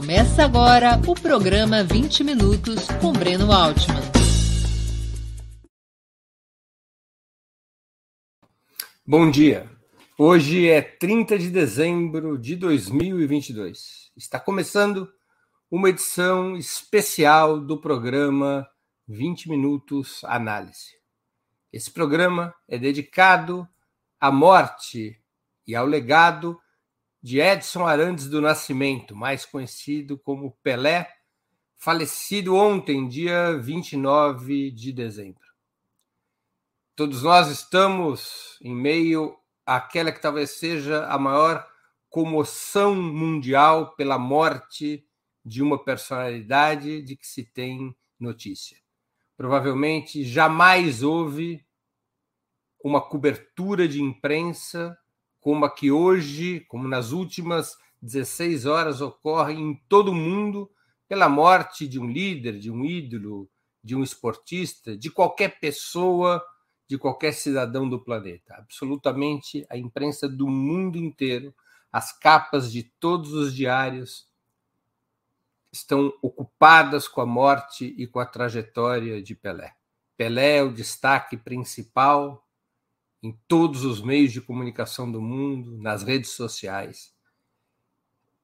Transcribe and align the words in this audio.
Começa 0.00 0.46
agora 0.46 0.98
o 1.06 1.14
programa 1.14 1.84
20 1.84 2.24
Minutos 2.24 2.86
com 3.02 3.12
Breno 3.12 3.52
Altman. 3.52 4.00
Bom 9.06 9.30
dia. 9.30 9.70
Hoje 10.16 10.66
é 10.70 10.80
30 10.80 11.38
de 11.38 11.50
dezembro 11.50 12.38
de 12.38 12.56
2022. 12.56 14.10
Está 14.16 14.40
começando 14.40 15.06
uma 15.70 15.90
edição 15.90 16.56
especial 16.56 17.60
do 17.60 17.78
programa 17.78 18.66
20 19.06 19.50
Minutos 19.50 20.24
Análise. 20.24 20.96
Esse 21.70 21.90
programa 21.90 22.54
é 22.66 22.78
dedicado 22.78 23.68
à 24.18 24.32
morte 24.32 25.20
e 25.66 25.76
ao 25.76 25.84
legado 25.84 26.58
de 27.22 27.38
Edson 27.38 27.86
Arantes 27.86 28.28
do 28.28 28.40
Nascimento, 28.40 29.14
mais 29.14 29.44
conhecido 29.44 30.18
como 30.18 30.56
Pelé, 30.62 31.08
falecido 31.76 32.54
ontem, 32.54 33.08
dia 33.08 33.56
29 33.58 34.70
de 34.70 34.92
dezembro. 34.92 35.40
Todos 36.96 37.22
nós 37.22 37.48
estamos 37.48 38.58
em 38.62 38.74
meio 38.74 39.36
àquela 39.64 40.12
que 40.12 40.20
talvez 40.20 40.50
seja 40.50 41.06
a 41.06 41.18
maior 41.18 41.66
comoção 42.08 42.94
mundial 42.94 43.94
pela 43.94 44.18
morte 44.18 45.06
de 45.44 45.62
uma 45.62 45.82
personalidade 45.82 47.02
de 47.02 47.16
que 47.16 47.26
se 47.26 47.44
tem 47.44 47.94
notícia. 48.18 48.76
Provavelmente 49.36 50.24
jamais 50.24 51.02
houve 51.02 51.64
uma 52.82 53.00
cobertura 53.00 53.86
de 53.86 54.02
imprensa 54.02 54.98
como 55.40 55.64
a 55.64 55.74
que 55.74 55.90
hoje, 55.90 56.60
como 56.68 56.86
nas 56.86 57.12
últimas 57.12 57.76
16 58.02 58.66
horas, 58.66 59.00
ocorre 59.00 59.54
em 59.54 59.74
todo 59.88 60.10
o 60.10 60.14
mundo 60.14 60.70
pela 61.08 61.28
morte 61.28 61.88
de 61.88 61.98
um 61.98 62.06
líder, 62.06 62.58
de 62.58 62.70
um 62.70 62.84
ídolo, 62.84 63.48
de 63.82 63.96
um 63.96 64.02
esportista, 64.02 64.96
de 64.96 65.10
qualquer 65.10 65.58
pessoa, 65.58 66.44
de 66.86 66.98
qualquer 66.98 67.32
cidadão 67.32 67.88
do 67.88 67.98
planeta. 67.98 68.54
Absolutamente 68.54 69.66
a 69.70 69.76
imprensa 69.76 70.28
do 70.28 70.46
mundo 70.46 70.98
inteiro, 70.98 71.54
as 71.92 72.16
capas 72.16 72.70
de 72.70 72.82
todos 72.82 73.32
os 73.32 73.54
diários 73.54 74.28
estão 75.72 76.12
ocupadas 76.20 77.06
com 77.08 77.20
a 77.20 77.26
morte 77.26 77.94
e 77.96 78.06
com 78.06 78.20
a 78.20 78.26
trajetória 78.26 79.22
de 79.22 79.34
Pelé. 79.34 79.74
Pelé 80.16 80.58
é 80.58 80.62
o 80.62 80.72
destaque 80.72 81.36
principal 81.36 82.46
em 83.22 83.38
todos 83.46 83.84
os 83.84 84.00
meios 84.00 84.32
de 84.32 84.40
comunicação 84.40 85.10
do 85.10 85.20
mundo, 85.20 85.76
nas 85.78 86.02
redes 86.02 86.30
sociais. 86.30 87.14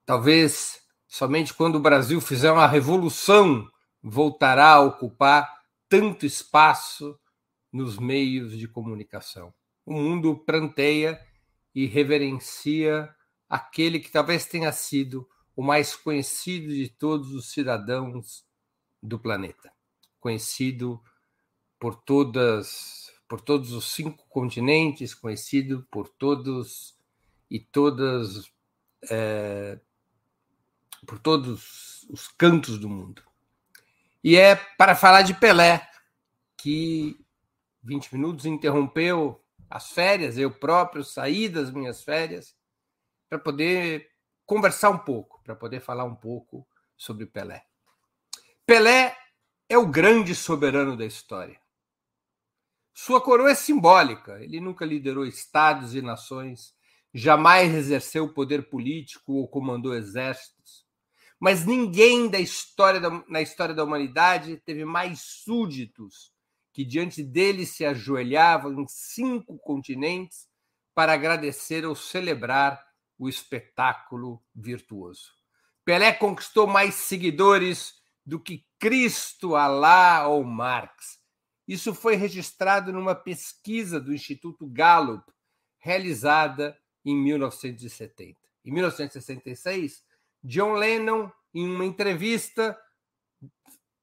Talvez 0.05 0.81
somente 1.07 1.55
quando 1.55 1.77
o 1.77 1.81
Brasil 1.81 2.21
fizer 2.21 2.53
uma 2.53 2.67
revolução 2.67 3.69
voltará 4.03 4.75
a 4.75 4.81
ocupar 4.81 5.63
tanto 5.89 6.27
espaço 6.27 7.19
nos 7.73 7.99
meios 7.99 8.57
de 8.57 8.69
comunicação. 8.69 9.53
O 9.85 9.93
mundo 9.93 10.37
pranteia 10.37 11.21
e 11.75 11.87
reverencia 11.87 13.09
aquele 13.49 14.01
que 14.01 14.11
talvez 14.11 14.47
tenha 14.47 14.73
sido 14.73 15.29
o 15.55 15.63
mais 15.63 15.97
conhecido 15.97 16.69
de 16.69 16.89
todos 16.89 17.33
os 17.33 17.51
cidadãos 17.51 18.45
do 19.03 19.19
planeta, 19.19 19.73
conhecido 20.21 21.03
por 21.79 21.95
todas 21.95 23.06
por 23.29 23.41
todos 23.41 23.73
os 23.73 23.93
cinco 23.93 24.25
continentes, 24.29 25.15
conhecido 25.15 25.87
por 25.91 26.09
todos 26.09 26.97
e 27.51 27.59
todas, 27.59 28.51
é, 29.11 29.79
por 31.07 31.19
todos 31.19 32.07
os 32.09 32.29
cantos 32.29 32.79
do 32.79 32.89
mundo. 32.89 33.23
E 34.23 34.37
é 34.37 34.57
para 34.57 34.95
falar 34.95 35.23
de 35.23 35.35
Pelé 35.35 35.89
que 36.57 37.19
20 37.83 38.15
minutos 38.15 38.47
interrompeu 38.47 39.43
as 39.69 39.91
férias, 39.91 40.39
eu 40.39 40.51
próprio 40.51 41.05
saí 41.05 41.49
das 41.49 41.71
minhas 41.71 42.03
férias 42.03 42.57
para 43.29 43.39
poder 43.39 44.09
conversar 44.45 44.91
um 44.91 44.99
pouco, 44.99 45.41
para 45.43 45.57
poder 45.57 45.81
falar 45.81 46.05
um 46.05 46.15
pouco 46.15 46.67
sobre 46.97 47.27
Pelé. 47.27 47.65
Pelé 48.65 49.17
é 49.69 49.77
o 49.77 49.87
grande 49.87 50.35
soberano 50.35 50.97
da 50.97 51.05
história. 51.05 51.61
Sua 52.99 53.21
coroa 53.21 53.51
é 53.51 53.55
simbólica. 53.55 54.43
Ele 54.43 54.59
nunca 54.59 54.87
liderou 54.87 55.27
estados 55.27 55.95
e 55.95 56.01
nações, 56.01 56.75
jamais 57.13 57.75
exerceu 57.75 58.33
poder 58.33 58.71
político 58.71 59.35
ou 59.35 59.47
comandou 59.47 59.95
exércitos. 59.95 60.87
Mas 61.39 61.67
ninguém 61.67 62.27
da 62.27 62.41
história 62.41 62.99
da, 62.99 63.23
na 63.29 63.43
história 63.43 63.75
da 63.75 63.85
humanidade 63.85 64.57
teve 64.65 64.87
mais 64.87 65.21
súditos 65.21 66.33
que 66.73 66.87
diante 66.87 67.23
dele 67.23 67.67
se 67.67 67.85
ajoelhavam 67.85 68.81
em 68.81 68.87
cinco 68.89 69.59
continentes 69.59 70.49
para 70.95 71.13
agradecer 71.13 71.85
ou 71.85 71.95
celebrar 71.95 72.83
o 73.19 73.29
espetáculo 73.29 74.43
virtuoso. 74.55 75.33
Pelé 75.85 76.15
conquistou 76.15 76.67
mais 76.67 76.95
seguidores 76.95 77.93
do 78.25 78.41
que 78.41 78.65
Cristo, 78.79 79.55
Alá 79.55 80.27
ou 80.27 80.43
Marx 80.43 81.26
isso 81.67 81.93
foi 81.93 82.15
registrado 82.15 82.93
numa 82.93 83.15
pesquisa 83.15 84.01
do 84.01 84.15
Instituto 84.15 84.67
Gallup, 84.67 85.25
realizada 85.79 86.79
em 87.05 87.17
1970. 87.17 88.39
Em 88.65 88.73
1966, 88.73 90.05
John 90.43 90.75
Lennon, 90.75 91.31
em 91.55 91.69
uma 91.69 91.85
entrevista, 91.85 92.79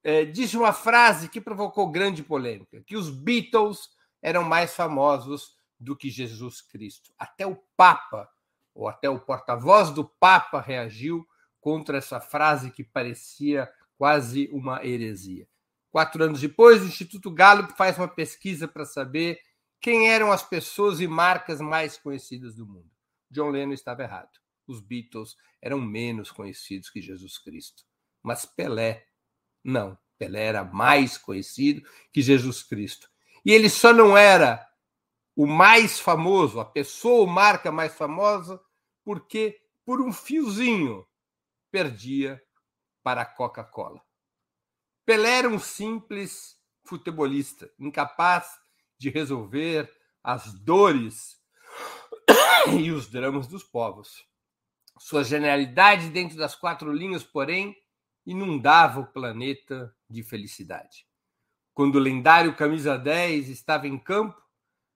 é, 0.03 0.25
disse 0.25 0.57
uma 0.57 0.74
frase 0.74 1.29
que 1.29 1.40
provocou 1.40 1.90
grande 1.90 2.24
polêmica: 2.24 2.81
que 2.81 2.97
os 2.97 3.09
Beatles 3.09 3.90
eram 4.22 4.44
mais 4.44 4.75
famosos 4.75 5.56
do 5.80 5.95
que 5.95 6.09
Jesus 6.09 6.62
Cristo. 6.62 7.13
Até 7.18 7.45
o 7.45 7.56
Papa, 7.78 8.30
ou 8.74 8.88
até 8.88 9.09
o 9.09 9.19
porta-voz 9.19 9.91
do 9.91 10.03
Papa, 10.06 10.62
reagiu 10.62 11.25
contra 11.59 11.97
essa 11.97 12.19
frase 12.19 12.72
que 12.72 12.84
parecia 12.84 13.72
quase 13.97 14.50
uma 14.51 14.85
heresia. 14.85 15.47
Quatro 15.93 16.23
anos 16.23 16.41
depois, 16.41 16.81
o 16.81 16.87
Instituto 16.87 17.29
Gallup 17.29 17.77
faz 17.77 17.99
uma 17.99 18.07
pesquisa 18.07 18.67
para 18.67 18.83
saber 18.83 19.39
quem 19.79 20.09
eram 20.09 20.31
as 20.31 20.41
pessoas 20.41 20.99
e 20.99 21.05
marcas 21.07 21.61
mais 21.61 21.99
conhecidas 21.99 22.55
do 22.55 22.65
mundo. 22.65 22.89
John 23.29 23.51
Lennon 23.51 23.73
estava 23.73 24.01
errado. 24.01 24.31
Os 24.65 24.81
Beatles 24.81 25.37
eram 25.61 25.79
menos 25.79 26.31
conhecidos 26.31 26.89
que 26.89 26.99
Jesus 26.99 27.37
Cristo. 27.37 27.83
Mas 28.23 28.43
Pelé, 28.43 29.05
não. 29.63 29.95
Pelé 30.17 30.45
era 30.45 30.63
mais 30.63 31.15
conhecido 31.15 31.87
que 32.11 32.23
Jesus 32.23 32.63
Cristo. 32.63 33.07
E 33.45 33.51
ele 33.51 33.69
só 33.69 33.93
não 33.93 34.17
era 34.17 34.67
o 35.35 35.45
mais 35.45 35.99
famoso, 35.99 36.59
a 36.59 36.65
pessoa 36.65 37.19
ou 37.19 37.27
marca 37.27 37.71
mais 37.71 37.93
famosa, 37.93 38.59
porque 39.03 39.61
por 39.85 40.01
um 40.01 40.11
fiozinho 40.11 41.05
perdia 41.69 42.41
para 43.03 43.21
a 43.21 43.25
Coca-Cola. 43.25 44.01
Pelé 45.05 45.39
era 45.39 45.49
um 45.49 45.59
simples 45.59 46.57
futebolista, 46.85 47.69
incapaz 47.77 48.57
de 48.97 49.09
resolver 49.09 49.91
as 50.23 50.53
dores 50.53 51.37
e 52.79 52.89
os 52.91 53.09
dramas 53.09 53.47
dos 53.47 53.63
povos. 53.63 54.25
Sua 54.97 55.23
genialidade 55.23 56.09
dentro 56.09 56.37
das 56.37 56.55
quatro 56.55 56.91
linhas, 56.91 57.23
porém, 57.23 57.75
inundava 58.25 59.01
o 59.01 59.07
planeta 59.07 59.93
de 60.09 60.23
felicidade. 60.23 61.05
Quando 61.73 61.95
o 61.95 61.99
lendário 61.99 62.55
camisa 62.55 62.97
10 62.97 63.49
estava 63.49 63.87
em 63.87 63.97
campo, 63.97 64.41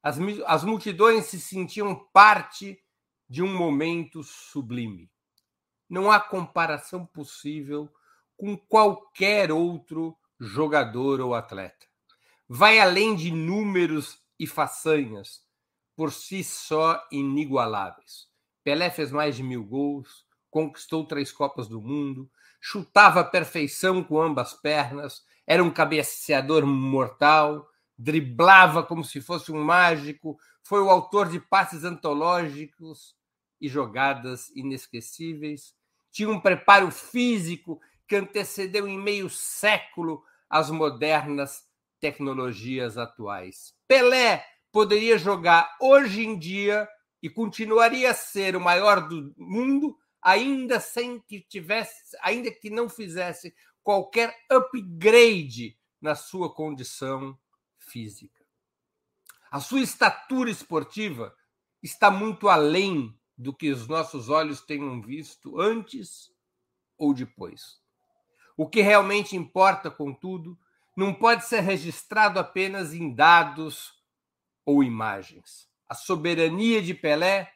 as, 0.02 0.18
as 0.46 0.64
multidões 0.64 1.26
se 1.26 1.40
sentiam 1.40 1.96
parte 2.14 2.82
de 3.28 3.44
um 3.44 3.54
momento 3.54 4.24
sublime. 4.24 5.12
Não 5.90 6.10
há 6.10 6.20
comparação 6.20 7.06
possível 7.06 7.92
com 8.38 8.56
qualquer 8.56 9.52
outro 9.52 10.16
jogador 10.40 11.20
ou 11.20 11.34
atleta. 11.34 11.86
Vai 12.48 12.80
além 12.80 13.16
de 13.16 13.32
números 13.32 14.20
e 14.40 14.46
façanhas, 14.46 15.42
por 15.96 16.14
si 16.14 16.44
só 16.44 17.04
inigualáveis. 17.12 18.28
Pelé 18.64 18.90
fez 18.90 19.12
mais 19.12 19.36
de 19.36 19.44
mil 19.44 19.66
gols, 19.66 20.26
conquistou 20.50 21.06
três 21.06 21.32
Copas 21.32 21.68
do 21.68 21.82
Mundo, 21.82 22.30
chutava 22.62 23.22
a 23.22 23.24
perfeição 23.24 24.04
com 24.04 24.22
ambas 24.22 24.54
pernas, 24.54 25.26
era 25.46 25.64
um 25.64 25.72
cabeceador 25.72 26.66
mortal, 26.66 27.68
driblava 27.98 28.84
como 28.84 29.04
se 29.04 29.20
fosse 29.20 29.52
um 29.52 29.64
mágico, 29.64 30.38
foi 30.62 30.82
o 30.82 30.90
autor 30.90 31.30
de 31.30 31.40
passes 31.40 31.84
antológicos 31.84 33.16
e 33.60 33.68
jogadas 33.68 34.50
inesquecíveis, 34.56 35.74
tinha 36.12 36.30
um 36.30 36.40
preparo 36.40 36.92
físico 36.92 37.80
que 38.08 38.16
antecedeu 38.16 38.88
em 38.88 38.98
meio 38.98 39.30
século 39.30 40.24
as 40.50 40.70
modernas 40.70 41.66
tecnologias 42.00 42.98
atuais. 42.98 43.74
Pelé 43.88 44.46
poderia 44.72 45.18
jogar 45.18 45.76
hoje 45.82 46.24
em 46.26 46.38
dia 46.38 46.88
e 47.22 47.30
continuaria 47.30 48.12
a 48.12 48.14
ser 48.14 48.56
o 48.56 48.62
maior 48.62 49.08
do 49.08 49.34
mundo 49.38 49.98
ainda 50.22 50.80
sem 50.80 51.20
que 51.20 51.42
tivesse, 51.42 52.16
ainda 52.22 52.52
que 52.52 52.70
não 52.70 52.90
fizesse 52.90 53.54
qualquer 53.84 54.36
upgrade 54.50 55.78
na 56.02 56.16
sua 56.16 56.54
condição 56.54 57.38
física. 57.78 58.46
A 59.50 59.60
sua 59.60 59.82
estatura 59.82 60.50
esportiva 60.50 61.36
está 61.82 62.12
muito 62.12 62.50
além 62.50 63.18
do 63.38 63.54
que 63.54 63.70
os 63.70 63.88
nossos 63.88 64.30
olhos 64.30 64.62
tenham 64.62 65.02
visto 65.02 65.60
antes 65.60 66.32
ou 66.98 67.14
depois. 67.14 67.80
O 68.58 68.68
que 68.68 68.82
realmente 68.82 69.36
importa, 69.36 69.92
contudo, 69.92 70.58
não 70.96 71.14
pode 71.14 71.46
ser 71.46 71.60
registrado 71.60 72.40
apenas 72.40 72.92
em 72.92 73.14
dados 73.14 73.94
ou 74.66 74.84
imagens. 74.84 75.70
A 75.88 75.94
soberania 75.94 76.82
de 76.82 76.96
Pelé 76.96 77.54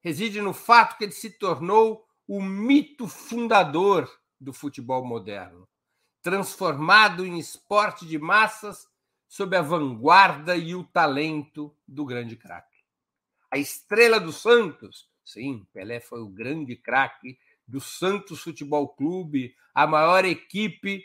reside 0.00 0.40
no 0.40 0.54
fato 0.54 0.96
que 0.96 1.02
ele 1.02 1.12
se 1.12 1.30
tornou 1.30 2.06
o 2.26 2.40
mito 2.40 3.08
fundador 3.08 4.08
do 4.40 4.52
futebol 4.52 5.04
moderno, 5.04 5.68
transformado 6.22 7.26
em 7.26 7.36
esporte 7.38 8.06
de 8.06 8.16
massas 8.16 8.86
sob 9.26 9.56
a 9.56 9.62
vanguarda 9.62 10.56
e 10.56 10.76
o 10.76 10.84
talento 10.84 11.76
do 11.88 12.04
grande 12.04 12.36
craque. 12.36 12.84
A 13.50 13.58
estrela 13.58 14.20
do 14.20 14.32
Santos, 14.32 15.10
sim, 15.24 15.66
Pelé 15.72 15.98
foi 15.98 16.20
o 16.20 16.28
grande 16.28 16.76
craque 16.76 17.36
do 17.66 17.80
Santos 17.80 18.40
Futebol 18.40 18.88
Clube, 18.88 19.54
a 19.74 19.86
maior 19.86 20.24
equipe 20.24 21.04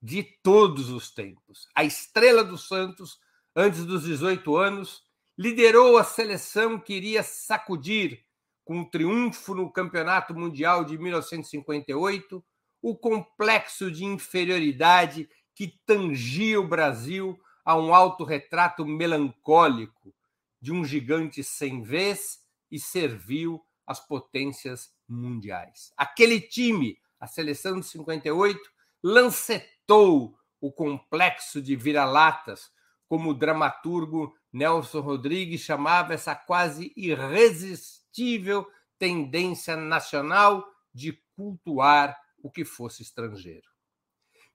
de 0.00 0.22
todos 0.22 0.90
os 0.90 1.10
tempos. 1.10 1.68
A 1.74 1.84
estrela 1.84 2.44
do 2.44 2.56
Santos, 2.56 3.18
antes 3.54 3.84
dos 3.84 4.04
18 4.04 4.56
anos, 4.56 5.02
liderou 5.36 5.98
a 5.98 6.04
seleção 6.04 6.78
que 6.78 6.94
iria 6.94 7.22
sacudir, 7.22 8.24
com 8.64 8.78
um 8.78 8.84
triunfo 8.84 9.54
no 9.54 9.72
Campeonato 9.72 10.34
Mundial 10.34 10.84
de 10.84 10.98
1958, 10.98 12.44
o 12.82 12.96
complexo 12.96 13.90
de 13.90 14.04
inferioridade 14.04 15.28
que 15.54 15.74
tangia 15.86 16.60
o 16.60 16.68
Brasil 16.68 17.38
a 17.64 17.76
um 17.76 17.94
autorretrato 17.94 18.84
melancólico 18.86 20.14
de 20.60 20.72
um 20.72 20.84
gigante 20.84 21.42
sem 21.42 21.82
vez 21.82 22.40
e 22.70 22.78
serviu 22.78 23.62
às 23.88 23.98
potências 23.98 24.92
mundiais. 25.08 25.90
Aquele 25.96 26.40
time, 26.40 26.98
a 27.18 27.26
seleção 27.26 27.80
de 27.80 27.86
58, 27.86 28.60
lancetou 29.02 30.38
o 30.60 30.70
complexo 30.70 31.62
de 31.62 31.74
vira-latas, 31.74 32.70
como 33.08 33.30
o 33.30 33.34
dramaturgo 33.34 34.34
Nelson 34.52 35.00
Rodrigues 35.00 35.62
chamava 35.62 36.12
essa 36.12 36.34
quase 36.34 36.92
irresistível 36.94 38.66
tendência 38.98 39.74
nacional 39.74 40.66
de 40.92 41.18
cultuar 41.34 42.14
o 42.42 42.50
que 42.50 42.64
fosse 42.64 43.02
estrangeiro. 43.02 43.66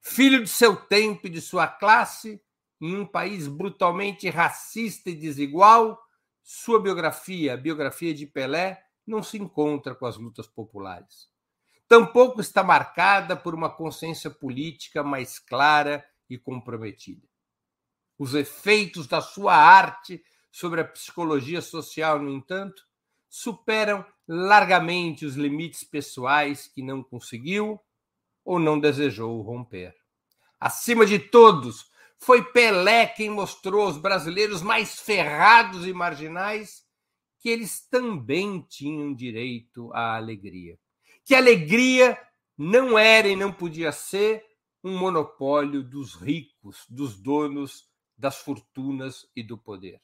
Filho 0.00 0.44
de 0.44 0.48
seu 0.48 0.76
tempo 0.76 1.26
e 1.26 1.30
de 1.30 1.40
sua 1.40 1.66
classe, 1.66 2.40
em 2.80 2.94
um 2.94 3.06
país 3.06 3.48
brutalmente 3.48 4.28
racista 4.28 5.10
e 5.10 5.14
desigual, 5.14 5.98
sua 6.42 6.80
biografia, 6.80 7.54
a 7.54 7.56
biografia 7.56 8.12
de 8.12 8.26
Pelé, 8.26 8.83
não 9.06 9.22
se 9.22 9.38
encontra 9.38 9.94
com 9.94 10.06
as 10.06 10.16
lutas 10.16 10.46
populares. 10.46 11.28
Tampouco 11.86 12.40
está 12.40 12.62
marcada 12.62 13.36
por 13.36 13.54
uma 13.54 13.70
consciência 13.70 14.30
política 14.30 15.02
mais 15.02 15.38
clara 15.38 16.04
e 16.28 16.38
comprometida. 16.38 17.26
Os 18.18 18.34
efeitos 18.34 19.06
da 19.06 19.20
sua 19.20 19.54
arte 19.54 20.22
sobre 20.50 20.80
a 20.80 20.84
psicologia 20.84 21.60
social, 21.60 22.18
no 22.18 22.30
entanto, 22.30 22.82
superam 23.28 24.04
largamente 24.26 25.26
os 25.26 25.34
limites 25.34 25.82
pessoais 25.82 26.68
que 26.68 26.82
não 26.82 27.02
conseguiu 27.02 27.80
ou 28.44 28.58
não 28.58 28.78
desejou 28.78 29.42
romper. 29.42 29.94
Acima 30.60 31.04
de 31.04 31.18
todos, 31.18 31.90
foi 32.18 32.42
Pelé 32.42 33.06
quem 33.06 33.28
mostrou 33.28 33.82
aos 33.82 33.98
brasileiros 33.98 34.62
mais 34.62 35.00
ferrados 35.00 35.86
e 35.86 35.92
marginais 35.92 36.83
que 37.44 37.50
eles 37.50 37.86
também 37.86 38.62
tinham 38.62 39.12
direito 39.12 39.92
à 39.92 40.16
alegria. 40.16 40.78
Que 41.22 41.34
alegria 41.34 42.18
não 42.56 42.98
era 42.98 43.28
e 43.28 43.36
não 43.36 43.52
podia 43.52 43.92
ser 43.92 44.42
um 44.82 44.96
monopólio 44.96 45.82
dos 45.82 46.14
ricos, 46.14 46.86
dos 46.88 47.20
donos 47.20 47.86
das 48.16 48.38
fortunas 48.38 49.28
e 49.36 49.42
do 49.42 49.58
poder. 49.58 50.00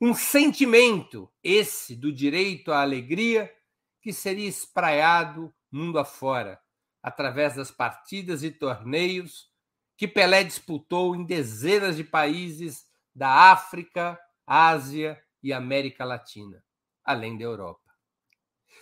Um 0.00 0.14
sentimento, 0.14 1.30
esse 1.44 1.94
do 1.94 2.10
direito 2.10 2.72
à 2.72 2.80
alegria, 2.80 3.54
que 4.00 4.10
seria 4.10 4.48
espraiado 4.48 5.52
mundo 5.70 5.98
afora, 5.98 6.58
através 7.02 7.54
das 7.54 7.70
partidas 7.70 8.42
e 8.42 8.50
torneios 8.50 9.52
que 9.94 10.08
Pelé 10.08 10.42
disputou 10.42 11.14
em 11.14 11.22
dezenas 11.22 11.98
de 11.98 12.04
países 12.04 12.86
da 13.14 13.52
África, 13.52 14.18
Ásia 14.46 15.22
e 15.42 15.52
América 15.52 16.02
Latina, 16.02 16.64
além 17.08 17.38
da 17.38 17.44
Europa. 17.44 17.90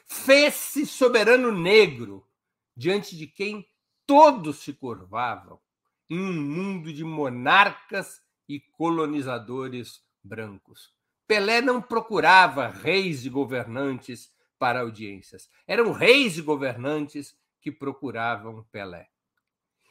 Fez-se 0.05 0.85
soberano 0.85 1.53
negro 1.53 2.27
diante 2.77 3.17
de 3.17 3.29
quem 3.29 3.65
todos 4.05 4.59
se 4.65 4.73
curvavam, 4.73 5.61
em 6.11 6.19
um 6.19 6.33
mundo 6.33 6.93
de 6.93 7.05
monarcas 7.05 8.21
e 8.49 8.59
colonizadores 8.59 10.03
brancos. 10.25 10.93
Pelé 11.25 11.61
não 11.61 11.81
procurava 11.81 12.67
reis 12.67 13.25
e 13.25 13.31
governantes 13.31 14.33
para 14.59 14.81
audiências. 14.81 15.49
Eram 15.65 15.93
reis 15.93 16.37
e 16.37 16.43
governantes 16.43 17.37
que 17.61 17.71
procuravam 17.71 18.65
Pelé. 18.73 19.09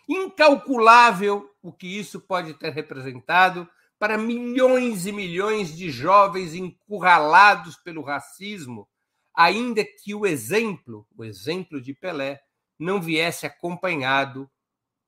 Incalculável 0.09 1.49
o 1.61 1.71
que 1.71 1.87
isso 1.87 2.19
pode 2.19 2.53
ter 2.55 2.73
representado 2.73 3.67
para 4.05 4.19
milhões 4.19 5.07
e 5.07 5.11
milhões 5.11 5.75
de 5.75 5.89
jovens 5.89 6.53
encurralados 6.53 7.75
pelo 7.77 8.03
racismo, 8.03 8.87
ainda 9.33 9.83
que 9.83 10.13
o 10.13 10.27
exemplo, 10.27 11.07
o 11.17 11.23
exemplo 11.23 11.81
de 11.81 11.91
Pelé, 11.91 12.39
não 12.77 13.01
viesse 13.01 13.47
acompanhado 13.47 14.47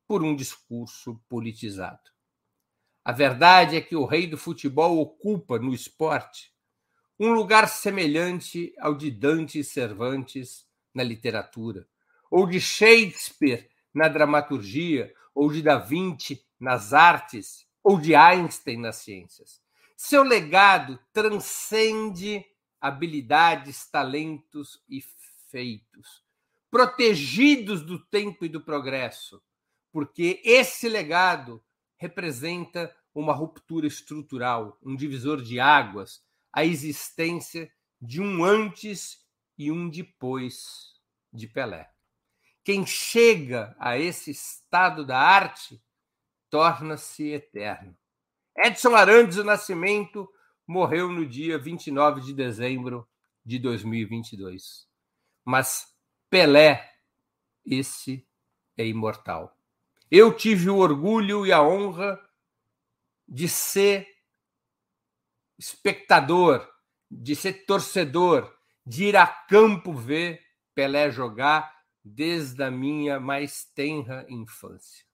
por 0.08 0.24
um 0.24 0.36
discurso 0.36 1.22
politizado. 1.30 2.10
A 3.06 3.12
verdade 3.12 3.76
é 3.76 3.82
que 3.82 3.96
o 3.96 4.04
rei 4.04 4.26
do 4.26 4.36
futebol 4.36 4.98
ocupa 4.98 5.60
no 5.60 5.76
esporte 5.76 6.52
um 7.20 7.34
lugar 7.34 7.70
semelhante 7.70 8.74
ao 8.80 8.96
de 8.96 9.12
Dante 9.12 9.60
e 9.60 9.64
Cervantes 9.64 10.66
na 10.92 11.04
literatura, 11.04 11.88
ou 12.32 12.48
de 12.48 12.60
Shakespeare 12.60 13.70
na 13.94 14.08
dramaturgia, 14.08 15.14
ou 15.36 15.52
de 15.52 15.62
Da 15.62 15.78
Vinci 15.78 16.44
nas 16.60 16.94
artes, 16.94 17.67
ou 17.88 17.98
de 17.98 18.14
Einstein 18.14 18.80
nas 18.80 18.98
ciências. 18.98 19.62
Seu 19.96 20.22
legado 20.22 21.00
transcende 21.14 22.46
habilidades, 22.82 23.90
talentos 23.90 24.84
e 24.90 25.02
feitos, 25.50 26.22
protegidos 26.70 27.82
do 27.82 27.98
tempo 27.98 28.44
e 28.44 28.50
do 28.50 28.60
progresso, 28.60 29.42
porque 29.90 30.42
esse 30.44 30.90
legado 30.90 31.64
representa 31.96 32.94
uma 33.16 33.32
ruptura 33.32 33.88
estrutural, 33.88 34.78
um 34.84 34.94
divisor 34.94 35.42
de 35.42 35.58
águas, 35.58 36.22
a 36.52 36.66
existência 36.66 37.72
de 38.02 38.22
um 38.22 38.44
antes 38.44 39.26
e 39.58 39.72
um 39.72 39.90
depois 39.90 40.94
de 41.32 41.48
Pelé. 41.48 41.90
Quem 42.66 42.86
chega 42.86 43.74
a 43.80 43.98
esse 43.98 44.32
estado 44.32 45.06
da 45.06 45.18
arte 45.18 45.82
torna-se 46.50 47.32
eterno. 47.32 47.96
Edson 48.56 48.96
Arantes 48.96 49.36
do 49.36 49.44
Nascimento 49.44 50.28
morreu 50.66 51.12
no 51.12 51.26
dia 51.26 51.58
29 51.58 52.22
de 52.22 52.34
dezembro 52.34 53.08
de 53.46 53.60
2022. 53.60 54.88
Mas 55.46 55.96
Pelé, 56.30 56.94
esse 57.66 58.28
é 58.76 58.86
imortal. 58.86 59.58
Eu 60.12 60.36
tive 60.36 60.70
o 60.70 60.78
orgulho 60.78 61.46
e 61.46 61.52
a 61.52 61.62
honra 61.62 62.20
de 63.28 63.48
ser 63.48 64.08
espectador, 65.58 66.68
de 67.10 67.36
ser 67.36 67.66
torcedor, 67.66 68.54
de 68.86 69.06
ir 69.06 69.18
a 69.18 69.28
campo 69.28 69.94
ver 69.94 70.46
Pelé 70.74 71.10
jogar 71.10 71.76
desde 72.04 72.64
a 72.64 72.72
minha 72.72 73.20
mais 73.20 73.66
tenra 73.66 74.26
infância. 74.30 75.07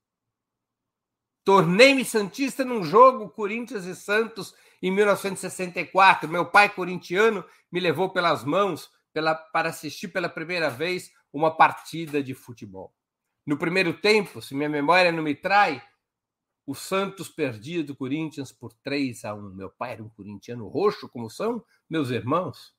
Tornei-me 1.44 2.06
Santista 2.06 2.64
num 2.64 2.84
jogo 2.84 3.30
Corinthians 3.30 3.86
e 3.86 3.96
Santos 3.96 4.56
em 4.82 4.92
1964. 4.92 6.30
Meu 6.30 6.46
pai, 6.46 6.70
corintiano, 6.70 7.44
me 7.72 7.80
levou 7.80 8.10
pelas 8.10 8.44
mãos 8.44 8.90
pela, 9.12 9.36
para 9.36 9.70
assistir 9.70 10.08
pela 10.08 10.30
primeira 10.30 10.70
vez 10.70 11.12
uma 11.32 11.56
partida 11.56 12.24
de 12.24 12.34
futebol. 12.34 12.94
No 13.46 13.58
primeiro 13.58 13.94
tempo, 14.00 14.42
se 14.42 14.56
minha 14.56 14.70
memória 14.70 15.12
não 15.12 15.22
me 15.22 15.36
trai, 15.36 15.84
o 16.66 16.74
Santos 16.74 17.28
perdia 17.28 17.84
do 17.84 17.96
Corinthians 17.96 18.52
por 18.52 18.72
3 18.82 19.26
a 19.26 19.34
1. 19.34 19.54
Meu 19.54 19.70
pai 19.70 19.94
era 19.94 20.04
um 20.04 20.10
corintiano 20.10 20.68
roxo, 20.68 21.10
como 21.10 21.30
são 21.30 21.64
meus 21.90 22.10
irmãos. 22.10 22.74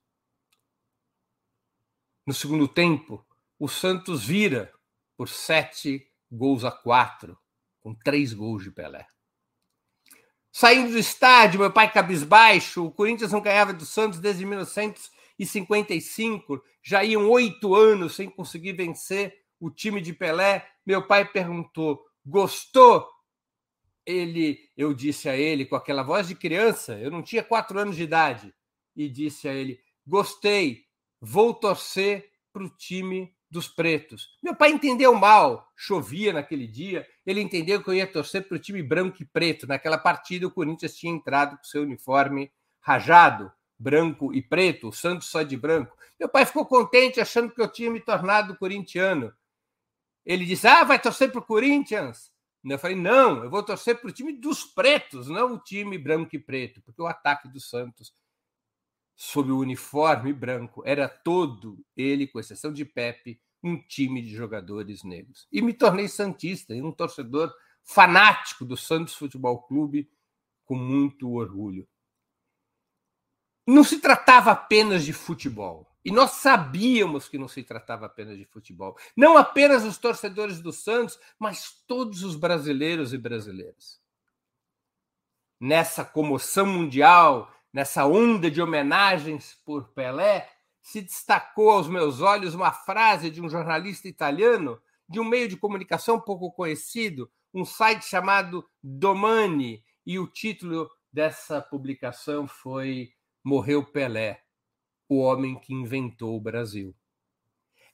No 2.27 2.33
segundo 2.33 2.67
tempo, 2.67 3.27
o 3.59 3.69
Santos 3.69 4.25
vira 4.25 4.73
por 5.17 5.29
sete 5.29 6.11
gols 6.33 6.65
a 6.65 6.73
quatro, 6.73 7.39
com 7.85 7.95
três 7.95 8.33
gols 8.33 8.65
de 8.65 8.71
Pelé. 8.71 9.07
Saindo 10.51 10.93
do 10.93 10.99
estádio, 10.99 11.61
meu 11.61 11.71
pai 11.71 11.93
cabisbaixo, 11.93 12.87
o 12.87 12.91
Corinthians 12.91 13.33
não 13.33 13.43
ganhava 13.43 13.75
do 13.75 13.85
Santos 13.85 14.19
desde 14.19 14.47
1955, 14.47 16.65
já 16.83 17.05
iam 17.05 17.29
oito 17.29 17.75
anos 17.75 18.17
sem 18.17 18.31
conseguir 18.31 18.73
vencer 18.73 19.37
o 19.61 19.71
time 19.71 20.01
de 20.01 20.15
Pelé. 20.15 20.67
Meu 20.87 21.07
pai 21.07 21.31
perguntou: 21.31 22.03
gostou? 22.25 23.07
Ele, 24.07 24.71
eu 24.77 24.93
disse 24.95 25.29
a 25.29 25.37
ele 25.37 25.67
com 25.67 25.77
aquela 25.77 26.03
voz 26.03 26.29
de 26.29 26.35
criança, 26.35 26.99
eu 26.99 27.11
não 27.11 27.23
tinha 27.23 27.43
quatro 27.43 27.79
anos 27.79 27.97
de 27.97 28.03
idade, 28.03 28.55
e 28.97 29.11
disse 29.11 29.47
a 29.47 29.53
ele: 29.53 29.79
gostei, 30.07 30.87
vou 31.21 31.53
torcer 31.53 32.31
para 32.51 32.65
o 32.65 32.71
time 32.71 33.37
dos 33.55 33.69
pretos. 33.69 34.37
Meu 34.43 34.55
pai 34.55 34.71
entendeu 34.71 35.15
mal, 35.15 35.71
chovia 35.77 36.33
naquele 36.33 36.67
dia, 36.67 37.07
ele 37.25 37.41
entendeu 37.41 37.83
que 37.83 37.89
eu 37.89 37.95
ia 37.95 38.07
torcer 38.07 38.47
para 38.47 38.57
o 38.57 38.61
time 38.61 38.83
branco 38.83 39.23
e 39.23 39.25
preto. 39.25 39.67
Naquela 39.67 39.97
partida, 39.97 40.47
o 40.47 40.51
Corinthians 40.51 40.97
tinha 40.97 41.13
entrado 41.13 41.57
com 41.57 41.65
seu 41.65 41.83
uniforme 41.83 42.53
rajado, 42.81 43.51
branco 43.79 44.35
e 44.35 44.43
preto, 44.43 44.89
o 44.89 44.93
Santos 44.93 45.29
só 45.29 45.43
de 45.43 45.57
branco. 45.57 45.97
Meu 46.19 46.29
pai 46.29 46.45
ficou 46.45 46.67
contente, 46.67 47.21
achando 47.21 47.53
que 47.53 47.63
eu 47.63 47.71
tinha 47.71 47.91
me 47.91 48.01
tornado 48.01 48.57
corintiano. 48.57 49.33
Ele 50.27 50.45
disse: 50.45 50.67
Ah, 50.67 50.83
vai 50.83 50.99
torcer 51.01 51.31
para 51.31 51.41
o 51.41 51.45
Corinthians? 51.45 52.33
Eu 52.65 52.79
falei: 52.79 52.97
Não, 52.97 53.45
eu 53.45 53.51
vou 53.51 53.63
torcer 53.63 54.01
para 54.01 54.11
o 54.11 54.13
time 54.13 54.33
dos 54.33 54.65
pretos, 54.65 55.29
não 55.29 55.55
o 55.55 55.59
time 55.59 55.97
branco 55.97 56.35
e 56.35 56.39
preto, 56.39 56.83
porque 56.83 57.01
o 57.01 57.07
ataque 57.07 57.49
do 57.49 57.61
Santos, 57.61 58.13
sob 59.15 59.53
o 59.53 59.59
uniforme 59.59 60.33
branco, 60.33 60.83
era 60.85 61.09
todo 61.09 61.79
ele, 61.97 62.27
com 62.27 62.41
exceção 62.41 62.73
de 62.73 62.85
Pepe, 62.85 63.41
um 63.65 63.81
time 63.81 64.21
de 64.21 64.29
jogadores 64.29 65.03
negros. 65.03 65.49
E 65.51 65.63
me 65.63 65.73
tornei 65.73 66.07
santista 66.07 66.75
um 66.75 66.93
torcedor 66.93 67.53
fanático 67.83 68.63
do 68.65 68.77
Santos 68.77 69.15
Futebol 69.15 69.63
Clube 69.63 70.11
com 70.67 70.77
muito 70.77 71.33
orgulho. 71.33 71.89
Não 73.67 73.83
se 73.83 73.99
tratava 73.99 74.51
apenas 74.51 75.03
de 75.03 75.15
futebol. 75.15 75.91
E 76.05 76.11
nós 76.11 76.33
sabíamos 76.33 77.27
que 77.31 77.39
não 77.39 77.49
se 77.49 77.63
tratava 77.63 78.05
apenas 78.05 78.37
de 78.37 78.45
futebol. 78.45 78.95
Não 79.17 79.39
apenas 79.39 79.85
os 79.85 79.97
torcedores 79.97 80.61
do 80.61 80.71
Santos, 80.71 81.19
mas 81.39 81.83
todos 81.87 82.23
os 82.23 82.37
brasileiros 82.37 83.15
e 83.15 83.19
brasileiras. 83.19 83.99
Nessa 85.59 86.05
comoção 86.05 86.67
mundial, 86.67 87.51
nessa 87.73 88.05
onda 88.05 88.51
de 88.51 88.61
homenagens 88.61 89.59
por 89.65 89.89
Pelé, 89.95 90.54
se 90.85 91.01
destacou 91.01 91.71
aos 91.71 91.89
meus 91.89 92.21
olhos 92.21 92.55
uma 92.55 92.71
frase 92.71 93.31
de 93.31 93.41
um 93.41 93.49
jornalista 93.49 94.07
italiano 94.07 94.79
de 95.09 95.19
um 95.19 95.25
meio 95.25 95.49
de 95.49 95.57
comunicação 95.57 96.21
pouco 96.21 96.53
conhecido, 96.53 97.31
um 97.53 97.65
site 97.65 98.05
chamado 98.05 98.69
Domani, 98.83 99.83
e 100.07 100.19
o 100.19 100.27
título 100.27 100.91
dessa 101.11 101.61
publicação 101.61 102.47
foi 102.47 103.13
Morreu 103.43 103.83
Pelé, 103.83 104.43
o 105.09 105.21
homem 105.21 105.59
que 105.59 105.73
inventou 105.73 106.37
o 106.37 106.41
Brasil. 106.41 106.95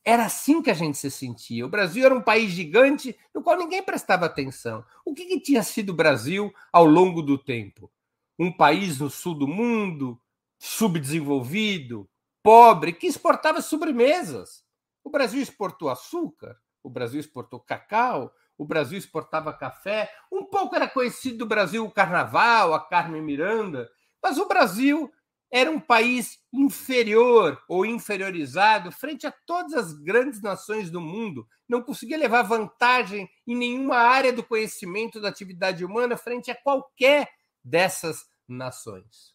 Era 0.04 0.24
assim 0.24 0.60
que 0.60 0.70
a 0.70 0.74
gente 0.74 0.98
se 0.98 1.10
sentia. 1.10 1.64
O 1.64 1.68
Brasil 1.68 2.04
era 2.04 2.14
um 2.14 2.22
país 2.22 2.50
gigante 2.50 3.16
no 3.32 3.42
qual 3.42 3.56
ninguém 3.56 3.82
prestava 3.82 4.26
atenção. 4.26 4.84
O 5.04 5.14
que, 5.14 5.26
que 5.26 5.40
tinha 5.40 5.62
sido 5.62 5.90
o 5.90 5.96
Brasil 5.96 6.52
ao 6.72 6.86
longo 6.86 7.22
do 7.22 7.38
tempo? 7.38 7.90
Um 8.36 8.50
país 8.50 8.98
no 8.98 9.10
sul 9.10 9.34
do 9.34 9.46
mundo, 9.46 10.20
subdesenvolvido, 10.58 12.09
pobre 12.42 12.92
que 12.92 13.06
exportava 13.06 13.60
sobremesas. 13.62 14.64
O 15.02 15.10
Brasil 15.10 15.42
exportou 15.42 15.88
açúcar, 15.88 16.56
o 16.82 16.90
Brasil 16.90 17.20
exportou 17.20 17.60
cacau, 17.60 18.32
o 18.56 18.64
Brasil 18.64 18.98
exportava 18.98 19.52
café. 19.52 20.10
Um 20.30 20.44
pouco 20.44 20.76
era 20.76 20.88
conhecido 20.88 21.38
do 21.38 21.46
Brasil 21.46 21.84
o 21.84 21.90
carnaval, 21.90 22.74
a 22.74 22.80
Carmen 22.80 23.22
Miranda, 23.22 23.90
mas 24.22 24.38
o 24.38 24.46
Brasil 24.46 25.10
era 25.50 25.70
um 25.70 25.80
país 25.80 26.38
inferior 26.52 27.60
ou 27.68 27.84
inferiorizado 27.84 28.92
frente 28.92 29.26
a 29.26 29.32
todas 29.32 29.72
as 29.74 29.92
grandes 29.92 30.40
nações 30.40 30.90
do 30.90 31.00
mundo. 31.00 31.46
Não 31.68 31.82
conseguia 31.82 32.16
levar 32.16 32.42
vantagem 32.42 33.28
em 33.46 33.56
nenhuma 33.56 33.96
área 33.96 34.32
do 34.32 34.44
conhecimento 34.44 35.20
da 35.20 35.28
atividade 35.28 35.84
humana 35.84 36.16
frente 36.16 36.50
a 36.50 36.54
qualquer 36.54 37.28
dessas 37.64 38.26
nações. 38.46 39.34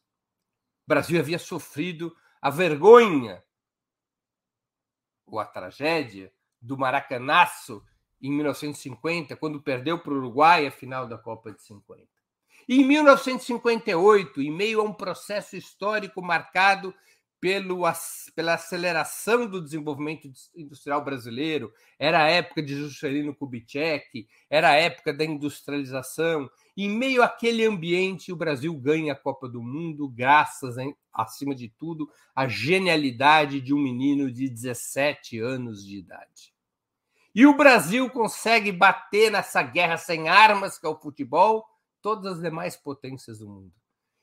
O 0.85 0.87
Brasil 0.87 1.19
havia 1.19 1.39
sofrido 1.39 2.15
a 2.45 2.51
vergonha 2.51 3.43
ou 5.25 5.39
a 5.39 5.45
tragédia 5.45 6.31
do 6.61 6.77
Maracanaço 6.77 7.83
em 8.21 8.31
1950, 8.31 9.35
quando 9.35 9.63
perdeu 9.63 9.97
para 9.97 10.13
o 10.13 10.17
Uruguai 10.17 10.67
a 10.67 10.71
final 10.71 11.07
da 11.07 11.17
Copa 11.17 11.51
de 11.51 11.63
50. 11.63 12.03
E 12.69 12.81
em 12.81 12.85
1958, 12.85 14.43
em 14.43 14.51
meio 14.51 14.79
a 14.79 14.83
um 14.83 14.93
processo 14.93 15.55
histórico 15.55 16.21
marcado 16.21 16.93
pelo, 17.45 17.83
pela 18.33 18.55
aceleração 18.55 19.45
do 19.45 19.61
desenvolvimento 19.61 20.27
industrial 20.55 21.05
brasileiro, 21.05 21.71
era 21.99 22.23
a 22.23 22.27
época 22.27 22.63
de 22.63 22.75
Juscelino 22.75 23.35
Kubitschek, 23.35 24.27
era 24.49 24.69
a 24.69 24.73
época 24.73 25.13
da 25.13 25.23
industrialização. 25.23 26.49
Em 26.75 26.89
meio 26.89 27.21
àquele 27.21 27.63
ambiente, 27.63 28.33
o 28.33 28.35
Brasil 28.35 28.73
ganha 28.73 29.13
a 29.13 29.15
Copa 29.15 29.47
do 29.47 29.61
Mundo, 29.61 30.09
graças, 30.09 30.75
acima 31.13 31.53
de 31.53 31.69
tudo, 31.69 32.09
à 32.35 32.47
genialidade 32.47 33.61
de 33.61 33.75
um 33.75 33.79
menino 33.79 34.31
de 34.31 34.49
17 34.49 35.39
anos 35.39 35.85
de 35.85 35.97
idade. 35.97 36.51
E 37.35 37.45
o 37.45 37.55
Brasil 37.55 38.09
consegue 38.09 38.71
bater 38.71 39.31
nessa 39.31 39.61
guerra 39.61 39.97
sem 39.97 40.27
armas, 40.29 40.79
que 40.79 40.87
é 40.87 40.89
o 40.89 40.99
futebol, 40.99 41.63
todas 42.01 42.37
as 42.37 42.41
demais 42.41 42.75
potências 42.75 43.37
do 43.37 43.47
mundo. 43.47 43.71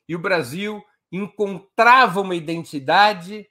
E 0.09 0.17
o 0.17 0.19
Brasil 0.19 0.83
encontrava 1.13 2.21
uma 2.21 2.35
identidade 2.35 3.47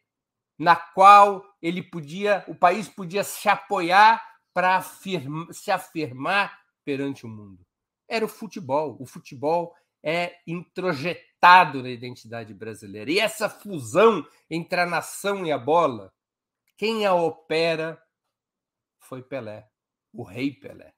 na 0.58 0.76
qual 0.76 1.46
ele 1.62 1.84
podia, 1.84 2.44
o 2.48 2.56
país 2.56 2.90
podia 2.90 3.24
se 3.24 3.48
apoiar 3.48 4.22
para 4.54 4.78
afirma, 4.78 5.52
se 5.54 5.72
afirmar 5.72 6.60
perante 6.84 7.26
o 7.26 7.30
mundo. 7.30 7.66
Era 8.08 8.26
o 8.26 8.28
futebol. 8.28 8.98
O 9.00 9.06
futebol 9.06 9.74
é 10.04 10.40
introjetado 10.46 11.82
na 11.82 11.90
identidade 11.90 12.54
brasileira. 12.54 13.12
E 13.12 13.20
essa 13.20 13.50
fusão 13.50 14.26
entre 14.50 14.82
a 14.82 14.86
nação 14.86 15.46
e 15.46 15.52
a 15.52 15.58
bola, 15.58 16.14
quem 16.76 17.06
a 17.06 17.14
opera 17.14 18.02
foi 19.00 19.22
Pelé, 19.22 19.70
o 20.12 20.24
rei 20.24 20.52
Pelé. 20.52 20.94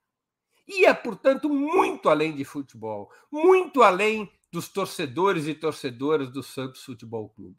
E 0.67 0.85
é, 0.85 0.93
portanto, 0.93 1.49
muito 1.49 2.09
além 2.09 2.35
de 2.35 2.45
futebol, 2.45 3.11
muito 3.31 3.83
além 3.83 4.31
dos 4.53 4.69
torcedores 4.69 5.47
e 5.47 5.55
torcedoras 5.55 6.29
do 6.29 6.43
Santos 6.43 6.83
Futebol 6.83 7.27
Clube. 7.27 7.57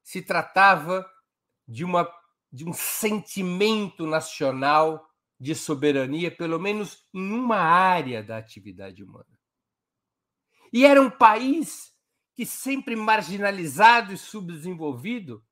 Se 0.00 0.22
tratava 0.22 1.04
de, 1.66 1.84
uma, 1.84 2.08
de 2.52 2.64
um 2.64 2.72
sentimento 2.72 4.06
nacional 4.06 5.04
de 5.40 5.56
soberania, 5.56 6.30
pelo 6.30 6.60
menos 6.60 7.04
em 7.12 7.32
uma 7.32 7.56
área 7.56 8.22
da 8.22 8.38
atividade 8.38 9.02
humana. 9.02 9.26
E 10.72 10.86
era 10.86 11.02
um 11.02 11.10
país 11.10 11.92
que, 12.32 12.46
sempre 12.46 12.94
marginalizado 12.94 14.12
e 14.12 14.16
subdesenvolvido, 14.16 15.44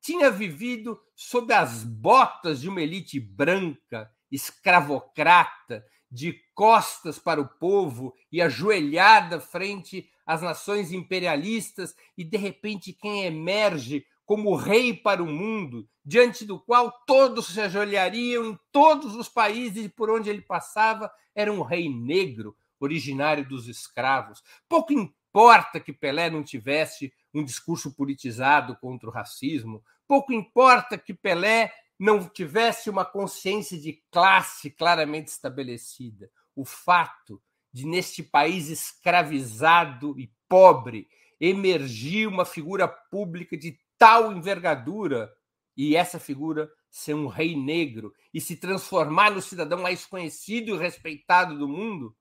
tinha 0.00 0.30
vivido 0.30 0.96
sob 1.16 1.52
as 1.52 1.82
botas 1.82 2.60
de 2.60 2.68
uma 2.68 2.80
elite 2.80 3.18
branca, 3.18 4.08
escravocrata, 4.30 5.84
de 6.10 6.40
costas 6.54 7.18
para 7.18 7.40
o 7.40 7.48
povo 7.48 8.14
e 8.32 8.40
ajoelhada 8.40 9.40
frente 9.40 10.10
às 10.26 10.42
nações 10.42 10.92
imperialistas, 10.92 11.94
e 12.16 12.24
de 12.24 12.36
repente 12.36 12.92
quem 12.92 13.24
emerge 13.24 14.06
como 14.24 14.54
rei 14.54 14.92
para 14.92 15.22
o 15.22 15.26
mundo, 15.26 15.88
diante 16.04 16.44
do 16.44 16.60
qual 16.60 16.92
todos 17.06 17.46
se 17.46 17.60
ajoelhariam 17.60 18.44
em 18.44 18.58
todos 18.70 19.14
os 19.16 19.26
países 19.26 19.88
por 19.88 20.10
onde 20.10 20.28
ele 20.28 20.42
passava, 20.42 21.10
era 21.34 21.50
um 21.50 21.62
rei 21.62 21.88
negro, 21.88 22.54
originário 22.78 23.48
dos 23.48 23.68
escravos. 23.68 24.42
Pouco 24.68 24.92
importa 24.92 25.80
que 25.80 25.92
Pelé 25.92 26.28
não 26.28 26.42
tivesse 26.42 27.12
um 27.32 27.42
discurso 27.42 27.94
politizado 27.94 28.76
contra 28.76 29.08
o 29.08 29.12
racismo, 29.12 29.82
pouco 30.06 30.32
importa 30.32 30.98
que 30.98 31.14
Pelé 31.14 31.72
não 31.98 32.28
tivesse 32.28 32.88
uma 32.88 33.04
consciência 33.04 33.78
de 33.78 33.94
classe 34.10 34.70
claramente 34.70 35.28
estabelecida. 35.28 36.30
O 36.54 36.64
fato 36.64 37.42
de, 37.72 37.86
neste 37.86 38.22
país 38.22 38.68
escravizado 38.68 40.18
e 40.18 40.32
pobre, 40.48 41.08
emergir 41.40 42.28
uma 42.28 42.44
figura 42.44 42.86
pública 42.86 43.56
de 43.56 43.78
tal 43.96 44.32
envergadura 44.32 45.32
e 45.76 45.96
essa 45.96 46.18
figura 46.20 46.70
ser 46.90 47.14
um 47.14 47.26
rei 47.26 47.56
negro 47.56 48.12
e 48.32 48.40
se 48.40 48.56
transformar 48.56 49.30
no 49.30 49.42
cidadão 49.42 49.80
mais 49.80 50.06
conhecido 50.06 50.74
e 50.74 50.78
respeitado 50.78 51.58
do 51.58 51.68
mundo, 51.68 52.16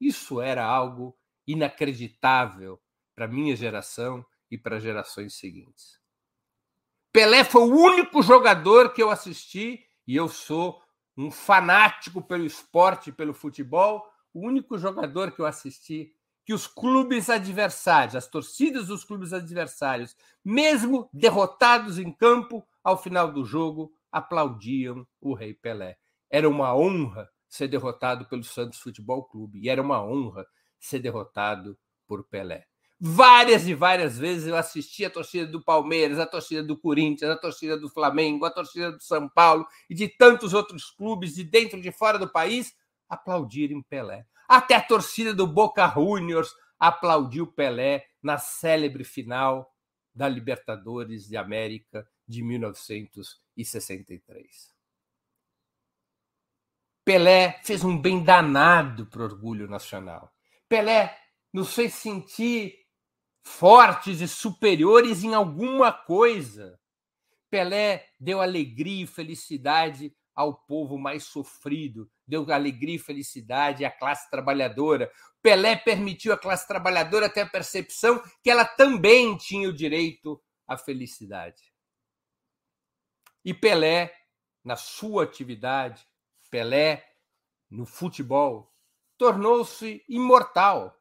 isso 0.00 0.40
era 0.40 0.64
algo 0.64 1.16
inacreditável 1.46 2.80
para 3.14 3.28
minha 3.28 3.56
geração 3.56 4.24
e 4.50 4.56
para 4.56 4.78
gerações 4.78 5.34
seguintes. 5.34 6.01
Pelé 7.12 7.44
foi 7.44 7.62
o 7.62 7.74
único 7.74 8.22
jogador 8.22 8.94
que 8.94 9.02
eu 9.02 9.10
assisti 9.10 9.84
e 10.06 10.16
eu 10.16 10.28
sou 10.28 10.80
um 11.14 11.30
fanático 11.30 12.22
pelo 12.22 12.46
esporte, 12.46 13.12
pelo 13.12 13.34
futebol. 13.34 14.02
O 14.32 14.46
único 14.46 14.78
jogador 14.78 15.30
que 15.32 15.40
eu 15.40 15.44
assisti 15.44 16.14
que 16.44 16.54
os 16.54 16.66
clubes 16.66 17.28
adversários, 17.28 18.16
as 18.16 18.26
torcidas 18.26 18.86
dos 18.86 19.04
clubes 19.04 19.34
adversários, 19.34 20.16
mesmo 20.42 21.08
derrotados 21.12 21.98
em 21.98 22.10
campo, 22.10 22.66
ao 22.82 23.00
final 23.00 23.30
do 23.30 23.44
jogo, 23.44 23.92
aplaudiam 24.10 25.06
o 25.20 25.34
Rei 25.34 25.52
Pelé. 25.52 25.98
Era 26.30 26.48
uma 26.48 26.74
honra 26.74 27.28
ser 27.46 27.68
derrotado 27.68 28.24
pelo 28.24 28.42
Santos 28.42 28.80
Futebol 28.80 29.24
Clube 29.24 29.60
e 29.60 29.68
era 29.68 29.82
uma 29.82 30.02
honra 30.02 30.46
ser 30.80 30.98
derrotado 30.98 31.78
por 32.06 32.24
Pelé. 32.24 32.66
Várias 33.04 33.66
e 33.66 33.74
várias 33.74 34.16
vezes 34.16 34.46
eu 34.46 34.54
assisti 34.54 35.04
a 35.04 35.10
torcida 35.10 35.44
do 35.44 35.60
Palmeiras, 35.60 36.20
a 36.20 36.26
torcida 36.26 36.62
do 36.62 36.78
Corinthians, 36.78 37.32
a 37.32 37.36
torcida 37.36 37.76
do 37.76 37.88
Flamengo, 37.88 38.44
a 38.44 38.50
torcida 38.50 38.92
do 38.92 39.02
São 39.02 39.28
Paulo 39.28 39.66
e 39.90 39.94
de 39.94 40.06
tantos 40.06 40.54
outros 40.54 40.88
clubes 40.88 41.34
de 41.34 41.42
dentro 41.42 41.80
e 41.80 41.82
de 41.82 41.90
fora 41.90 42.16
do 42.16 42.30
país 42.30 42.76
aplaudirem 43.08 43.82
Pelé. 43.82 44.24
Até 44.46 44.76
a 44.76 44.80
torcida 44.80 45.34
do 45.34 45.48
Boca 45.48 45.88
Juniors 45.88 46.54
aplaudiu 46.78 47.44
Pelé 47.44 48.06
na 48.22 48.38
célebre 48.38 49.02
final 49.02 49.74
da 50.14 50.28
Libertadores 50.28 51.26
de 51.26 51.36
América 51.36 52.08
de 52.28 52.40
1963. 52.40 54.72
Pelé 57.04 57.58
fez 57.64 57.82
um 57.82 58.00
bem 58.00 58.22
danado 58.22 59.06
para 59.06 59.22
o 59.22 59.24
orgulho 59.24 59.66
nacional. 59.66 60.32
Pelé 60.68 61.18
nos 61.52 61.74
fez 61.74 61.94
sentir 61.94 62.81
fortes 63.42 64.20
e 64.20 64.28
superiores 64.28 65.24
em 65.24 65.34
alguma 65.34 65.92
coisa. 65.92 66.78
Pelé 67.50 68.08
deu 68.18 68.40
alegria 68.40 69.04
e 69.04 69.06
felicidade 69.06 70.14
ao 70.34 70.54
povo 70.54 70.96
mais 70.96 71.24
sofrido, 71.24 72.10
deu 72.26 72.50
alegria 72.50 72.96
e 72.96 72.98
felicidade 72.98 73.84
à 73.84 73.90
classe 73.90 74.30
trabalhadora. 74.30 75.12
Pelé 75.42 75.76
permitiu 75.76 76.32
à 76.32 76.38
classe 76.38 76.66
trabalhadora 76.66 77.28
ter 77.28 77.42
a 77.42 77.48
percepção 77.48 78.22
que 78.42 78.50
ela 78.50 78.64
também 78.64 79.36
tinha 79.36 79.68
o 79.68 79.72
direito 79.72 80.42
à 80.66 80.78
felicidade. 80.78 81.72
E 83.44 83.52
Pelé, 83.52 84.14
na 84.64 84.76
sua 84.76 85.24
atividade, 85.24 86.06
Pelé 86.50 87.04
no 87.68 87.84
futebol, 87.84 88.72
tornou-se 89.18 90.04
imortal 90.08 90.98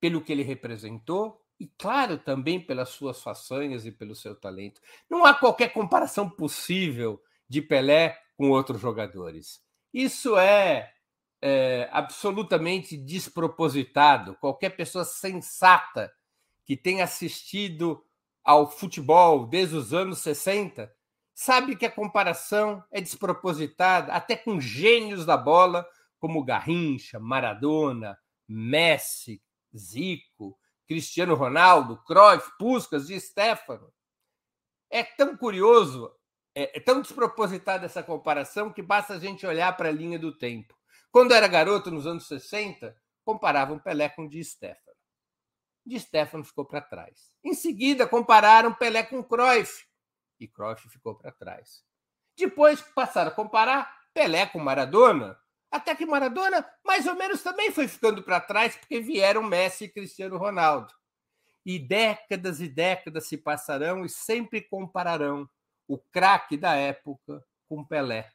pelo 0.00 0.22
que 0.22 0.32
ele 0.32 0.42
representou 0.42 1.41
e, 1.62 1.70
claro, 1.78 2.18
também 2.18 2.58
pelas 2.58 2.88
suas 2.88 3.22
façanhas 3.22 3.86
e 3.86 3.92
pelo 3.92 4.16
seu 4.16 4.34
talento. 4.34 4.80
Não 5.08 5.24
há 5.24 5.32
qualquer 5.32 5.72
comparação 5.72 6.28
possível 6.28 7.22
de 7.48 7.62
Pelé 7.62 8.20
com 8.36 8.50
outros 8.50 8.80
jogadores. 8.80 9.62
Isso 9.94 10.36
é, 10.36 10.92
é 11.40 11.88
absolutamente 11.92 12.96
despropositado. 12.96 14.34
Qualquer 14.40 14.70
pessoa 14.70 15.04
sensata 15.04 16.12
que 16.64 16.76
tenha 16.76 17.04
assistido 17.04 18.04
ao 18.42 18.68
futebol 18.68 19.46
desde 19.46 19.76
os 19.76 19.94
anos 19.94 20.18
60 20.18 20.92
sabe 21.32 21.76
que 21.76 21.86
a 21.86 21.90
comparação 21.92 22.82
é 22.90 23.00
despropositada, 23.00 24.12
até 24.12 24.34
com 24.34 24.60
gênios 24.60 25.24
da 25.24 25.36
bola 25.36 25.86
como 26.18 26.42
Garrincha, 26.42 27.20
Maradona, 27.20 28.18
Messi, 28.48 29.40
Zico, 29.76 30.58
Cristiano 30.92 31.34
Ronaldo, 31.34 31.96
Cruyff, 32.04 32.52
Puskas 32.58 33.08
e 33.08 33.18
Stefano. 33.18 33.92
É 34.90 35.02
tão 35.02 35.36
curioso 35.36 36.14
é, 36.54 36.76
é 36.76 36.80
tão 36.80 37.00
despropositada 37.00 37.86
essa 37.86 38.02
comparação 38.02 38.70
que 38.72 38.82
basta 38.82 39.14
a 39.14 39.18
gente 39.18 39.46
olhar 39.46 39.74
para 39.76 39.88
a 39.88 39.92
linha 39.92 40.18
do 40.18 40.36
tempo. 40.36 40.76
Quando 41.10 41.32
era 41.32 41.48
garoto, 41.48 41.90
nos 41.90 42.06
anos 42.06 42.26
60, 42.26 42.94
comparavam 43.24 43.78
Pelé 43.78 44.08
com 44.08 44.28
Di 44.28 44.44
Stefano. 44.44 44.96
Di 45.84 45.98
Stefano 45.98 46.44
ficou 46.44 46.64
para 46.64 46.80
trás. 46.80 47.32
Em 47.42 47.54
seguida, 47.54 48.06
compararam 48.06 48.74
Pelé 48.74 49.02
com 49.02 49.22
Cruyff. 49.22 49.86
E 50.38 50.46
Cruyff 50.46 50.88
ficou 50.88 51.14
para 51.14 51.32
trás. 51.32 51.82
Depois 52.36 52.80
passaram 52.80 53.30
a 53.30 53.34
comparar 53.34 53.90
Pelé 54.12 54.46
com 54.46 54.58
Maradona. 54.58 55.38
Até 55.72 55.94
que 55.94 56.04
Maradona, 56.04 56.68
mais 56.84 57.06
ou 57.06 57.14
menos, 57.14 57.42
também 57.42 57.72
foi 57.72 57.88
ficando 57.88 58.22
para 58.22 58.38
trás, 58.38 58.76
porque 58.76 59.00
vieram 59.00 59.42
Messi 59.42 59.84
e 59.84 59.88
Cristiano 59.88 60.36
Ronaldo. 60.36 60.92
E 61.64 61.78
décadas 61.78 62.60
e 62.60 62.68
décadas 62.68 63.26
se 63.26 63.38
passarão 63.38 64.04
e 64.04 64.08
sempre 64.10 64.60
compararão 64.60 65.48
o 65.88 65.96
craque 65.96 66.58
da 66.58 66.74
época 66.74 67.42
com 67.66 67.82
Pelé. 67.82 68.30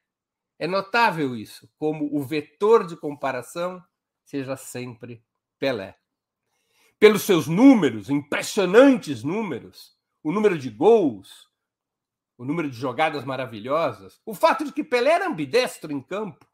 É 0.58 0.66
notável 0.66 1.36
isso, 1.36 1.70
como 1.78 2.10
o 2.12 2.24
vetor 2.24 2.88
de 2.88 2.98
comparação 2.98 3.84
seja 4.26 4.58
sempre 4.58 5.24
Pelé. 5.60 5.96
Pelos 6.98 7.22
seus 7.22 7.46
números, 7.46 8.10
impressionantes 8.10 9.22
números, 9.22 9.96
o 10.24 10.32
número 10.32 10.58
de 10.58 10.72
gols, 10.72 11.48
o 12.36 12.44
número 12.44 12.68
de 12.68 12.76
jogadas 12.76 13.24
maravilhosas, 13.24 14.20
o 14.26 14.34
fato 14.34 14.66
de 14.66 14.72
que 14.72 14.84
Pelé 14.84 15.12
era 15.12 15.28
ambidestro 15.28 15.92
em 15.92 16.02
campo, 16.02 16.47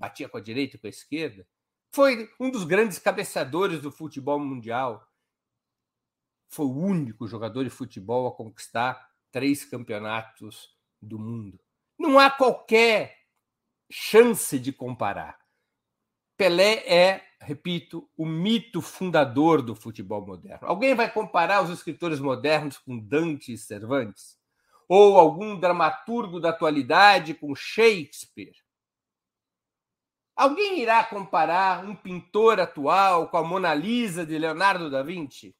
batia 0.00 0.30
com 0.30 0.38
a 0.38 0.40
direita 0.40 0.76
e 0.76 0.78
com 0.78 0.86
a 0.86 0.90
esquerda, 0.90 1.46
foi 1.92 2.30
um 2.40 2.50
dos 2.50 2.64
grandes 2.64 2.98
cabeceadores 2.98 3.82
do 3.82 3.92
futebol 3.92 4.40
mundial. 4.40 5.06
Foi 6.48 6.64
o 6.64 6.76
único 6.76 7.28
jogador 7.28 7.64
de 7.64 7.70
futebol 7.70 8.26
a 8.26 8.32
conquistar 8.32 9.10
três 9.30 9.62
campeonatos 9.62 10.74
do 11.00 11.18
mundo. 11.18 11.60
Não 11.98 12.18
há 12.18 12.30
qualquer 12.30 13.18
chance 13.90 14.58
de 14.58 14.72
comparar. 14.72 15.38
Pelé 16.36 16.76
é, 16.86 17.22
repito, 17.38 18.08
o 18.16 18.24
mito 18.24 18.80
fundador 18.80 19.60
do 19.60 19.74
futebol 19.74 20.24
moderno. 20.24 20.66
Alguém 20.66 20.94
vai 20.94 21.12
comparar 21.12 21.62
os 21.62 21.68
escritores 21.68 22.18
modernos 22.18 22.78
com 22.78 22.98
Dante 22.98 23.52
e 23.52 23.58
Cervantes? 23.58 24.38
Ou 24.88 25.18
algum 25.18 25.60
dramaturgo 25.60 26.40
da 26.40 26.48
atualidade 26.48 27.34
com 27.34 27.54
Shakespeare? 27.54 28.56
Alguém 30.40 30.80
irá 30.80 31.04
comparar 31.04 31.84
um 31.84 31.94
pintor 31.94 32.60
atual 32.60 33.28
com 33.28 33.36
a 33.36 33.44
Mona 33.44 33.74
Lisa 33.74 34.24
de 34.24 34.38
Leonardo 34.38 34.88
da 34.88 35.02
Vinci? 35.02 35.54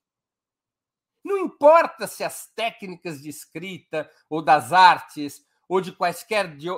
Não 1.23 1.37
importa 1.37 2.07
se 2.07 2.25
as 2.25 2.51
técnicas 2.55 3.21
de 3.21 3.29
escrita 3.29 4.11
ou 4.27 4.41
das 4.41 4.73
artes 4.73 5.47
ou 5.69 5.83
de 5.83 5.93
quaisquer 5.93 6.57
de, 6.57 6.69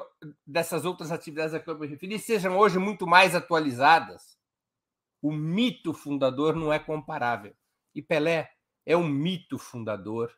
dessas 0.44 0.84
outras 0.84 1.12
atividades 1.12 1.54
a 1.54 1.60
que 1.60 1.70
eu 1.70 1.78
me 1.78 1.86
referi 1.86 2.18
sejam 2.18 2.58
hoje 2.58 2.76
muito 2.76 3.06
mais 3.06 3.36
atualizadas. 3.36 4.36
O 5.22 5.30
mito 5.30 5.94
fundador 5.94 6.56
não 6.56 6.72
é 6.72 6.80
comparável. 6.80 7.54
E 7.94 8.02
Pelé 8.02 8.50
é 8.84 8.96
um 8.96 9.06
mito 9.06 9.60
fundador 9.60 10.36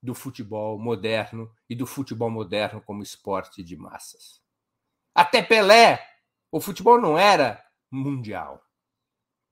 do 0.00 0.14
futebol 0.14 0.78
moderno 0.78 1.52
e 1.68 1.74
do 1.74 1.84
futebol 1.84 2.30
moderno 2.30 2.80
como 2.80 3.02
esporte 3.02 3.60
de 3.64 3.76
massas. 3.76 4.40
Até 5.12 5.42
Pelé, 5.42 6.11
o 6.52 6.60
futebol 6.60 7.00
não 7.00 7.18
era 7.18 7.64
mundial. 7.90 8.62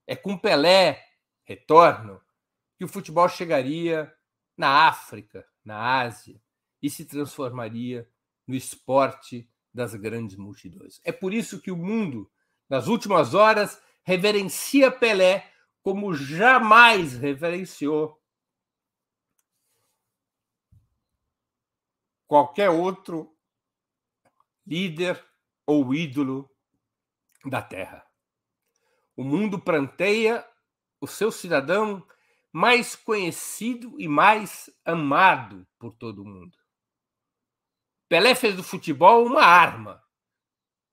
É 0.07 0.15
com 0.15 0.37
Pelé, 0.37 1.03
retorno, 1.43 2.21
que 2.77 2.85
o 2.85 2.89
futebol 2.89 3.27
chegaria 3.27 4.15
na 4.55 4.87
África, 4.87 5.49
na 5.65 6.01
Ásia, 6.03 6.41
e 6.83 6.91
se 6.91 7.07
transformaria 7.07 8.09
no 8.47 8.55
esporte 8.55 9.51
das 9.73 9.95
grandes 9.95 10.37
multidões. 10.37 11.01
É 11.03 11.11
por 11.11 11.33
isso 11.33 11.61
que 11.61 11.71
o 11.71 11.77
mundo, 11.77 12.31
nas 12.69 12.87
últimas 12.87 13.33
horas, 13.33 13.81
reverencia 14.03 14.91
Pelé 14.91 15.51
como 15.83 16.13
jamais 16.13 17.15
reverenciou 17.15 18.21
qualquer 22.27 22.69
outro 22.69 23.35
líder 24.67 25.25
ou 25.67 25.95
ídolo 25.95 26.50
da 27.45 27.63
Terra. 27.63 28.05
O 29.17 29.25
mundo 29.25 29.59
pranteia 29.59 30.47
o 31.01 31.07
seu 31.07 31.31
cidadão 31.31 32.07
mais 32.53 32.97
conhecido 32.97 33.95
e 33.99 34.09
mais 34.09 34.69
amado 34.85 35.67
por 35.79 35.93
todo 35.93 36.25
mundo. 36.25 36.59
Pelé 38.09 38.35
fez 38.35 38.57
do 38.57 38.63
futebol 38.63 39.25
uma 39.25 39.43
arma, 39.43 40.03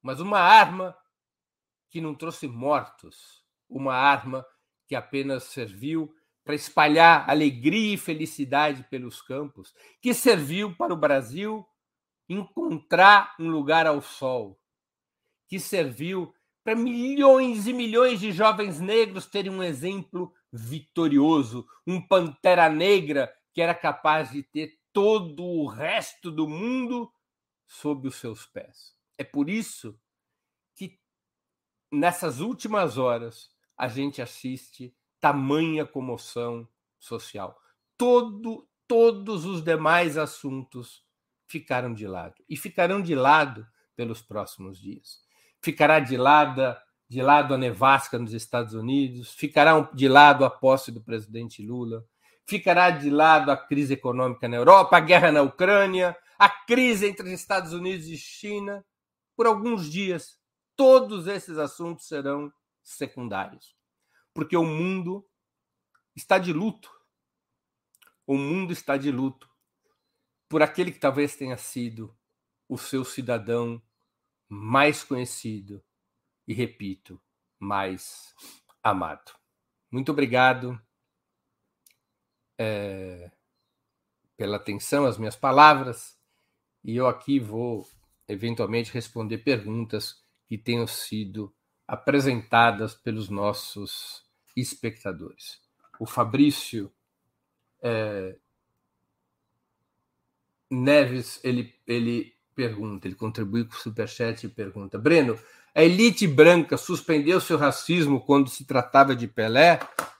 mas 0.02 0.20
uma 0.20 0.40
arma 0.40 0.96
que 1.90 2.00
não 2.00 2.14
trouxe 2.14 2.48
mortos, 2.48 3.44
uma 3.68 3.96
arma 3.96 4.46
que 4.88 4.96
apenas 4.96 5.46
serviu 5.46 6.14
para 6.44 6.56
espalhar 6.56 7.30
alegria 7.30 7.96
e 7.96 7.98
felicidade 7.98 8.84
pelos 8.84 9.22
campos, 9.22 9.74
que 10.02 10.14
serviu 10.14 10.76
para 10.76 10.94
o 10.94 10.98
Brasil 10.98 11.68
encontrar 12.30 13.36
um 13.40 13.50
lugar 13.50 13.88
ao 13.88 14.02
sol, 14.02 14.62
que 15.48 15.60
serviu 15.60 16.34
para 16.68 16.76
milhões 16.76 17.66
e 17.66 17.72
milhões 17.72 18.20
de 18.20 18.30
jovens 18.34 18.82
negros 18.82 19.26
terem 19.26 19.50
um 19.50 19.64
exemplo 19.64 20.34
vitorioso, 20.52 21.66
um 21.88 22.06
pantera 22.06 22.68
negra 22.68 23.34
que 23.54 23.62
era 23.62 23.74
capaz 23.74 24.32
de 24.32 24.44
ter 24.44 24.78
todo 24.92 25.46
o 25.46 25.66
resto 25.66 26.30
do 26.30 26.46
mundo 26.46 27.10
sob 27.66 28.10
os 28.10 28.18
seus 28.18 28.46
pés. 28.46 28.94
É 29.18 29.24
por 29.24 29.50
isso 29.50 29.98
que 30.76 31.00
nessas 31.90 32.42
últimas 32.42 32.98
horas 32.98 33.50
a 33.78 33.88
gente 33.88 34.22
assiste 34.22 34.94
tamanha 35.22 35.86
comoção 35.86 36.68
social. 37.00 37.58
Todo, 37.98 38.68
todos 38.86 39.46
os 39.46 39.64
demais 39.64 40.18
assuntos 40.18 41.02
ficaram 41.46 41.94
de 41.94 42.06
lado 42.06 42.44
e 42.50 42.58
ficarão 42.58 43.02
de 43.02 43.16
lado 43.16 43.66
pelos 43.96 44.22
próximos 44.22 44.78
dias. 44.78 45.26
Ficará 45.62 46.00
de 46.00 46.18
lado, 46.18 46.76
de 47.10 47.22
lado 47.22 47.54
a 47.54 47.58
nevasca 47.58 48.18
nos 48.18 48.34
Estados 48.34 48.74
Unidos, 48.74 49.34
ficará 49.34 49.90
de 49.94 50.08
lado 50.08 50.46
a 50.46 50.50
posse 50.50 50.92
do 50.92 51.02
presidente 51.02 51.66
Lula, 51.66 52.06
ficará 52.46 52.90
de 52.90 53.10
lado 53.10 53.52
a 53.52 53.58
crise 53.58 53.94
econômica 53.94 54.48
na 54.48 54.58
Europa, 54.58 54.98
a 54.98 55.02
guerra 55.02 55.32
na 55.32 55.42
Ucrânia, 55.42 56.16
a 56.38 56.50
crise 56.50 57.08
entre 57.08 57.26
os 57.26 57.32
Estados 57.32 57.74
Unidos 57.74 58.08
e 58.08 58.18
China. 58.18 58.86
Por 59.36 59.48
alguns 59.48 59.92
dias, 59.92 60.40
todos 60.76 61.28
esses 61.28 61.58
assuntos 61.58 62.08
serão 62.08 62.52
secundários, 62.84 63.76
porque 64.34 64.56
o 64.56 64.64
mundo 64.64 65.28
está 66.16 66.38
de 66.38 66.54
luto. 66.54 66.92
O 68.26 68.38
mundo 68.38 68.74
está 68.74 68.98
de 68.98 69.12
luto 69.12 69.50
por 70.50 70.62
aquele 70.62 70.92
que 70.92 71.00
talvez 71.00 71.36
tenha 71.36 71.58
sido 71.58 72.16
o 72.68 72.78
seu 72.78 73.04
cidadão 73.04 73.82
mais 74.48 75.04
conhecido 75.04 75.84
e, 76.48 76.54
repito, 76.54 77.22
mais 77.60 78.34
amado. 78.82 79.34
Muito 79.92 80.12
obrigado 80.12 80.80
é, 82.58 83.32
pela 84.36 84.58
atenção 84.58 85.06
às 85.06 85.18
minhas 85.18 85.36
palavras 85.36 86.18
e 86.84 86.96
eu 86.96 87.08
aqui 87.08 87.40
vou 87.40 87.88
eventualmente 88.28 88.92
responder 88.94 89.40
perguntas 89.40 90.22
que 90.46 90.58
tenham 90.58 90.88
sido 90.88 91.54
apresentadas 91.88 92.94
pelos 92.94 93.30
nossos 93.30 94.24
espectadores. 94.56 95.62
O 96.00 96.06
Fabrício 96.06 96.92
é, 97.82 98.38
Neves 100.70 101.40
ele, 101.44 101.74
ele 101.88 102.37
pergunta, 102.58 103.08
ele 103.08 103.14
contribui 103.14 103.64
com 103.66 103.76
o 103.76 103.78
Superchat 103.78 104.44
e 104.44 104.50
pergunta: 104.50 104.98
Breno, 104.98 105.38
a 105.76 105.84
elite 105.84 106.28
branca 106.28 106.76
suspendeu 106.76 107.40
seu 107.40 107.56
racismo 107.56 108.20
quando 108.20 108.50
se 108.50 108.66
tratava 108.66 109.16
de 109.16 109.28
Pelé? 109.28 109.80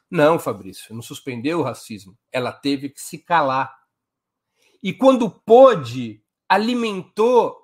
Não, 0.10 0.38
Fabrício, 0.38 0.94
não 0.94 1.02
suspendeu 1.02 1.60
o 1.60 1.64
racismo. 1.64 2.16
Ela 2.32 2.52
teve 2.52 2.90
que 2.90 3.02
se 3.02 3.18
calar. 3.18 3.76
E 4.84 4.94
quando 4.94 5.32
pôde, 5.32 6.24
alimentou 6.48 7.58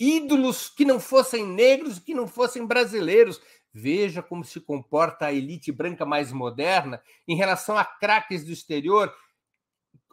ídolos 0.00 0.70
que 0.70 0.86
não 0.86 0.98
fossem 0.98 1.46
negros, 1.46 1.98
que 1.98 2.14
não 2.14 2.26
fossem 2.26 2.66
brasileiros. 2.66 3.40
Veja 3.74 4.22
como 4.22 4.44
se 4.44 4.60
comporta 4.60 5.26
a 5.26 5.32
elite 5.32 5.70
branca 5.70 6.06
mais 6.06 6.32
moderna 6.32 7.02
em 7.28 7.36
relação 7.36 7.76
a 7.76 7.84
craques 7.84 8.44
do 8.44 8.52
exterior, 8.52 9.14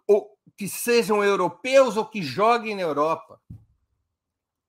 ou 0.05 0.37
que 0.57 0.67
sejam 0.67 1.23
europeus 1.23 1.95
ou 1.95 2.05
que 2.05 2.21
joguem 2.21 2.75
na 2.75 2.81
Europa. 2.81 3.39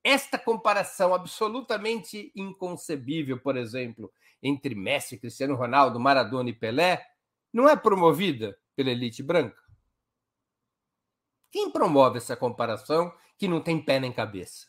Esta 0.03 0.37
comparação 0.37 1.13
absolutamente 1.13 2.31
inconcebível, 2.35 3.39
por 3.39 3.55
exemplo, 3.55 4.11
entre 4.41 4.75
Messi, 4.75 5.17
Cristiano 5.17 5.55
Ronaldo, 5.55 5.99
Maradona 5.99 6.49
e 6.49 6.53
Pelé, 6.53 7.05
não 7.53 7.69
é 7.69 7.75
promovida 7.75 8.57
pela 8.75 8.89
elite 8.89 9.23
branca? 9.23 9.61
Quem 11.49 11.71
promove 11.71 12.17
essa 12.17 12.35
comparação 12.35 13.13
que 13.37 13.47
não 13.47 13.61
tem 13.61 13.79
pé 13.81 13.99
nem 13.99 14.11
cabeça? 14.11 14.67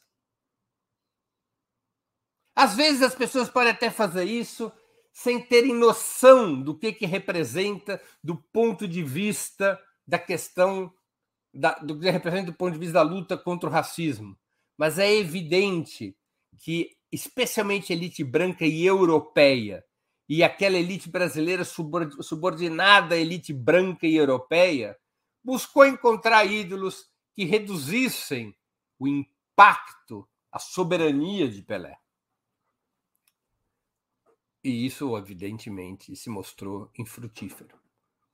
Às 2.55 2.77
vezes 2.77 3.03
as 3.03 3.15
pessoas 3.15 3.49
podem 3.49 3.73
até 3.73 3.91
fazer 3.91 4.25
isso 4.25 4.71
sem 5.13 5.41
terem 5.41 5.75
noção 5.75 6.61
do 6.61 6.79
que, 6.79 6.93
que 6.93 7.07
representa 7.07 8.01
do 8.23 8.37
ponto 8.37 8.87
de 8.87 9.03
vista 9.03 9.81
da 10.07 10.19
questão, 10.19 10.93
da, 11.53 11.73
do 11.79 11.99
que 11.99 12.11
representa 12.11 12.53
do 12.53 12.57
ponto 12.57 12.75
de 12.75 12.79
vista 12.79 12.95
da 12.95 13.03
luta 13.03 13.37
contra 13.37 13.69
o 13.69 13.73
racismo. 13.73 14.39
Mas 14.77 14.99
é 14.99 15.13
evidente 15.13 16.17
que 16.59 16.97
especialmente 17.11 17.93
elite 17.93 18.25
branca 18.25 18.67
e 18.67 18.85
europeia, 18.85 19.85
e 20.29 20.43
aquela 20.43 20.77
elite 20.77 21.09
brasileira 21.09 21.65
subordinada 21.65 23.15
à 23.15 23.19
elite 23.19 23.53
branca 23.53 24.07
e 24.07 24.17
europeia, 24.17 24.99
buscou 25.43 25.87
encontrar 25.87 26.45
ídolos 26.45 27.09
que 27.35 27.45
reduzissem 27.45 28.57
o 28.99 29.07
impacto, 29.07 30.29
a 30.51 30.59
soberania 30.59 31.49
de 31.49 31.63
Pelé. 31.63 31.99
E 34.63 34.87
isso, 34.87 35.17
evidentemente, 35.17 36.17
se 36.17 36.31
mostrou 36.31 36.91
infrutífero. 36.99 37.79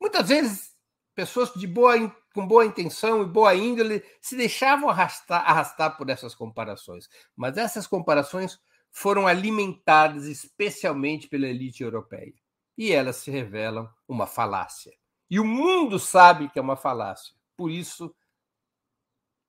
Muitas 0.01 0.29
vezes, 0.29 0.77
pessoas 1.15 1.53
de 1.55 1.67
boa, 1.67 1.95
com 2.35 2.47
boa 2.47 2.65
intenção 2.65 3.23
e 3.23 3.27
boa 3.27 3.55
índole 3.55 4.03
se 4.21 4.37
deixavam 4.37 4.89
arrastar, 4.89 5.49
arrastar 5.49 5.97
por 5.97 6.09
essas 6.09 6.35
comparações, 6.35 7.09
mas 7.37 7.57
essas 7.57 7.87
comparações 7.87 8.59
foram 8.91 9.27
alimentadas 9.27 10.25
especialmente 10.25 11.29
pela 11.29 11.47
elite 11.47 11.83
europeia. 11.83 12.35
E 12.77 12.93
elas 12.93 13.17
se 13.17 13.31
revelam 13.31 13.89
uma 14.09 14.27
falácia. 14.27 14.93
E 15.29 15.39
o 15.39 15.45
mundo 15.45 15.99
sabe 15.99 16.49
que 16.49 16.59
é 16.59 16.63
uma 16.63 16.77
falácia. 16.77 17.35
Por 17.57 17.71
isso 17.71 18.15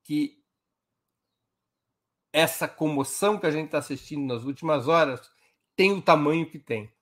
que 0.03 0.41
essa 2.33 2.67
comoção 2.67 3.37
que 3.37 3.45
a 3.45 3.51
gente 3.51 3.65
está 3.65 3.79
assistindo 3.79 4.33
nas 4.33 4.43
últimas 4.43 4.87
horas 4.87 5.31
tem 5.75 5.91
o 5.91 6.01
tamanho 6.01 6.49
que 6.49 6.59
tem. 6.59 6.93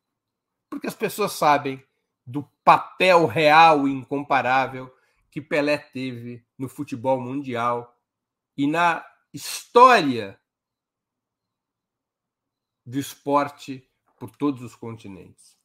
Porque 0.69 0.88
as 0.88 0.95
pessoas 0.95 1.34
sabem 1.34 1.84
do 2.30 2.44
papel 2.63 3.26
real 3.26 3.88
e 3.88 3.92
incomparável 3.92 4.94
que 5.32 5.42
Pelé 5.42 5.80
teve 5.80 6.46
no 6.56 6.70
futebol 6.70 7.20
mundial 7.20 7.98
e 8.56 8.68
na 8.68 9.04
história 9.34 10.39
do 12.86 13.00
esporte 13.00 13.89
por 14.20 14.30
todos 14.36 14.62
os 14.62 14.76
continentes. 14.76 15.58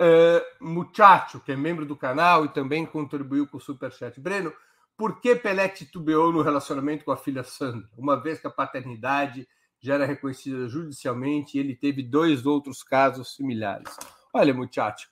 Uh, 0.00 0.64
Muchacho, 0.64 1.40
que 1.40 1.52
é 1.52 1.56
membro 1.56 1.84
do 1.84 1.96
canal 1.96 2.44
e 2.44 2.48
também 2.48 2.86
contribuiu 2.86 3.48
com 3.48 3.56
o 3.56 3.60
Superchat. 3.60 4.20
Breno, 4.20 4.52
por 4.96 5.20
que 5.20 5.34
Pelé 5.34 5.68
titubeou 5.68 6.32
no 6.32 6.40
relacionamento 6.40 7.04
com 7.04 7.10
a 7.10 7.16
filha 7.16 7.42
Sandra, 7.42 7.90
uma 7.98 8.16
vez 8.16 8.40
que 8.40 8.46
a 8.46 8.50
paternidade 8.50 9.48
já 9.80 9.94
era 9.94 10.06
reconhecida 10.06 10.68
judicialmente 10.68 11.56
e 11.56 11.60
ele 11.60 11.74
teve 11.74 12.00
dois 12.00 12.46
outros 12.46 12.82
casos 12.84 13.34
similares? 13.34 13.96
Olha, 14.32 14.54
Muchacho, 14.54 15.08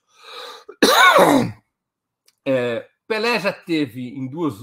é, 2.45 2.87
Pelé 3.07 3.39
já 3.39 3.51
teve 3.51 4.09
em 4.09 4.27
duas, 4.27 4.55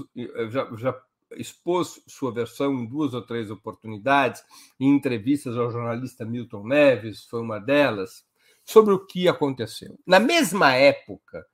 já, 0.49 0.67
já 0.75 1.01
expôs 1.31 2.01
sua 2.07 2.31
versão 2.31 2.73
em 2.73 2.85
duas 2.85 3.13
ou 3.13 3.21
três 3.21 3.51
oportunidades, 3.51 4.43
em 4.79 4.89
entrevistas 4.89 5.57
ao 5.57 5.71
jornalista 5.71 6.25
Milton 6.25 6.65
Neves, 6.65 7.25
foi 7.25 7.41
uma 7.41 7.59
delas, 7.59 8.25
sobre 8.63 8.93
o 8.93 9.05
que 9.05 9.27
aconteceu. 9.27 9.97
Na 10.05 10.19
mesma 10.19 10.73
época 10.73 11.45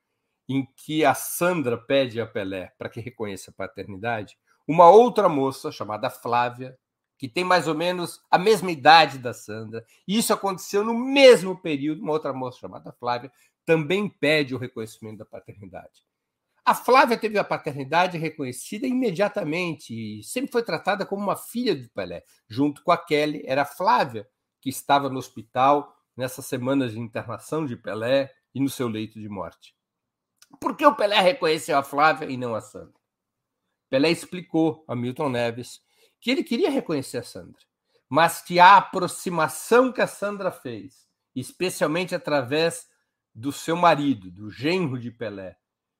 em 0.48 0.66
que 0.76 1.04
a 1.04 1.14
Sandra 1.14 1.78
pede 1.78 2.20
a 2.20 2.26
Pelé 2.26 2.72
para 2.78 2.88
que 2.88 3.00
reconheça 3.00 3.50
a 3.50 3.54
paternidade, 3.54 4.36
uma 4.66 4.88
outra 4.88 5.28
moça 5.28 5.70
chamada 5.70 6.10
Flávia, 6.10 6.76
que 7.16 7.28
tem 7.28 7.44
mais 7.44 7.68
ou 7.68 7.74
menos 7.74 8.20
a 8.30 8.38
mesma 8.38 8.70
idade 8.70 9.18
da 9.18 9.32
Sandra, 9.32 9.84
e 10.06 10.18
isso 10.18 10.32
aconteceu 10.32 10.84
no 10.84 10.94
mesmo 10.94 11.56
período, 11.60 12.02
uma 12.02 12.12
outra 12.12 12.32
moça 12.32 12.58
chamada 12.58 12.92
Flávia 12.92 13.30
também 13.64 14.08
pede 14.08 14.54
o 14.54 14.58
reconhecimento 14.58 15.18
da 15.18 15.24
paternidade. 15.24 16.04
A 16.64 16.74
Flávia 16.74 17.18
teve 17.18 17.38
a 17.38 17.44
paternidade 17.44 18.16
reconhecida 18.16 18.86
imediatamente 18.86 19.92
e 19.92 20.24
sempre 20.24 20.50
foi 20.50 20.62
tratada 20.62 21.04
como 21.04 21.22
uma 21.22 21.36
filha 21.36 21.74
do 21.74 21.88
Pelé. 21.90 22.24
Junto 22.48 22.82
com 22.82 22.90
a 22.90 22.96
Kelly, 22.96 23.42
era 23.44 23.62
a 23.62 23.66
Flávia 23.66 24.26
que 24.62 24.70
estava 24.70 25.10
no 25.10 25.18
hospital 25.18 25.94
nessas 26.16 26.46
semanas 26.46 26.92
de 26.92 26.98
internação 26.98 27.66
de 27.66 27.76
Pelé 27.76 28.34
e 28.54 28.60
no 28.60 28.70
seu 28.70 28.88
leito 28.88 29.20
de 29.20 29.28
morte. 29.28 29.76
Por 30.58 30.74
que 30.74 30.86
o 30.86 30.94
Pelé 30.94 31.20
reconheceu 31.20 31.76
a 31.76 31.82
Flávia 31.82 32.30
e 32.30 32.36
não 32.36 32.54
a 32.54 32.62
Sandra? 32.62 32.94
Pelé 33.90 34.10
explicou 34.10 34.84
a 34.88 34.96
Milton 34.96 35.28
Neves 35.28 35.82
que 36.24 36.30
ele 36.30 36.42
queria 36.42 36.70
reconhecer 36.70 37.18
a 37.18 37.22
Sandra, 37.22 37.60
mas 38.08 38.40
que 38.40 38.58
a 38.58 38.78
aproximação 38.78 39.92
que 39.92 40.00
a 40.00 40.06
Sandra 40.06 40.50
fez, 40.50 41.06
especialmente 41.36 42.14
através 42.14 42.88
do 43.34 43.52
seu 43.52 43.76
marido, 43.76 44.30
do 44.30 44.50
genro 44.50 44.98
de 44.98 45.10
Pelé, 45.10 45.58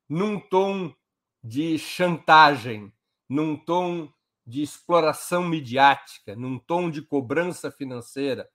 num 0.09 0.41
tom 0.41 0.95
de 1.43 1.79
chantagem, 1.79 2.91
num 3.29 3.55
tom 3.55 4.11
de 4.47 4.63
exploração 4.63 5.47
midiática, 5.47 6.35
num 6.35 6.59
tom 6.59 6.91
de 6.91 7.03
cobrança 7.03 7.71
financeira, 7.71 8.49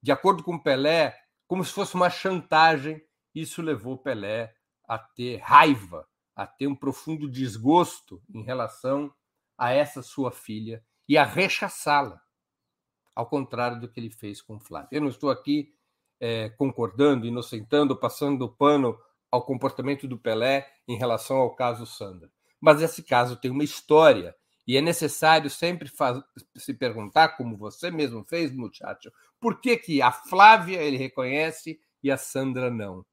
de 0.00 0.12
acordo 0.12 0.44
com 0.44 0.56
Pelé, 0.56 1.20
como 1.48 1.64
se 1.64 1.72
fosse 1.72 1.96
uma 1.96 2.08
chantagem. 2.08 3.04
Isso 3.34 3.60
levou 3.60 3.98
Pelé 3.98 4.54
a 4.86 4.96
ter 4.96 5.38
raiva, 5.38 6.08
a 6.36 6.46
ter 6.46 6.68
um 6.68 6.76
profundo 6.76 7.28
desgosto 7.28 8.22
em 8.32 8.44
relação 8.44 9.12
a 9.58 9.72
essa 9.72 10.02
sua 10.02 10.30
filha 10.30 10.80
e 11.10 11.18
a 11.18 11.24
rechaçá-la, 11.24 12.22
ao 13.16 13.26
contrário 13.26 13.80
do 13.80 13.88
que 13.88 13.98
ele 13.98 14.10
fez 14.10 14.40
com 14.40 14.60
Flávio. 14.60 14.90
Eu 14.92 15.00
não 15.00 15.08
estou 15.08 15.28
aqui 15.28 15.74
é, 16.20 16.50
concordando, 16.50 17.26
inocentando, 17.26 17.96
passando 17.96 18.48
pano 18.48 18.96
ao 19.28 19.44
comportamento 19.44 20.06
do 20.06 20.16
Pelé 20.16 20.72
em 20.86 20.96
relação 20.96 21.38
ao 21.38 21.56
caso 21.56 21.84
Sandra. 21.84 22.30
Mas 22.60 22.80
esse 22.80 23.02
caso 23.02 23.34
tem 23.34 23.50
uma 23.50 23.64
história 23.64 24.36
e 24.64 24.76
é 24.76 24.80
necessário 24.80 25.50
sempre 25.50 25.88
faz, 25.88 26.22
se 26.56 26.74
perguntar, 26.74 27.30
como 27.30 27.56
você 27.56 27.90
mesmo 27.90 28.22
fez, 28.22 28.52
muchacho, 28.54 29.10
por 29.40 29.60
que, 29.60 29.76
que 29.76 30.00
a 30.00 30.12
Flávia 30.12 30.80
ele 30.80 30.96
reconhece 30.96 31.80
e 32.04 32.08
a 32.08 32.16
Sandra 32.16 32.70
não? 32.70 33.04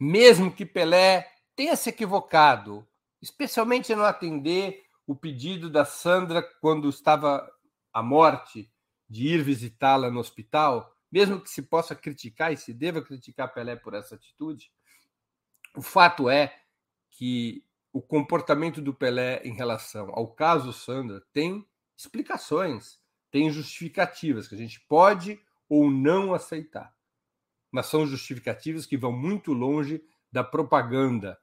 Mesmo 0.00 0.52
que 0.52 0.66
Pelé 0.66 1.30
tenha 1.54 1.76
se 1.76 1.88
equivocado, 1.88 2.84
especialmente 3.22 3.94
no 3.94 4.02
atender 4.02 4.83
o 5.06 5.14
pedido 5.14 5.68
da 5.68 5.84
Sandra 5.84 6.42
quando 6.60 6.88
estava 6.88 7.50
à 7.92 8.02
morte 8.02 8.70
de 9.08 9.28
ir 9.28 9.42
visitá-la 9.42 10.10
no 10.10 10.20
hospital, 10.20 10.96
mesmo 11.10 11.40
que 11.40 11.50
se 11.50 11.62
possa 11.62 11.94
criticar 11.94 12.52
e 12.52 12.56
se 12.56 12.72
deva 12.72 13.02
criticar 13.02 13.52
Pelé 13.52 13.76
por 13.76 13.94
essa 13.94 14.14
atitude, 14.14 14.70
o 15.76 15.82
fato 15.82 16.28
é 16.28 16.56
que 17.10 17.64
o 17.92 18.02
comportamento 18.02 18.80
do 18.80 18.92
Pelé 18.92 19.40
em 19.44 19.54
relação 19.54 20.10
ao 20.12 20.26
caso 20.26 20.72
Sandra 20.72 21.22
tem 21.32 21.64
explicações, 21.96 22.98
tem 23.30 23.50
justificativas 23.50 24.48
que 24.48 24.54
a 24.54 24.58
gente 24.58 24.80
pode 24.80 25.40
ou 25.68 25.90
não 25.90 26.34
aceitar. 26.34 26.94
Mas 27.70 27.86
são 27.86 28.06
justificativas 28.06 28.86
que 28.86 28.96
vão 28.96 29.12
muito 29.12 29.52
longe 29.52 30.02
da 30.30 30.42
propaganda 30.42 31.38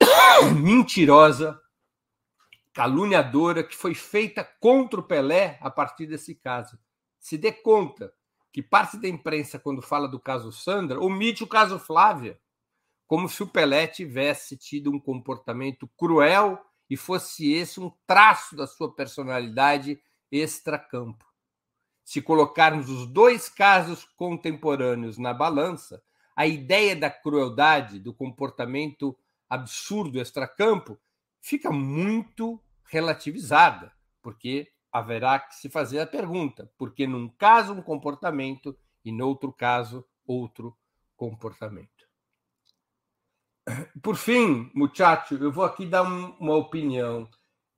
mentirosa, 0.62 1.60
caluniadora 2.74 3.62
que 3.62 3.76
foi 3.76 3.94
feita 3.94 4.44
contra 4.60 4.98
o 4.98 5.02
Pelé 5.02 5.56
a 5.60 5.70
partir 5.70 6.06
desse 6.06 6.34
caso. 6.34 6.76
Se 7.20 7.38
dê 7.38 7.52
conta 7.52 8.12
que 8.52 8.60
parte 8.62 8.98
da 8.98 9.08
imprensa, 9.08 9.58
quando 9.58 9.80
fala 9.80 10.08
do 10.08 10.18
caso 10.20 10.52
Sandra, 10.52 11.00
omite 11.00 11.44
o 11.44 11.46
caso 11.46 11.78
Flávia, 11.78 12.38
como 13.06 13.28
se 13.28 13.42
o 13.42 13.46
Pelé 13.46 13.86
tivesse 13.86 14.56
tido 14.56 14.90
um 14.90 14.98
comportamento 14.98 15.88
cruel 15.96 16.60
e 16.90 16.96
fosse 16.96 17.52
esse 17.52 17.80
um 17.80 17.90
traço 18.06 18.56
da 18.56 18.66
sua 18.66 18.92
personalidade 18.92 20.00
extracampo. 20.30 21.24
Se 22.04 22.20
colocarmos 22.20 22.90
os 22.90 23.06
dois 23.06 23.48
casos 23.48 24.04
contemporâneos 24.16 25.16
na 25.16 25.32
balança, 25.32 26.02
a 26.36 26.46
ideia 26.46 26.96
da 26.96 27.08
crueldade, 27.08 28.00
do 28.00 28.12
comportamento 28.12 29.16
absurdo 29.48 30.20
extracampo, 30.20 30.98
fica 31.44 31.70
muito 31.70 32.58
relativizada, 32.84 33.92
porque 34.22 34.72
haverá 34.90 35.38
que 35.38 35.54
se 35.54 35.68
fazer 35.68 36.00
a 36.00 36.06
pergunta: 36.06 36.72
por 36.78 36.94
que 36.94 37.06
num 37.06 37.28
caso 37.28 37.74
um 37.74 37.82
comportamento 37.82 38.76
e 39.04 39.12
no 39.12 39.28
outro 39.28 39.52
caso 39.52 40.04
outro 40.26 40.76
comportamento? 41.14 41.92
Por 44.02 44.16
fim, 44.16 44.70
muchacho, 44.74 45.34
eu 45.34 45.52
vou 45.52 45.64
aqui 45.64 45.86
dar 45.86 46.02
uma 46.02 46.54
opinião. 46.54 47.28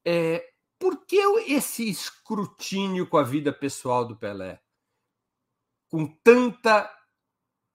É, 0.05 0.53
por 0.79 1.05
que 1.05 1.17
esse 1.49 1.89
escrutínio 1.89 3.09
com 3.09 3.17
a 3.17 3.23
vida 3.23 3.53
pessoal 3.53 4.05
do 4.05 4.17
Pelé? 4.17 4.61
Com 5.89 6.07
tanta 6.07 6.93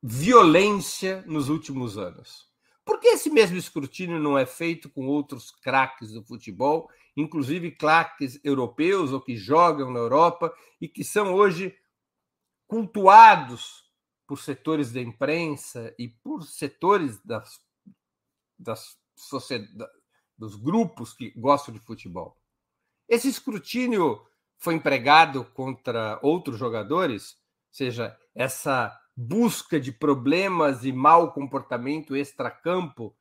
violência 0.03 1.21
nos 1.25 1.47
últimos 1.47 1.97
anos? 1.97 2.50
Por 2.91 2.99
que 2.99 3.07
esse 3.07 3.29
mesmo 3.29 3.55
escrutínio 3.55 4.19
não 4.19 4.37
é 4.37 4.45
feito 4.45 4.89
com 4.89 5.07
outros 5.07 5.49
craques 5.49 6.11
do 6.11 6.21
futebol 6.21 6.91
inclusive 7.15 7.71
claques 7.71 8.37
europeus 8.43 9.13
ou 9.13 9.21
que 9.21 9.37
jogam 9.37 9.89
na 9.89 9.99
Europa 9.99 10.53
e 10.81 10.89
que 10.89 11.01
são 11.01 11.33
hoje 11.33 11.73
cultuados 12.67 13.89
por 14.27 14.39
setores 14.39 14.91
da 14.91 14.99
imprensa 14.99 15.95
e 15.97 16.09
por 16.09 16.43
setores 16.43 17.17
das, 17.23 17.61
das 18.59 18.99
dos 20.37 20.57
grupos 20.57 21.13
que 21.13 21.31
gostam 21.31 21.73
de 21.73 21.79
futebol. 21.79 22.37
Esse 23.07 23.29
escrutínio 23.29 24.21
foi 24.57 24.73
empregado 24.73 25.45
contra 25.53 26.19
outros 26.21 26.59
jogadores, 26.59 27.37
ou 27.69 27.73
seja, 27.73 28.19
essa 28.35 29.00
busca 29.21 29.79
de 29.79 29.91
problemas 29.91 30.83
e 30.83 30.91
mau 30.91 31.31
comportamento 31.31 32.15
extracampo, 32.15 33.15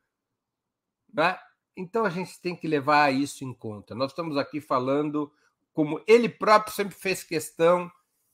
né? 1.13 1.39
Então 1.77 2.05
a 2.05 2.11
gente 2.11 2.41
tem 2.41 2.57
que 2.57 2.67
levar 2.67 3.13
isso 3.13 3.45
em 3.45 3.53
conta. 3.53 3.95
Nós 3.95 4.11
estamos 4.11 4.37
aqui 4.37 4.61
falando 4.61 5.33
como 5.73 6.03
ele 6.07 6.29
próprio 6.29 6.75
sempre 6.75 6.95
fez 6.95 7.23
questão 7.23 7.91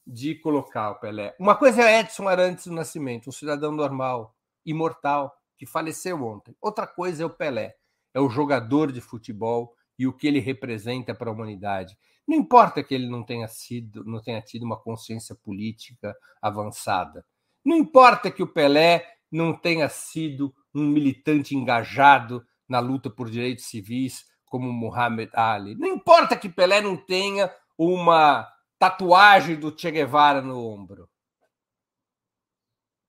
de 0.06 0.36
colocar 0.36 0.90
o 0.90 1.00
Pelé. 1.00 1.34
Uma 1.38 1.56
coisa 1.56 1.82
é 1.82 2.00
Edson 2.00 2.28
Arantes 2.28 2.66
do 2.66 2.72
Nascimento, 2.72 3.28
um 3.28 3.32
cidadão 3.32 3.72
normal, 3.72 4.34
imortal, 4.64 5.36
que 5.58 5.66
faleceu 5.66 6.22
ontem. 6.24 6.54
Outra 6.60 6.86
coisa 6.86 7.24
é 7.24 7.26
o 7.26 7.30
Pelé, 7.30 7.76
é 8.14 8.20
o 8.20 8.28
jogador 8.28 8.92
de 8.92 9.00
futebol 9.00 9.74
e 9.98 10.06
o 10.06 10.12
que 10.12 10.26
ele 10.26 10.38
representa 10.38 11.14
para 11.14 11.30
a 11.30 11.32
humanidade. 11.32 11.96
Não 12.26 12.36
importa 12.36 12.82
que 12.82 12.94
ele 12.94 13.08
não 13.08 13.24
tenha 13.24 13.48
sido, 13.48 14.04
não 14.04 14.20
tenha 14.22 14.40
tido 14.40 14.64
uma 14.64 14.76
consciência 14.76 15.34
política 15.34 16.16
avançada. 16.40 17.24
Não 17.66 17.76
importa 17.76 18.30
que 18.30 18.44
o 18.44 18.46
Pelé 18.46 19.04
não 19.28 19.52
tenha 19.52 19.88
sido 19.88 20.54
um 20.72 20.86
militante 20.86 21.56
engajado 21.56 22.46
na 22.68 22.78
luta 22.78 23.10
por 23.10 23.28
direitos 23.28 23.64
civis 23.64 24.24
como 24.44 24.72
Muhammad 24.72 25.30
Ali. 25.32 25.74
Não 25.74 25.88
importa 25.88 26.36
que 26.36 26.48
Pelé 26.48 26.80
não 26.80 26.96
tenha 26.96 27.52
uma 27.76 28.48
tatuagem 28.78 29.56
do 29.56 29.76
Che 29.76 29.90
Guevara 29.90 30.40
no 30.40 30.64
ombro. 30.64 31.10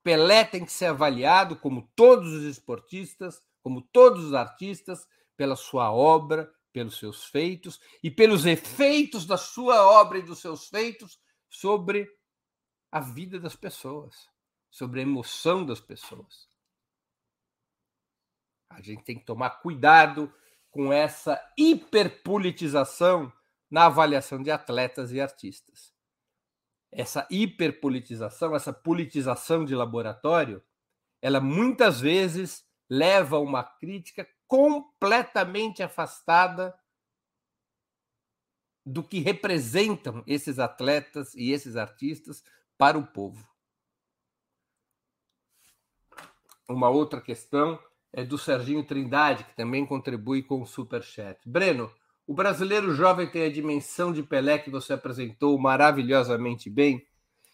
Pelé 0.03 0.43
tem 0.43 0.65
que 0.65 0.71
ser 0.71 0.87
avaliado 0.87 1.55
como 1.57 1.91
todos 1.95 2.33
os 2.33 2.43
esportistas, 2.43 3.39
como 3.61 3.83
todos 3.83 4.25
os 4.25 4.33
artistas, 4.33 5.07
pela 5.35 5.55
sua 5.55 5.91
obra, 5.91 6.51
pelos 6.73 6.97
seus 6.97 7.25
feitos 7.25 7.79
e 8.01 8.09
pelos 8.09 8.47
efeitos 8.47 9.23
da 9.27 9.37
sua 9.37 9.87
obra 9.87 10.17
e 10.17 10.23
dos 10.23 10.39
seus 10.39 10.67
feitos 10.67 11.19
sobre 11.47 12.09
a 12.91 12.99
vida 12.99 13.39
das 13.39 13.55
pessoas, 13.55 14.27
sobre 14.69 14.99
a 14.99 15.03
emoção 15.03 15.65
das 15.65 15.79
pessoas. 15.79 16.47
A 18.69 18.81
gente 18.81 19.03
tem 19.03 19.17
que 19.17 19.25
tomar 19.25 19.61
cuidado 19.61 20.31
com 20.69 20.91
essa 20.91 21.41
hiperpolitização 21.57 23.31
na 23.69 23.85
avaliação 23.85 24.41
de 24.41 24.51
atletas 24.51 25.11
e 25.11 25.19
artistas. 25.19 25.93
Essa 26.91 27.27
hiperpolitização, 27.29 28.55
essa 28.55 28.71
politização 28.71 29.65
de 29.65 29.75
laboratório, 29.75 30.63
ela 31.21 31.41
muitas 31.41 31.99
vezes 31.99 32.65
leva 32.89 33.37
a 33.37 33.41
uma 33.41 33.63
crítica 33.63 34.27
completamente 34.47 35.83
afastada 35.83 36.77
do 38.85 39.03
que 39.03 39.19
representam 39.19 40.23
esses 40.25 40.59
atletas 40.59 41.35
e 41.35 41.51
esses 41.51 41.75
artistas 41.75 42.41
para 42.77 42.97
o 42.97 43.05
povo. 43.05 43.45
Uma 46.69 46.89
outra 46.89 47.21
questão 47.21 47.79
é 48.11 48.25
do 48.25 48.37
Serginho 48.37 48.83
Trindade, 48.83 49.45
que 49.45 49.55
também 49.55 49.85
contribui 49.85 50.43
com 50.43 50.61
o 50.61 50.67
Superchat. 50.67 51.39
Breno, 51.45 51.89
o 52.25 52.33
brasileiro 52.33 52.93
jovem 52.93 53.25
tem 53.25 53.43
a 53.43 53.51
dimensão 53.51 54.11
de 54.11 54.21
Pelé 54.21 54.57
que 54.57 54.69
você 54.69 54.91
apresentou 54.91 55.57
maravilhosamente 55.57 56.69
bem? 56.69 57.07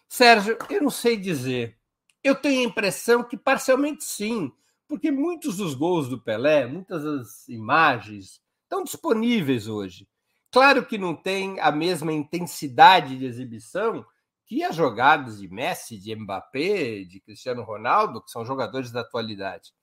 Sérgio, 0.10 0.58
eu 0.68 0.82
não 0.82 0.90
sei 0.90 1.16
dizer. 1.16 1.78
Eu 2.24 2.34
tenho 2.34 2.62
a 2.62 2.70
impressão 2.70 3.24
que 3.24 3.38
parcialmente 3.38 4.04
sim, 4.04 4.52
porque 4.88 5.12
muitos 5.12 5.58
dos 5.58 5.76
gols 5.76 6.10
do 6.10 6.20
Pelé, 6.20 6.66
muitas 6.66 7.04
das 7.04 7.48
imagens 7.48 8.42
estão 8.64 8.84
disponíveis 8.84 9.68
hoje. 9.68 10.08
Claro 10.52 10.86
que 10.86 10.98
não 10.98 11.16
tem 11.16 11.60
a 11.60 11.72
mesma 11.72 12.12
intensidade 12.12 13.16
de 13.18 13.26
exibição 13.26 14.04
que 14.54 14.64
as 14.64 14.76
jogadas 14.76 15.40
de 15.40 15.48
Messi, 15.48 15.98
de 15.98 16.16
Mbappé, 16.16 17.06
de 17.06 17.20
Cristiano 17.20 17.64
Ronaldo, 17.64 18.22
que 18.22 18.30
são 18.30 18.46
jogadores 18.46 18.92
da 18.92 19.02
atualidade. 19.02 19.74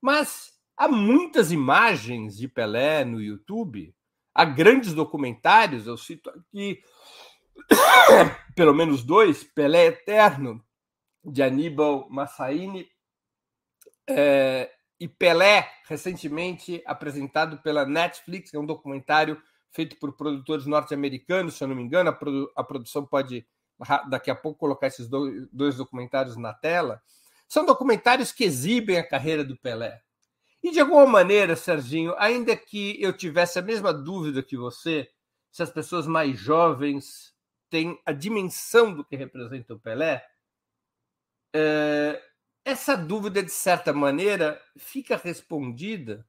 Mas 0.00 0.54
há 0.74 0.88
muitas 0.88 1.52
imagens 1.52 2.38
de 2.38 2.48
Pelé 2.48 3.04
no 3.04 3.20
YouTube, 3.20 3.94
há 4.34 4.42
grandes 4.46 4.94
documentários, 4.94 5.86
eu 5.86 5.98
cito 5.98 6.30
aqui 6.30 6.82
pelo 8.56 8.72
menos 8.72 9.04
dois, 9.04 9.44
Pelé 9.44 9.88
Eterno, 9.88 10.64
de 11.22 11.42
Aníbal 11.42 12.08
Massaini, 12.08 12.88
é, 14.08 14.72
e 14.98 15.06
Pelé, 15.06 15.70
recentemente 15.86 16.82
apresentado 16.86 17.58
pela 17.58 17.84
Netflix, 17.84 18.54
é 18.54 18.58
um 18.58 18.64
documentário 18.64 19.38
feito 19.72 19.98
por 19.98 20.16
produtores 20.16 20.64
norte-americanos, 20.64 21.58
se 21.58 21.62
eu 21.62 21.68
não 21.68 21.76
me 21.76 21.82
engano, 21.82 22.08
a, 22.08 22.14
produ 22.14 22.50
a, 22.56 22.64
produção 22.64 23.04
pode 23.04 23.46
daqui 24.08 24.30
a 24.30 24.34
pouco 24.34 24.58
colocar 24.58 24.86
esses 24.86 25.08
dois, 25.08 25.76
documentários 25.76 26.36
na 26.36 26.52
tela. 26.52 27.02
São 27.48 27.64
documentários 27.64 28.32
que 28.32 28.44
exibem 28.44 28.98
a 28.98 29.06
carreira 29.06 29.44
do 29.44 29.56
Pelé. 29.56 30.00
E 30.62 30.70
de 30.70 30.80
alguma 30.80 31.06
maneira, 31.06 31.54
Serginho, 31.54 32.14
ainda 32.18 32.56
que 32.56 33.00
eu 33.00 33.12
tivesse 33.12 33.58
a 33.58 33.62
mesma 33.62 33.92
dúvida 33.92 34.42
que 34.42 34.56
você 34.56 35.08
se 35.56 35.62
as 35.62 35.70
pessoas 35.70 36.06
mais 36.06 36.38
jovens 36.38 37.34
têm 37.70 37.98
a 38.04 38.12
dimensão 38.12 38.92
do 38.92 39.02
que 39.02 39.16
representa 39.16 39.72
o 39.72 39.80
Pelé, 39.80 40.22
é, 41.54 42.22
essa 42.62 42.94
dúvida, 42.94 43.42
de 43.42 43.50
certa 43.50 43.90
maneira, 43.90 44.60
fica 44.76 45.16
respondida 45.16 46.28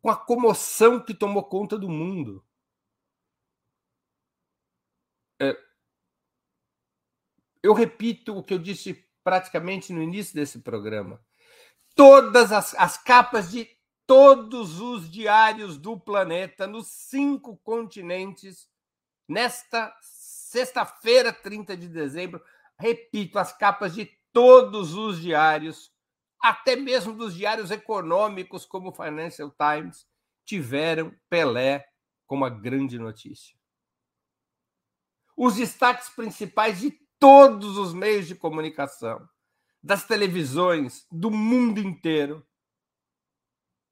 com 0.00 0.10
a 0.10 0.16
comoção 0.16 0.98
que 0.98 1.14
tomou 1.14 1.44
conta 1.44 1.78
do 1.78 1.88
mundo. 1.88 2.44
Eu 7.62 7.72
repito 7.72 8.36
o 8.36 8.42
que 8.42 8.54
eu 8.54 8.58
disse 8.58 9.04
praticamente 9.22 9.92
no 9.92 10.02
início 10.02 10.34
desse 10.34 10.60
programa. 10.60 11.20
Todas 11.94 12.52
as, 12.52 12.74
as 12.74 12.96
capas 12.96 13.50
de 13.50 13.68
todos 14.06 14.80
os 14.80 15.10
diários 15.10 15.76
do 15.76 15.98
planeta, 15.98 16.66
nos 16.66 16.86
cinco 16.86 17.56
continentes, 17.56 18.68
nesta 19.28 19.92
sexta-feira, 20.00 21.32
30 21.32 21.76
de 21.76 21.88
dezembro, 21.88 22.40
repito, 22.78 23.38
as 23.38 23.52
capas 23.52 23.94
de 23.94 24.06
todos 24.32 24.94
os 24.94 25.20
diários, 25.20 25.92
até 26.40 26.76
mesmo 26.76 27.12
dos 27.12 27.34
diários 27.34 27.70
econômicos, 27.70 28.64
como 28.64 28.90
o 28.90 28.94
Financial 28.94 29.50
Times, 29.50 30.06
tiveram 30.44 31.12
Pelé 31.28 31.84
como 32.26 32.44
a 32.44 32.50
grande 32.50 32.98
notícia. 32.98 33.56
Os 35.36 35.56
destaques 35.56 36.08
principais 36.08 36.80
de 36.80 36.90
todos 37.18 37.76
os 37.76 37.94
meios 37.94 38.26
de 38.26 38.34
comunicação, 38.34 39.28
das 39.82 40.04
televisões 40.04 41.06
do 41.10 41.30
mundo 41.30 41.80
inteiro, 41.80 42.44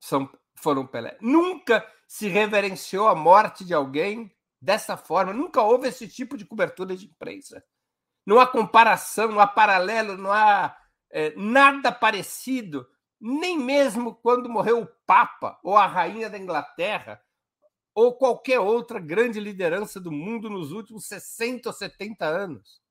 são, 0.00 0.28
foram 0.56 0.86
Pelé. 0.86 1.16
Nunca 1.20 1.86
se 2.06 2.28
reverenciou 2.28 3.08
a 3.08 3.14
morte 3.14 3.64
de 3.64 3.72
alguém 3.72 4.34
dessa 4.60 4.96
forma, 4.96 5.32
nunca 5.32 5.62
houve 5.62 5.88
esse 5.88 6.08
tipo 6.08 6.36
de 6.36 6.44
cobertura 6.44 6.96
de 6.96 7.06
imprensa. 7.06 7.64
Não 8.26 8.40
há 8.40 8.46
comparação, 8.46 9.28
não 9.28 9.40
há 9.40 9.46
paralelo, 9.46 10.16
não 10.16 10.32
há 10.32 10.76
é, 11.10 11.34
nada 11.36 11.92
parecido, 11.92 12.86
nem 13.20 13.58
mesmo 13.58 14.14
quando 14.14 14.48
morreu 14.48 14.82
o 14.82 14.88
Papa 15.06 15.58
ou 15.62 15.76
a 15.76 15.86
Rainha 15.86 16.28
da 16.28 16.38
Inglaterra 16.38 17.20
ou 17.94 18.16
qualquer 18.16 18.58
outra 18.58 18.98
grande 18.98 19.38
liderança 19.38 20.00
do 20.00 20.10
mundo 20.10 20.50
nos 20.50 20.72
últimos 20.72 21.06
60 21.06 21.68
ou 21.68 21.72
70 21.72 22.26
anos. 22.26 22.83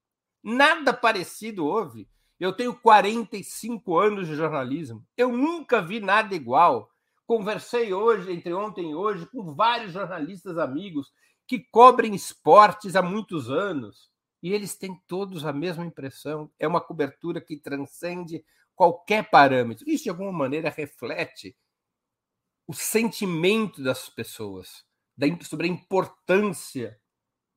Nada 0.44 0.94
parecido 0.94 1.66
houve. 1.66 2.10
Eu 2.40 2.52
tenho 2.52 2.76
45 2.76 3.98
anos 3.98 4.28
de 4.28 4.36
jornalismo. 4.36 5.06
Eu 5.16 5.32
nunca 5.32 5.82
vi 5.82 6.00
nada 6.00 6.36
igual. 6.36 6.92
Conversei 7.26 7.94
hoje, 7.94 8.32
entre 8.34 8.54
ontem 8.54 8.92
e 8.92 8.96
hoje, 8.96 9.26
com 9.28 9.56
vários 9.56 9.94
jornalistas 9.94 10.58
amigos 10.58 11.12
que 11.48 11.60
cobrem 11.60 12.14
esportes 12.14 12.96
há 12.96 13.02
muitos 13.02 13.50
anos 13.50 14.12
e 14.42 14.52
eles 14.52 14.76
têm 14.76 15.02
todos 15.08 15.46
a 15.46 15.54
mesma 15.54 15.86
impressão. 15.86 16.52
É 16.60 16.68
uma 16.68 16.82
cobertura 16.82 17.40
que 17.40 17.56
transcende 17.56 18.44
qualquer 18.76 19.30
parâmetro. 19.30 19.90
Isso, 19.90 20.04
de 20.04 20.10
alguma 20.10 20.34
maneira, 20.34 20.70
reflete 20.70 21.56
o 22.68 22.74
sentimento 22.74 23.82
das 23.82 24.10
pessoas 24.10 24.86
sobre 25.44 25.68
a 25.68 25.72
importância 25.72 27.00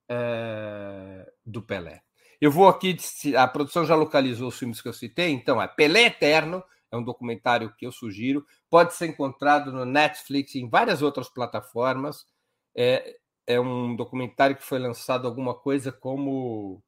é, 0.09 1.33
do 1.44 1.62
Pelé. 1.62 2.06
Eu 2.40 2.51
vou 2.51 2.68
aqui, 2.68 2.96
a 3.37 3.49
produção 3.49 3.85
já 3.85 3.94
localizou 3.94 4.49
os 4.49 4.59
filmes 4.59 4.81
que 4.81 4.88
eu 4.88 4.92
citei, 4.92 5.31
então 5.31 5.61
é 5.61 5.66
Pelé 5.66 6.07
Eterno, 6.07 6.62
é 6.90 6.96
um 6.96 7.03
documentário 7.03 7.75
que 7.77 7.87
eu 7.87 7.92
sugiro, 7.92 8.46
pode 8.68 8.94
ser 8.94 9.07
encontrado 9.07 9.72
no 9.72 9.85
Netflix 9.85 10.55
e 10.55 10.61
em 10.61 10.68
várias 10.68 11.03
outras 11.03 11.29
plataformas. 11.29 12.27
É, 12.75 13.16
é 13.46 13.61
um 13.61 13.96
documentário 13.96 14.57
que 14.57 14.64
foi 14.64 14.79
lançado 14.79 15.27
alguma 15.27 15.55
coisa 15.55 15.90
como. 15.90 16.83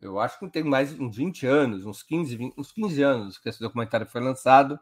Eu 0.00 0.20
acho 0.20 0.38
que 0.38 0.48
tem 0.48 0.62
mais 0.62 0.98
uns 0.98 1.16
20 1.16 1.46
anos, 1.46 1.84
uns 1.84 2.02
15, 2.02 2.36
20, 2.36 2.54
uns 2.56 2.70
15 2.70 3.02
anos 3.02 3.38
que 3.38 3.48
esse 3.48 3.60
documentário 3.60 4.06
foi 4.06 4.20
lançado. 4.20 4.78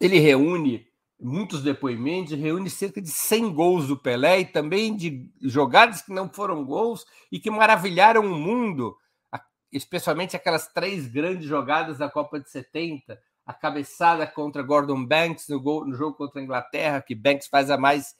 Ele 0.00 0.18
reúne 0.18 0.89
muitos 1.20 1.62
depoimentos, 1.62 2.32
reúne 2.32 2.70
cerca 2.70 3.00
de 3.00 3.10
100 3.10 3.52
gols 3.52 3.86
do 3.86 3.96
Pelé 3.96 4.40
e 4.40 4.44
também 4.44 4.96
de 4.96 5.28
jogadas 5.42 6.02
que 6.02 6.12
não 6.12 6.28
foram 6.28 6.64
gols 6.64 7.04
e 7.30 7.38
que 7.38 7.50
maravilharam 7.50 8.22
o 8.22 8.36
mundo, 8.36 8.96
especialmente 9.70 10.34
aquelas 10.34 10.68
três 10.72 11.06
grandes 11.06 11.46
jogadas 11.46 11.98
da 11.98 12.08
Copa 12.08 12.40
de 12.40 12.50
70, 12.50 13.20
a 13.44 13.52
cabeçada 13.52 14.26
contra 14.26 14.62
Gordon 14.62 15.04
Banks 15.04 15.48
no, 15.48 15.60
gol, 15.60 15.86
no 15.86 15.94
jogo 15.94 16.16
contra 16.16 16.40
a 16.40 16.44
Inglaterra, 16.44 17.02
que 17.02 17.14
Banks 17.14 17.48
faz 17.48 17.70
a 17.70 17.76
mais 17.76 18.14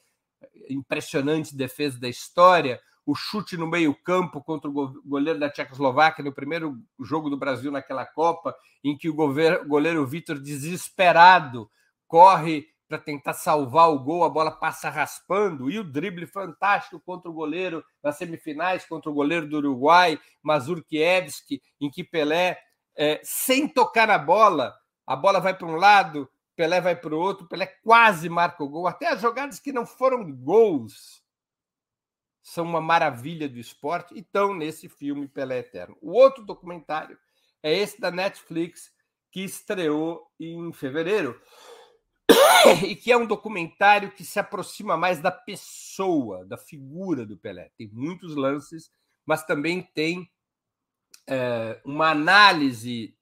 impressionante 0.69 1.55
defesa 1.55 1.99
da 1.99 2.09
história, 2.09 2.79
o 3.05 3.15
chute 3.15 3.57
no 3.57 3.67
meio-campo 3.67 4.41
contra 4.41 4.69
o 4.69 5.01
goleiro 5.03 5.39
da 5.39 5.49
Tchecoslováquia 5.49 6.23
no 6.23 6.31
primeiro 6.31 6.79
jogo 6.99 7.29
do 7.29 7.37
Brasil 7.37 7.71
naquela 7.71 8.05
Copa, 8.05 8.55
em 8.83 8.95
que 8.95 9.09
o 9.09 9.13
goleiro 9.13 10.05
Vitor, 10.05 10.39
desesperado, 10.39 11.69
corre 12.07 12.67
para 12.91 12.99
tentar 12.99 13.31
salvar 13.31 13.89
o 13.89 13.97
gol, 13.97 14.25
a 14.25 14.29
bola 14.29 14.51
passa 14.51 14.89
raspando, 14.89 15.71
e 15.71 15.79
o 15.79 15.83
drible 15.83 16.27
fantástico 16.27 16.99
contra 16.99 17.31
o 17.31 17.33
goleiro 17.33 17.81
nas 18.03 18.17
semifinais, 18.17 18.85
contra 18.85 19.09
o 19.09 19.13
goleiro 19.13 19.47
do 19.47 19.55
Uruguai, 19.55 20.19
Mazurkiewicz, 20.43 21.41
em 21.79 21.89
que 21.89 22.03
Pelé, 22.03 22.59
é, 22.97 23.21
sem 23.23 23.65
tocar 23.65 24.09
na 24.09 24.17
bola, 24.17 24.75
a 25.07 25.15
bola 25.15 25.39
vai 25.39 25.57
para 25.57 25.67
um 25.67 25.77
lado, 25.77 26.29
Pelé 26.53 26.81
vai 26.81 26.93
para 26.93 27.15
o 27.15 27.17
outro, 27.17 27.47
Pelé 27.47 27.65
quase 27.81 28.27
marca 28.27 28.61
o 28.61 28.67
gol. 28.67 28.85
Até 28.85 29.07
as 29.07 29.21
jogadas 29.21 29.57
que 29.57 29.71
não 29.71 29.85
foram 29.85 30.29
gols 30.29 31.23
são 32.43 32.65
uma 32.65 32.81
maravilha 32.81 33.47
do 33.47 33.57
esporte 33.57 34.13
e 34.15 34.19
estão 34.19 34.53
nesse 34.53 34.89
filme 34.89 35.29
Pelé 35.29 35.59
Eterno. 35.59 35.97
O 36.01 36.11
outro 36.11 36.43
documentário 36.43 37.17
é 37.63 37.73
esse 37.73 38.01
da 38.01 38.11
Netflix, 38.11 38.91
que 39.31 39.45
estreou 39.45 40.27
em 40.37 40.73
fevereiro, 40.73 41.41
e 42.85 42.95
que 42.95 43.11
é 43.11 43.17
um 43.17 43.25
documentário 43.25 44.11
que 44.11 44.23
se 44.23 44.39
aproxima 44.39 44.97
mais 44.97 45.19
da 45.19 45.31
pessoa, 45.31 46.45
da 46.45 46.57
figura 46.57 47.25
do 47.25 47.37
Pelé. 47.37 47.71
Tem 47.77 47.89
muitos 47.91 48.35
lances, 48.35 48.91
mas 49.25 49.45
também 49.45 49.81
tem 49.81 50.29
é, 51.27 51.79
uma 51.85 52.09
análise 52.09 53.15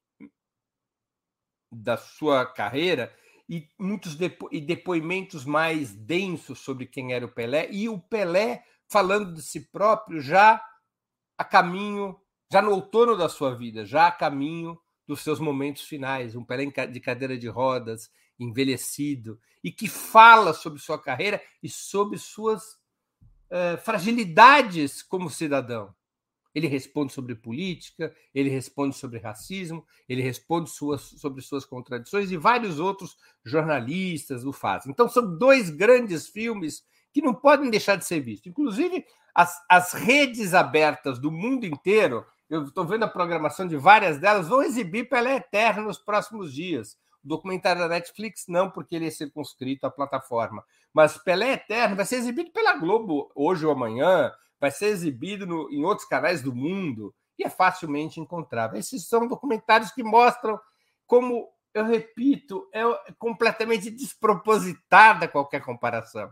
da 1.71 1.97
sua 1.97 2.45
carreira 2.45 3.13
e 3.47 3.67
muitos 3.79 4.15
depo 4.15 4.47
e 4.51 4.61
depoimentos 4.61 5.43
mais 5.43 5.93
densos 5.93 6.59
sobre 6.59 6.85
quem 6.85 7.13
era 7.13 7.25
o 7.25 7.31
Pelé, 7.31 7.69
e 7.71 7.89
o 7.89 7.99
Pelé 7.99 8.63
falando 8.87 9.33
de 9.33 9.41
si 9.41 9.71
próprio 9.71 10.21
já 10.21 10.63
a 11.37 11.43
caminho, 11.43 12.19
já 12.51 12.61
no 12.61 12.71
outono 12.71 13.15
da 13.17 13.29
sua 13.29 13.55
vida, 13.55 13.85
já 13.85 14.07
a 14.07 14.11
caminho 14.11 14.79
dos 15.07 15.21
seus 15.21 15.39
momentos 15.39 15.83
finais, 15.83 16.35
um 16.35 16.43
Pelé 16.43 16.65
de 16.87 16.99
cadeira 16.99 17.37
de 17.37 17.47
rodas, 17.47 18.11
envelhecido, 18.39 19.39
e 19.63 19.71
que 19.71 19.87
fala 19.87 20.53
sobre 20.53 20.79
sua 20.79 21.01
carreira 21.01 21.41
e 21.61 21.69
sobre 21.69 22.17
suas 22.17 22.63
uh, 23.51 23.77
fragilidades 23.83 25.03
como 25.03 25.29
cidadão. 25.29 25.93
Ele 26.53 26.67
responde 26.67 27.13
sobre 27.13 27.35
política, 27.35 28.13
ele 28.33 28.49
responde 28.49 28.95
sobre 28.95 29.19
racismo, 29.19 29.85
ele 30.07 30.21
responde 30.21 30.69
suas, 30.69 31.01
sobre 31.01 31.41
suas 31.41 31.63
contradições 31.63 32.31
e 32.31 32.37
vários 32.37 32.79
outros 32.79 33.17
jornalistas 33.45 34.43
o 34.43 34.51
fazem. 34.51 34.91
Então, 34.91 35.07
são 35.07 35.37
dois 35.37 35.69
grandes 35.69 36.27
filmes 36.27 36.83
que 37.13 37.21
não 37.21 37.33
podem 37.33 37.69
deixar 37.69 37.95
de 37.95 38.05
ser 38.05 38.19
vistos. 38.19 38.47
Inclusive, 38.47 39.05
as, 39.33 39.63
as 39.69 39.93
redes 39.93 40.53
abertas 40.53 41.19
do 41.19 41.31
mundo 41.31 41.65
inteiro, 41.65 42.25
eu 42.49 42.63
estou 42.63 42.85
vendo 42.85 43.03
a 43.03 43.07
programação 43.07 43.67
de 43.67 43.77
várias 43.77 44.19
delas, 44.19 44.47
vão 44.47 44.63
exibir 44.63 45.07
Pelé 45.07 45.35
Eterno 45.35 45.83
nos 45.83 45.99
próximos 45.99 46.53
dias. 46.53 46.97
O 47.23 47.27
documentário 47.27 47.81
da 47.81 47.87
Netflix, 47.87 48.45
não, 48.47 48.69
porque 48.69 48.95
ele 48.95 49.07
é 49.07 49.11
circunscrito 49.11 49.85
à 49.85 49.91
plataforma. 49.91 50.63
Mas 50.93 51.17
Pelé 51.17 51.53
Eterno 51.53 51.95
vai 51.95 52.05
ser 52.05 52.15
exibido 52.15 52.51
pela 52.51 52.77
Globo 52.77 53.31
hoje 53.35 53.65
ou 53.65 53.71
amanhã, 53.71 54.31
vai 54.59 54.71
ser 54.71 54.87
exibido 54.87 55.45
no, 55.45 55.71
em 55.71 55.83
outros 55.83 56.07
canais 56.07 56.41
do 56.41 56.53
mundo 56.53 57.13
e 57.37 57.43
é 57.43 57.49
facilmente 57.49 58.19
encontrável. 58.19 58.79
Esses 58.79 59.07
são 59.07 59.27
documentários 59.27 59.91
que 59.91 60.03
mostram 60.03 60.59
como, 61.07 61.49
eu 61.73 61.85
repito, 61.85 62.69
é 62.73 62.83
completamente 63.17 63.89
despropositada 63.89 65.27
qualquer 65.27 65.61
comparação. 65.61 66.29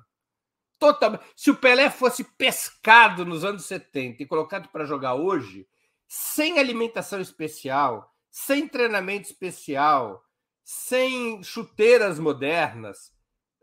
Totalmente. 0.77 1.23
Se 1.35 1.49
o 1.49 1.55
Pelé 1.55 1.89
fosse 1.89 2.23
pescado 2.23 3.25
nos 3.25 3.43
anos 3.43 3.65
70 3.65 4.21
e 4.21 4.27
colocado 4.27 4.69
para 4.69 4.85
jogar 4.85 5.15
hoje, 5.15 5.67
sem 6.07 6.59
alimentação 6.59 7.19
especial, 7.19 8.13
sem 8.29 8.67
treinamento 8.67 9.27
especial, 9.27 10.23
sem 10.69 11.41
chuteiras 11.43 12.19
modernas, 12.19 13.13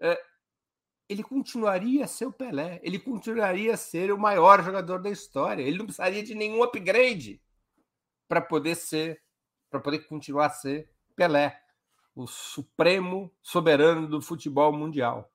é, 0.00 0.18
ele 1.07 1.22
continuaria 1.22 2.07
a 2.07 2.09
ser 2.09 2.24
o 2.24 2.32
Pelé, 2.32 2.80
ele 2.82 2.98
continuaria 2.98 3.74
a 3.74 3.76
ser 3.76 4.11
o 4.11 4.18
maior 4.18 4.64
jogador 4.64 5.02
da 5.02 5.11
história. 5.11 5.62
Ele 5.62 5.76
não 5.76 5.84
precisaria 5.84 6.22
de 6.22 6.34
nenhum 6.34 6.62
upgrade 6.62 7.42
para 8.26 8.40
poder 8.40 8.74
ser, 8.74 9.20
para 9.68 9.80
poder 9.80 9.98
continuar 10.09 10.46
a 10.46 10.50
ser 10.50 10.90
Pelé, 11.14 11.61
o 12.14 12.26
supremo 12.26 13.30
soberano 13.42 14.09
do 14.09 14.22
futebol 14.22 14.72
mundial. 14.72 15.30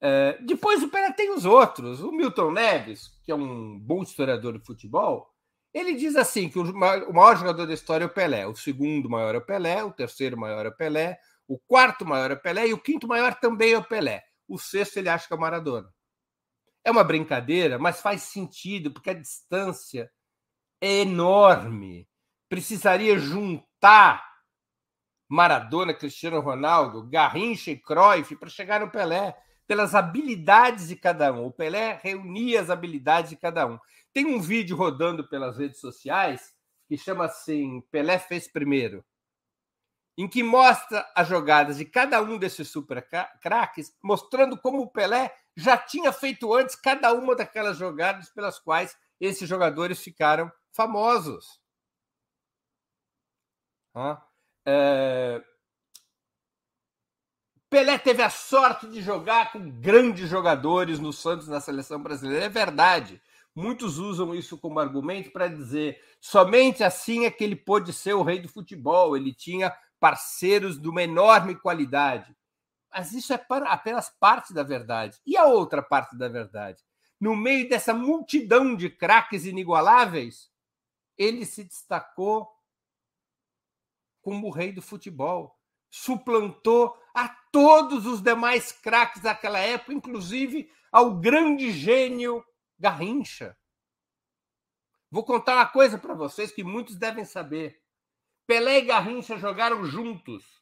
É, 0.00 0.38
depois 0.40 0.84
o 0.84 0.88
Pelé 0.88 1.12
tem 1.14 1.34
os 1.34 1.44
outros. 1.44 2.00
O 2.00 2.12
Milton 2.12 2.52
Neves, 2.52 3.08
que 3.24 3.32
é 3.32 3.34
um 3.34 3.76
bom 3.76 4.04
historiador 4.04 4.56
de 4.56 4.64
futebol, 4.64 5.31
ele 5.72 5.94
diz 5.94 6.16
assim 6.16 6.48
que 6.48 6.58
o 6.58 7.12
maior 7.12 7.36
jogador 7.36 7.66
da 7.66 7.74
história 7.74 8.04
é 8.04 8.06
o 8.06 8.12
Pelé, 8.12 8.46
o 8.46 8.54
segundo 8.54 9.08
maior 9.08 9.34
é 9.34 9.38
o 9.38 9.44
Pelé, 9.44 9.82
o 9.82 9.92
terceiro 9.92 10.36
maior 10.36 10.66
é 10.66 10.68
o 10.68 10.76
Pelé, 10.76 11.18
o 11.48 11.58
quarto 11.58 12.04
maior 12.04 12.30
é 12.30 12.34
o 12.34 12.40
Pelé 12.40 12.68
e 12.68 12.74
o 12.74 12.78
quinto 12.78 13.08
maior 13.08 13.34
também 13.34 13.72
é 13.72 13.78
o 13.78 13.84
Pelé. 13.84 14.22
O 14.46 14.58
sexto 14.58 14.98
ele 14.98 15.08
acha 15.08 15.26
que 15.26 15.32
é 15.32 15.36
o 15.36 15.40
Maradona. 15.40 15.88
É 16.84 16.90
uma 16.90 17.04
brincadeira, 17.04 17.78
mas 17.78 18.00
faz 18.00 18.22
sentido, 18.22 18.90
porque 18.90 19.10
a 19.10 19.14
distância 19.14 20.10
é 20.80 21.00
enorme. 21.00 22.08
Precisaria 22.48 23.18
juntar 23.18 24.22
Maradona, 25.28 25.94
Cristiano 25.94 26.40
Ronaldo, 26.40 27.08
Garrincha 27.08 27.70
e 27.70 27.78
Cruyff 27.78 28.36
para 28.36 28.50
chegar 28.50 28.80
no 28.80 28.90
Pelé, 28.90 29.34
pelas 29.66 29.94
habilidades 29.94 30.88
de 30.88 30.96
cada 30.96 31.32
um. 31.32 31.46
O 31.46 31.52
Pelé 31.52 31.98
reunia 32.02 32.60
as 32.60 32.68
habilidades 32.68 33.30
de 33.30 33.36
cada 33.36 33.66
um. 33.66 33.78
Tem 34.12 34.26
um 34.26 34.40
vídeo 34.40 34.76
rodando 34.76 35.26
pelas 35.26 35.56
redes 35.56 35.80
sociais 35.80 36.54
que 36.88 36.96
chama 36.96 37.24
assim: 37.24 37.80
Pelé 37.90 38.18
fez 38.18 38.46
primeiro, 38.46 39.04
em 40.16 40.28
que 40.28 40.42
mostra 40.42 41.10
as 41.14 41.26
jogadas 41.26 41.78
de 41.78 41.84
cada 41.84 42.20
um 42.20 42.38
desses 42.38 42.68
super 42.68 43.06
craques, 43.40 43.96
mostrando 44.02 44.58
como 44.58 44.82
o 44.82 44.90
Pelé 44.90 45.34
já 45.56 45.76
tinha 45.76 46.12
feito 46.12 46.52
antes 46.52 46.74
cada 46.74 47.12
uma 47.12 47.34
daquelas 47.34 47.78
jogadas 47.78 48.30
pelas 48.30 48.58
quais 48.58 48.96
esses 49.18 49.48
jogadores 49.48 50.00
ficaram 50.00 50.52
famosos. 50.72 51.60
É... 54.66 55.42
Pelé 57.70 57.96
teve 57.98 58.22
a 58.22 58.28
sorte 58.28 58.86
de 58.86 59.00
jogar 59.00 59.50
com 59.52 59.70
grandes 59.80 60.28
jogadores 60.28 60.98
no 60.98 61.12
Santos 61.12 61.48
na 61.48 61.60
seleção 61.60 62.02
brasileira. 62.02 62.44
É 62.44 62.48
verdade. 62.48 63.20
Muitos 63.54 63.98
usam 63.98 64.34
isso 64.34 64.56
como 64.56 64.80
argumento 64.80 65.30
para 65.30 65.46
dizer 65.46 66.00
somente 66.20 66.82
assim 66.82 67.26
é 67.26 67.30
que 67.30 67.44
ele 67.44 67.56
pôde 67.56 67.92
ser 67.92 68.14
o 68.14 68.22
rei 68.22 68.40
do 68.40 68.48
futebol. 68.48 69.16
Ele 69.16 69.34
tinha 69.34 69.76
parceiros 70.00 70.80
de 70.80 70.88
uma 70.88 71.02
enorme 71.02 71.54
qualidade. 71.54 72.34
Mas 72.90 73.12
isso 73.12 73.32
é 73.32 73.46
apenas 73.66 74.10
parte 74.10 74.52
da 74.52 74.62
verdade. 74.62 75.18
E 75.26 75.36
a 75.36 75.44
outra 75.44 75.82
parte 75.82 76.16
da 76.16 76.28
verdade? 76.28 76.82
No 77.20 77.36
meio 77.36 77.68
dessa 77.68 77.94
multidão 77.94 78.74
de 78.74 78.90
craques 78.90 79.46
inigualáveis, 79.46 80.50
ele 81.16 81.44
se 81.46 81.62
destacou 81.64 82.48
como 84.20 84.48
o 84.48 84.50
rei 84.50 84.72
do 84.72 84.82
futebol. 84.82 85.56
Suplantou 85.90 86.96
a 87.14 87.28
todos 87.50 88.06
os 88.06 88.22
demais 88.22 88.72
craques 88.72 89.22
daquela 89.22 89.58
época, 89.58 89.92
inclusive 89.92 90.70
ao 90.90 91.14
grande 91.14 91.70
gênio 91.70 92.44
Garrincha. 92.82 93.56
Vou 95.08 95.24
contar 95.24 95.54
uma 95.54 95.66
coisa 95.66 95.96
para 95.96 96.14
vocês 96.14 96.50
que 96.50 96.64
muitos 96.64 96.96
devem 96.96 97.24
saber. 97.24 97.80
Pelé 98.44 98.78
e 98.78 98.86
Garrincha 98.86 99.38
jogaram 99.38 99.84
juntos 99.84 100.60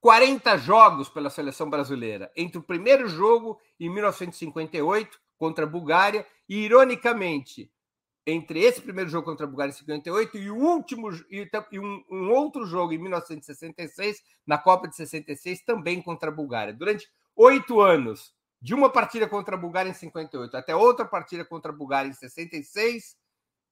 40 0.00 0.58
jogos 0.58 1.08
pela 1.08 1.30
seleção 1.30 1.70
brasileira, 1.70 2.32
entre 2.36 2.58
o 2.58 2.62
primeiro 2.62 3.08
jogo 3.08 3.60
em 3.78 3.88
1958 3.88 5.20
contra 5.38 5.64
a 5.64 5.68
Bulgária 5.68 6.26
e, 6.48 6.64
ironicamente, 6.64 7.72
entre 8.26 8.60
esse 8.60 8.82
primeiro 8.82 9.08
jogo 9.08 9.24
contra 9.24 9.46
a 9.46 9.48
Bulgária 9.48 9.70
em 9.70 9.76
58 9.76 10.36
e 10.36 10.50
o 10.50 10.56
último 10.56 11.10
e 11.30 11.78
um, 11.78 12.04
um, 12.10 12.30
outro 12.30 12.66
jogo 12.66 12.92
em 12.92 12.98
1966 12.98 14.20
na 14.44 14.58
Copa 14.58 14.88
de 14.88 14.96
66 14.96 15.62
também 15.62 16.02
contra 16.02 16.28
a 16.28 16.34
Bulgária. 16.34 16.74
Durante 16.74 17.08
oito 17.36 17.80
anos, 17.80 18.35
de 18.60 18.74
uma 18.74 18.90
partida 18.90 19.28
contra 19.28 19.54
a 19.54 19.58
Bulgária 19.58 19.90
em 19.90 19.94
58 19.94 20.56
até 20.56 20.74
outra 20.74 21.04
partida 21.04 21.44
contra 21.44 21.72
a 21.72 21.74
Bulgária 21.74 22.08
em 22.08 22.12
66, 22.12 23.16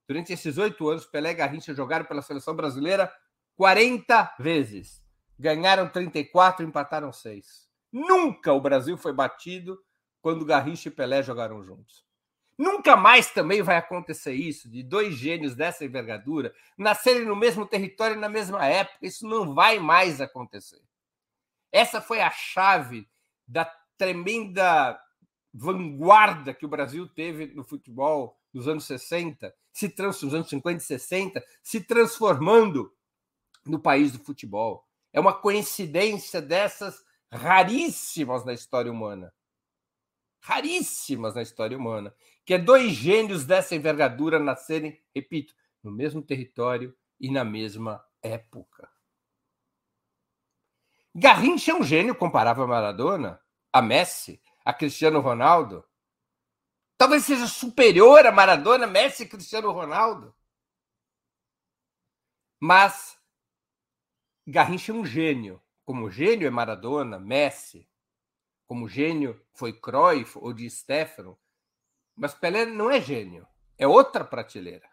durante 0.07 0.33
esses 0.33 0.59
oito 0.59 0.89
anos, 0.89 1.07
Pelé 1.07 1.31
e 1.31 1.35
Garrincha 1.35 1.75
jogaram 1.75 2.05
pela 2.05 2.23
seleção 2.23 2.55
brasileira 2.55 3.13
40 3.57 4.35
vezes. 4.39 5.03
Ganharam 5.39 5.89
34, 5.89 6.65
empataram 6.65 7.13
6. 7.13 7.69
Nunca 7.93 8.53
o 8.53 8.61
Brasil 8.61 8.97
foi 8.97 9.13
batido 9.13 9.79
quando 10.21 10.45
Garrincha 10.45 10.89
e 10.89 10.93
Pelé 10.93 11.23
jogaram 11.23 11.63
juntos. 11.63 12.05
Nunca 12.57 12.97
mais 12.97 13.33
também 13.33 13.63
vai 13.63 13.77
acontecer 13.77 14.33
isso, 14.33 14.71
de 14.71 14.83
dois 14.83 15.15
gênios 15.15 15.57
dessa 15.57 15.85
envergadura 15.85 16.55
nascerem 16.79 17.25
no 17.25 17.35
mesmo 17.35 17.67
território 17.67 18.17
na 18.17 18.29
mesma 18.29 18.65
época. 18.65 18.99
Isso 19.03 19.27
não 19.27 19.55
vai 19.55 19.81
mais 19.81 20.21
acontecer. 20.21 20.81
Essa 21.73 22.01
foi 22.01 22.21
a 22.21 22.31
chave 22.31 23.09
da 23.47 23.65
tremenda 23.97 25.01
vanguarda 25.53 26.53
que 26.53 26.67
o 26.67 26.69
Brasil 26.69 27.09
teve 27.09 27.47
no 27.47 27.63
futebol 27.63 28.37
nos 28.53 28.69
anos 28.69 28.85
60, 28.85 29.55
se 29.73 29.89
trans, 29.89 30.23
nos 30.23 30.35
anos 30.35 30.49
50 30.49 30.83
e 30.83 30.87
60, 30.87 31.45
se 31.63 31.81
transformando 31.81 32.93
no 33.65 33.79
país 33.81 34.13
do 34.13 34.19
futebol. 34.19 34.87
É 35.13 35.21
uma 35.21 35.33
coincidência 35.33 36.41
dessas 36.41 37.05
raríssimas 37.33 38.45
na 38.45 38.53
história 38.53 38.91
humana. 38.91 39.33
Raríssimas 40.41 41.35
na 41.35 41.43
história 41.43 41.77
humana. 41.77 42.15
Que 42.45 42.55
é 42.55 42.59
dois 42.59 42.93
gênios 42.93 43.45
dessa 43.45 43.75
envergadura 43.75 44.39
nascerem, 44.39 45.01
repito, 45.15 45.55
no 45.83 45.91
mesmo 45.91 46.21
território 46.21 46.95
e 47.19 47.31
na 47.31 47.45
mesma 47.45 48.05
época. 48.23 48.89
Garrincha 51.15 51.71
é 51.71 51.75
um 51.75 51.85
gênio 51.85 52.15
comparável 52.15 52.65
a 52.65 52.67
Maradona, 52.67 53.41
a 53.75 53.83
Messi, 53.83 54.41
a 54.65 54.73
Cristiano 54.73 55.19
Ronaldo. 55.19 55.85
Talvez 56.97 57.25
seja 57.25 57.49
superior 57.49 58.25
a 58.25 58.31
Maradona, 58.31 58.87
Messi 58.87 59.25
e 59.25 59.29
Cristiano 59.29 59.73
Ronaldo. 59.73 60.33
Mas 62.61 63.21
Garrincha 64.47 64.93
é 64.93 64.95
um 64.95 65.05
gênio. 65.05 65.61
Como 65.85 66.09
gênio 66.09 66.47
é 66.47 66.51
Maradona, 66.53 67.19
Messi. 67.19 67.91
Como 68.65 68.89
gênio 68.89 69.45
foi 69.53 69.73
Cruyff 69.73 70.39
ou 70.39 70.53
Di 70.53 70.71
Stefano. 70.71 71.37
Mas 72.15 72.33
Pelé 72.33 72.65
não 72.65 72.89
é 72.89 73.01
gênio. 73.01 73.45
É 73.77 73.89
outra 73.89 74.25
prateleira. 74.25 74.89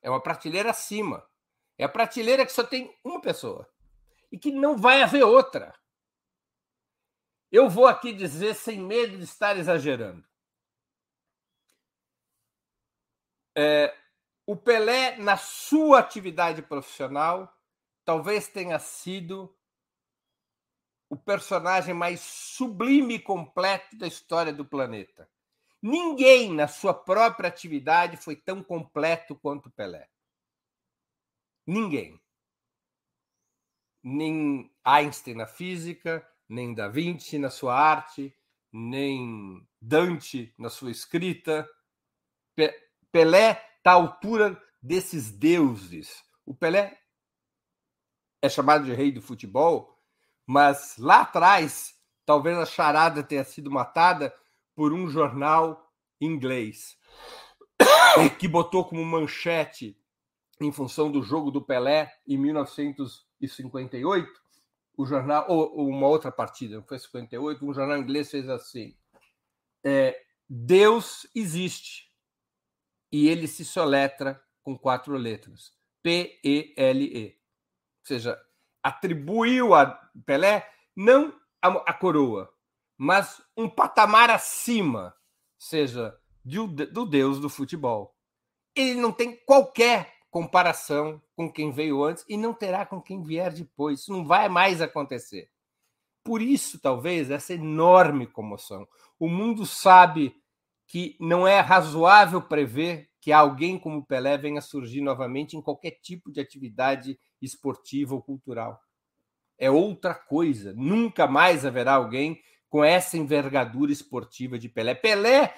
É 0.00 0.08
uma 0.08 0.22
prateleira 0.22 0.70
acima. 0.70 1.28
É 1.76 1.82
a 1.82 1.88
prateleira 1.88 2.46
que 2.46 2.52
só 2.52 2.62
tem 2.62 2.96
uma 3.02 3.20
pessoa. 3.20 3.68
E 4.30 4.38
que 4.38 4.52
não 4.52 4.76
vai 4.76 5.02
haver 5.02 5.24
outra. 5.24 5.74
Eu 7.50 7.68
vou 7.68 7.86
aqui 7.86 8.12
dizer 8.12 8.54
sem 8.54 8.78
medo 8.78 9.16
de 9.16 9.24
estar 9.24 9.56
exagerando. 9.56 10.26
É, 13.56 13.96
o 14.46 14.54
Pelé, 14.54 15.16
na 15.16 15.36
sua 15.36 15.98
atividade 15.98 16.62
profissional, 16.62 17.52
talvez 18.04 18.48
tenha 18.48 18.78
sido 18.78 19.54
o 21.10 21.16
personagem 21.16 21.94
mais 21.94 22.20
sublime 22.20 23.14
e 23.14 23.18
completo 23.18 23.96
da 23.96 24.06
história 24.06 24.52
do 24.52 24.64
planeta. 24.64 25.28
Ninguém 25.80 26.52
na 26.52 26.68
sua 26.68 26.92
própria 26.92 27.48
atividade 27.48 28.16
foi 28.16 28.36
tão 28.36 28.62
completo 28.62 29.34
quanto 29.34 29.70
Pelé. 29.70 30.08
Ninguém. 31.66 32.20
Nem 34.02 34.72
Einstein 34.84 35.34
na 35.34 35.46
física, 35.46 36.26
nem 36.48 36.74
Da 36.74 36.88
Vinci 36.88 37.38
na 37.38 37.50
sua 37.50 37.78
arte, 37.78 38.34
nem 38.72 39.66
Dante 39.80 40.52
na 40.58 40.70
sua 40.70 40.90
escrita. 40.90 41.68
Pelé 43.12 43.62
está 43.76 43.92
à 43.92 43.94
altura 43.94 44.60
desses 44.82 45.30
deuses. 45.30 46.24
O 46.44 46.54
Pelé 46.54 46.98
é 48.40 48.48
chamado 48.48 48.84
de 48.84 48.94
rei 48.94 49.12
do 49.12 49.20
futebol, 49.20 49.98
mas 50.46 50.96
lá 50.96 51.22
atrás, 51.22 51.94
talvez 52.24 52.56
a 52.56 52.66
charada 52.66 53.22
tenha 53.22 53.44
sido 53.44 53.70
matada 53.70 54.34
por 54.74 54.92
um 54.92 55.08
jornal 55.08 55.92
inglês 56.20 56.98
que 58.38 58.48
botou 58.48 58.84
como 58.84 59.04
manchete, 59.04 59.96
em 60.60 60.72
função 60.72 61.10
do 61.10 61.22
jogo 61.22 61.50
do 61.50 61.62
Pelé 61.62 62.12
em 62.26 62.36
1958, 62.36 64.42
o 64.98 65.06
jornal, 65.06 65.46
ou, 65.48 65.78
ou 65.78 65.88
uma 65.88 66.06
outra 66.06 66.30
partida, 66.30 66.76
não 66.76 66.84
foi 66.84 66.98
58, 66.98 67.64
um 67.64 67.72
jornal 67.72 67.96
inglês 67.96 68.30
fez 68.30 68.46
assim: 68.50 68.94
é, 69.82 70.20
Deus 70.46 71.26
existe 71.34 72.12
e 73.10 73.28
ele 73.28 73.46
se 73.48 73.64
soletra 73.64 74.42
com 74.62 74.76
quatro 74.76 75.16
letras: 75.16 75.72
P-E-L-E 76.02 77.38
seja, 78.08 78.40
atribuiu 78.82 79.74
a 79.74 79.86
Pelé 80.24 80.68
não 80.96 81.32
a, 81.60 81.68
a 81.90 81.92
coroa, 81.92 82.52
mas 82.96 83.42
um 83.56 83.68
patamar 83.68 84.30
acima, 84.30 85.14
seja, 85.58 86.18
do, 86.44 86.66
do 86.66 87.06
deus 87.06 87.38
do 87.38 87.48
futebol. 87.48 88.16
Ele 88.74 88.94
não 88.94 89.12
tem 89.12 89.36
qualquer 89.44 90.17
comparação 90.30 91.20
com 91.34 91.50
quem 91.50 91.70
veio 91.70 92.02
antes 92.02 92.24
e 92.28 92.36
não 92.36 92.52
terá 92.52 92.84
com 92.84 93.00
quem 93.00 93.22
vier 93.22 93.52
depois. 93.52 94.00
Isso 94.00 94.12
não 94.12 94.26
vai 94.26 94.48
mais 94.48 94.80
acontecer. 94.80 95.50
Por 96.22 96.42
isso, 96.42 96.78
talvez, 96.78 97.30
essa 97.30 97.54
enorme 97.54 98.26
comoção. 98.26 98.86
O 99.18 99.28
mundo 99.28 99.64
sabe 99.64 100.34
que 100.86 101.16
não 101.20 101.46
é 101.46 101.60
razoável 101.60 102.42
prever 102.42 103.08
que 103.20 103.32
alguém 103.32 103.78
como 103.78 104.04
Pelé 104.04 104.36
venha 104.38 104.60
surgir 104.60 105.00
novamente 105.00 105.56
em 105.56 105.62
qualquer 105.62 105.92
tipo 106.02 106.30
de 106.30 106.40
atividade 106.40 107.18
esportiva 107.40 108.14
ou 108.14 108.22
cultural. 108.22 108.80
É 109.58 109.70
outra 109.70 110.14
coisa. 110.14 110.72
Nunca 110.74 111.26
mais 111.26 111.66
haverá 111.66 111.94
alguém 111.94 112.40
com 112.68 112.84
essa 112.84 113.16
envergadura 113.16 113.90
esportiva 113.90 114.58
de 114.58 114.68
Pelé. 114.68 114.94
Pelé 114.94 115.54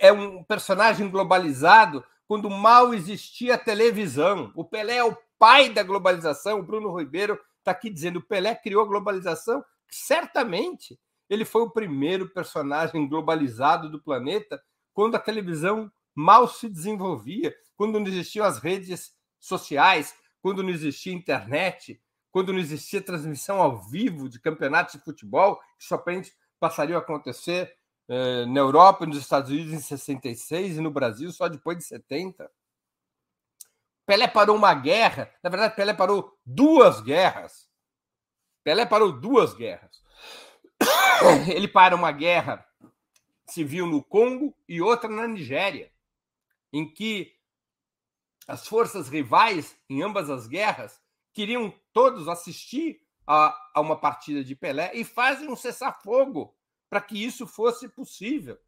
é 0.00 0.12
um 0.12 0.42
personagem 0.42 1.08
globalizado 1.08 2.04
quando 2.28 2.50
mal 2.50 2.92
existia 2.92 3.54
a 3.54 3.58
televisão. 3.58 4.52
O 4.54 4.62
Pelé 4.62 4.98
é 4.98 5.04
o 5.04 5.16
pai 5.38 5.70
da 5.70 5.82
globalização. 5.82 6.60
O 6.60 6.62
Bruno 6.62 6.94
Ribeiro 6.94 7.40
está 7.58 7.70
aqui 7.70 7.88
dizendo: 7.88 8.18
o 8.18 8.22
Pelé 8.22 8.54
criou 8.54 8.82
a 8.82 8.86
globalização. 8.86 9.64
Certamente, 9.90 11.00
ele 11.28 11.46
foi 11.46 11.62
o 11.62 11.70
primeiro 11.70 12.28
personagem 12.28 13.08
globalizado 13.08 13.90
do 13.90 14.00
planeta 14.00 14.62
quando 14.92 15.14
a 15.14 15.20
televisão 15.20 15.90
mal 16.14 16.46
se 16.46 16.68
desenvolvia, 16.68 17.54
quando 17.74 17.98
não 17.98 18.06
existiam 18.06 18.44
as 18.44 18.58
redes 18.58 19.12
sociais, 19.40 20.14
quando 20.42 20.62
não 20.62 20.70
existia 20.70 21.12
internet, 21.12 22.00
quando 22.30 22.52
não 22.52 22.60
existia 22.60 23.00
transmissão 23.00 23.60
ao 23.62 23.80
vivo 23.88 24.28
de 24.28 24.38
campeonatos 24.38 24.94
de 24.94 25.04
futebol, 25.04 25.58
que 25.78 25.84
somente 25.84 26.32
passariam 26.60 26.98
a 26.98 27.02
acontecer 27.02 27.72
eh, 28.08 28.46
na 28.46 28.60
Europa 28.60 29.04
e 29.04 29.08
nos 29.08 29.18
Estados 29.18 29.50
Unidos 29.50 29.72
em 29.72 29.80
66 29.80 30.78
e 30.78 30.80
no 30.80 30.90
Brasil 30.90 31.30
só 31.30 31.46
depois 31.48 31.76
de 31.76 31.84
70. 31.84 32.50
Pelé 34.06 34.26
parou 34.26 34.56
uma 34.56 34.72
guerra, 34.72 35.30
na 35.42 35.50
verdade, 35.50 35.76
Pelé 35.76 35.92
parou 35.92 36.38
duas 36.44 37.02
guerras. 37.02 37.68
Pelé 38.64 38.86
parou 38.86 39.12
duas 39.12 39.52
guerras. 39.52 40.02
Ele 41.54 41.68
para 41.68 41.94
uma 41.94 42.10
guerra 42.10 42.66
civil 43.46 43.86
no 43.86 44.02
Congo 44.02 44.56
e 44.66 44.80
outra 44.80 45.10
na 45.10 45.26
Nigéria, 45.26 45.92
em 46.72 46.90
que 46.90 47.36
as 48.46 48.66
forças 48.66 49.08
rivais 49.08 49.76
em 49.90 50.02
ambas 50.02 50.30
as 50.30 50.46
guerras 50.46 50.98
queriam 51.34 51.72
todos 51.92 52.28
assistir 52.28 53.02
a, 53.26 53.54
a 53.74 53.80
uma 53.80 54.00
partida 54.00 54.42
de 54.42 54.56
Pelé 54.56 54.90
e 54.94 55.04
fazem 55.04 55.50
um 55.50 55.56
cessar-fogo 55.56 56.56
para 56.88 57.00
que 57.00 57.22
isso 57.22 57.46
fosse 57.46 57.88
possível. 57.88 58.58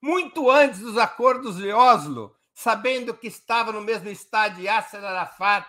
Muito 0.00 0.50
antes 0.50 0.80
dos 0.80 0.98
acordos 0.98 1.56
de 1.56 1.72
Oslo, 1.72 2.36
sabendo 2.52 3.14
que 3.14 3.28
estava 3.28 3.72
no 3.72 3.80
mesmo 3.80 4.08
estádio 4.08 4.64
Yasser 4.64 5.04
Arafat 5.04 5.66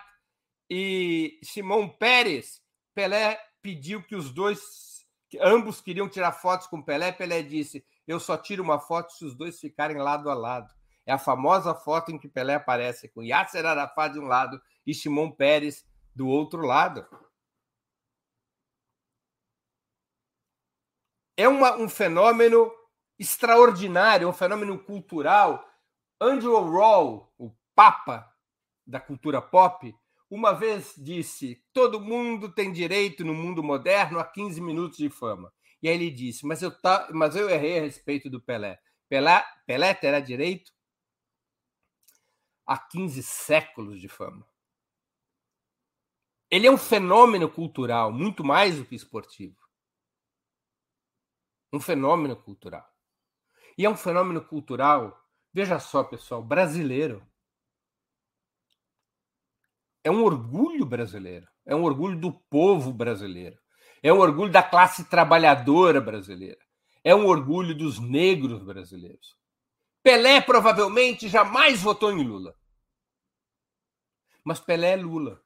e 0.68 1.38
Simão 1.42 1.88
Pérez, 1.88 2.60
Pelé 2.94 3.38
pediu 3.62 4.02
que 4.02 4.16
os 4.16 4.30
dois, 4.30 5.06
que 5.28 5.38
ambos 5.40 5.80
queriam 5.80 6.08
tirar 6.08 6.32
fotos 6.32 6.66
com 6.66 6.82
Pelé. 6.82 7.12
Pelé 7.12 7.42
disse: 7.42 7.84
Eu 8.06 8.18
só 8.18 8.36
tiro 8.36 8.62
uma 8.62 8.78
foto 8.78 9.12
se 9.12 9.24
os 9.24 9.34
dois 9.34 9.58
ficarem 9.58 9.98
lado 9.98 10.30
a 10.30 10.34
lado. 10.34 10.72
É 11.06 11.12
a 11.12 11.18
famosa 11.18 11.74
foto 11.74 12.10
em 12.10 12.18
que 12.18 12.28
Pelé 12.28 12.54
aparece 12.54 13.08
com 13.08 13.22
Yasser 13.22 13.64
Arafat 13.66 14.12
de 14.12 14.18
um 14.18 14.26
lado 14.26 14.60
e 14.86 14.94
Simão 14.94 15.30
Pérez 15.30 15.84
do 16.14 16.26
outro 16.28 16.62
lado. 16.62 17.06
É 21.36 21.48
uma, 21.48 21.76
um 21.76 21.88
fenômeno 21.88 22.70
extraordinário, 23.18 24.28
um 24.28 24.32
fenômeno 24.32 24.78
cultural. 24.78 25.64
Andrew 26.20 26.52
Warhol, 26.52 27.32
o 27.38 27.52
papa 27.74 28.30
da 28.86 29.00
cultura 29.00 29.40
pop, 29.42 29.94
uma 30.30 30.52
vez 30.52 30.94
disse: 30.96 31.62
todo 31.72 32.00
mundo 32.00 32.52
tem 32.52 32.72
direito 32.72 33.24
no 33.24 33.34
mundo 33.34 33.62
moderno 33.62 34.18
a 34.18 34.24
15 34.24 34.60
minutos 34.60 34.98
de 34.98 35.10
fama. 35.10 35.52
E 35.82 35.88
aí 35.88 35.94
ele 35.94 36.10
disse: 36.10 36.46
mas 36.46 36.62
eu, 36.62 36.70
tá, 36.70 37.08
mas 37.12 37.36
eu 37.36 37.48
errei 37.48 37.78
a 37.78 37.82
respeito 37.82 38.30
do 38.30 38.40
Pelé. 38.40 38.78
Pelé, 39.08 39.44
Pelé 39.66 39.94
terá 39.94 40.20
direito 40.20 40.72
a 42.66 42.78
15 42.78 43.22
séculos 43.22 44.00
de 44.00 44.08
fama. 44.08 44.46
Ele 46.50 46.66
é 46.66 46.70
um 46.70 46.78
fenômeno 46.78 47.48
cultural, 47.50 48.12
muito 48.12 48.44
mais 48.44 48.78
do 48.78 48.84
que 48.84 48.94
esportivo. 48.94 49.63
Um 51.74 51.80
fenômeno 51.80 52.36
cultural. 52.36 52.88
E 53.76 53.84
é 53.84 53.90
um 53.90 53.96
fenômeno 53.96 54.40
cultural, 54.40 55.20
veja 55.52 55.80
só, 55.80 56.04
pessoal, 56.04 56.40
brasileiro. 56.40 57.26
É 60.04 60.08
um 60.08 60.22
orgulho 60.22 60.86
brasileiro. 60.86 61.48
É 61.66 61.74
um 61.74 61.82
orgulho 61.82 62.16
do 62.16 62.32
povo 62.32 62.92
brasileiro. 62.92 63.58
É 64.00 64.12
um 64.12 64.20
orgulho 64.20 64.52
da 64.52 64.62
classe 64.62 65.10
trabalhadora 65.10 66.00
brasileira. 66.00 66.60
É 67.02 67.12
um 67.12 67.26
orgulho 67.26 67.74
dos 67.74 67.98
negros 67.98 68.62
brasileiros. 68.62 69.36
Pelé 70.00 70.40
provavelmente 70.40 71.28
jamais 71.28 71.82
votou 71.82 72.12
em 72.12 72.22
Lula. 72.22 72.54
Mas 74.44 74.60
Pelé 74.60 74.92
é 74.92 74.96
Lula. 74.96 75.42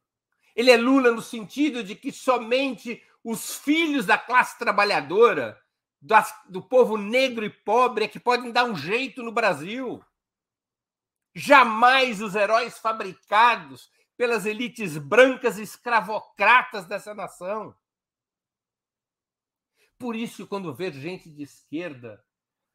Ele 0.55 0.71
é 0.71 0.77
Lula 0.77 1.11
no 1.11 1.23
sentido 1.23 1.83
de 1.83 1.95
que 1.95 2.13
somente 2.13 3.03
os 3.25 3.57
filhos 3.57 4.05
da 4.05 4.19
classe 4.19 4.59
trabalhadora, 4.59 5.59
das, 6.01 6.33
do 6.49 6.63
povo 6.63 6.97
negro 6.97 7.45
e 7.45 7.51
pobre, 7.51 8.05
é 8.05 8.09
que 8.09 8.21
podem 8.21 8.53
dar 8.53 8.65
um 8.65 8.77
jeito 8.77 9.23
no 9.23 9.33
Brasil. 9.33 10.03
Jamais 11.35 12.21
os 12.21 12.35
heróis 12.35 12.79
fabricados 12.79 13.91
pelas 14.17 14.47
elites 14.47 14.97
brancas 14.97 15.59
escravocratas 15.59 16.87
dessa 16.87 17.15
nação. 17.15 17.75
Por 19.99 20.15
isso, 20.15 20.47
quando 20.47 20.75
vejo 20.75 21.01
gente 21.01 21.29
de 21.29 21.43
esquerda 21.43 22.25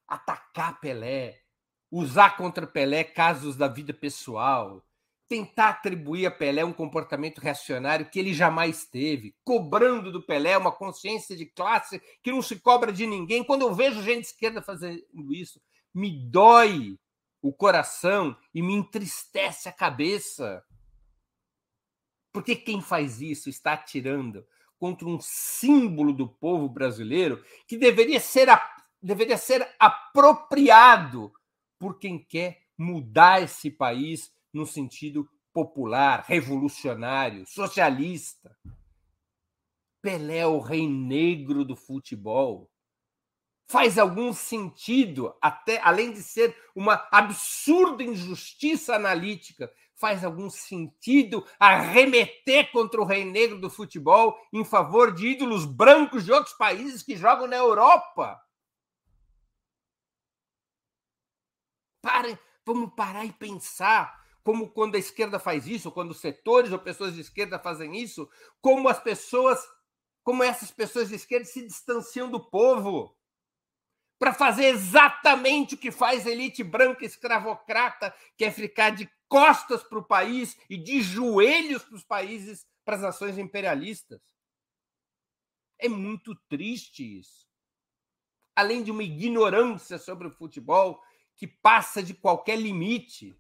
atacar 0.08 0.80
Pelé, 0.80 1.42
usar 1.90 2.36
contra 2.38 2.68
Pelé 2.68 3.04
casos 3.04 3.56
da 3.56 3.68
vida 3.68 3.94
pessoal, 3.94 4.86
tentar 5.34 5.70
atribuir 5.70 6.28
a 6.28 6.32
Pelé 6.32 6.64
um 6.64 6.72
comportamento 6.72 7.40
reacionário 7.40 8.08
que 8.08 8.20
ele 8.20 8.36
jamais 8.36 8.86
teve, 8.86 9.36
cobrando 9.44 10.12
do 10.12 10.22
Pelé 10.22 10.56
uma 10.56 10.72
consciência 10.72 11.36
de 11.36 11.48
classe 11.48 12.00
que 12.22 12.32
não 12.32 12.40
se 12.40 12.60
cobra 12.60 12.94
de 12.94 13.08
ninguém. 13.08 13.44
Quando 13.44 13.64
eu 13.64 13.74
vejo 13.74 14.04
gente 14.04 14.26
esquerda 14.26 14.62
fazendo 14.62 15.34
isso, 15.34 15.60
me 15.92 16.12
dói 16.30 17.00
o 17.42 17.52
coração 17.52 18.38
e 18.54 18.62
me 18.62 18.76
entristece 18.76 19.68
a 19.68 19.72
cabeça. 19.72 20.64
Porque 22.32 22.56
quem 22.56 22.80
faz 22.80 23.20
isso 23.20 23.50
está 23.50 23.74
atirando 23.74 24.46
contra 24.78 25.08
um 25.08 25.20
símbolo 25.20 26.14
do 26.14 26.28
povo 26.28 26.70
brasileiro 26.70 27.44
que 27.68 27.76
deveria 27.76 28.20
ser, 28.20 28.50
deveria 29.02 29.38
ser 29.38 29.68
apropriado 29.80 31.34
por 31.80 31.98
quem 31.98 32.20
quer 32.20 32.62
mudar 32.78 33.42
esse 33.42 33.72
país 33.72 34.32
no 34.54 34.66
sentido 34.66 35.28
popular, 35.52 36.24
revolucionário, 36.28 37.46
socialista. 37.48 38.56
Pelé 40.02 40.40
é 40.40 40.48
o 40.48 40.60
rei 40.60 40.88
negro 40.88 41.64
do 41.64 41.76
futebol. 41.76 42.70
Faz 43.68 43.98
algum 43.98 44.34
sentido, 44.34 45.36
até 45.42 45.80
além 45.82 46.12
de 46.12 46.22
ser 46.22 46.56
uma 46.76 47.08
absurda 47.12 48.04
injustiça 48.04 48.96
analítica, 48.96 49.74
faz 49.96 50.24
algum 50.24 50.50
sentido 50.50 51.48
arremeter 51.58 52.72
contra 52.72 53.00
o 53.00 53.06
rei 53.06 53.24
negro 53.24 53.60
do 53.60 53.70
futebol 53.70 54.38
em 54.52 54.66
favor 54.66 55.14
de 55.14 55.28
ídolos 55.28 55.66
brancos 55.66 56.26
de 56.26 56.32
outros 56.32 56.54
países 56.56 57.02
que 57.02 57.16
jogam 57.16 57.48
na 57.48 57.56
Europa? 57.56 58.40
Parem, 62.02 62.38
vamos 62.66 62.94
parar 62.94 63.24
e 63.24 63.32
pensar 63.32 64.23
como 64.44 64.70
quando 64.70 64.96
a 64.96 65.00
esquerda 65.00 65.40
faz 65.40 65.68
isso, 65.68 65.92
quando 65.92 66.14
setores 66.14 66.72
ou 66.72 66.80
pessoas 66.80 67.14
de 67.14 67.22
esquerda 67.22 67.58
fazem 67.58 67.96
isso, 67.96 68.30
como 68.62 68.90
as 68.90 69.00
pessoas, 69.00 69.60
como 70.24 70.44
essas 70.44 70.72
pessoas 70.72 71.10
de 71.10 71.16
esquerda 71.16 71.46
se 71.46 71.66
distanciam 71.66 72.30
do 72.30 72.40
povo 72.40 73.18
para 74.20 74.34
fazer 74.34 74.66
exatamente 74.66 75.76
o 75.76 75.78
que 75.78 75.92
faz 75.92 76.26
a 76.26 76.32
elite 76.32 76.64
branca 76.64 77.06
escravocrata, 77.06 78.14
que 78.38 78.46
é 78.46 78.52
ficar 78.52 78.92
de 78.92 79.10
costas 79.28 79.84
para 79.84 80.00
o 80.00 80.06
país 80.06 80.58
e 80.70 80.78
de 80.78 81.02
joelhos 81.02 81.84
para 81.84 81.96
os 81.96 82.04
países, 82.04 82.66
para 82.86 82.96
as 82.96 83.02
nações 83.02 83.38
imperialistas. 83.38 84.22
É 85.80 85.90
muito 85.90 86.36
triste 86.48 87.20
isso. 87.20 87.48
Além 88.56 88.84
de 88.84 88.92
uma 88.92 89.04
ignorância 89.04 89.98
sobre 89.98 90.28
o 90.28 90.32
futebol 90.32 91.02
que 91.36 91.48
passa 91.48 92.02
de 92.02 92.14
qualquer 92.14 92.58
limite. 92.58 93.38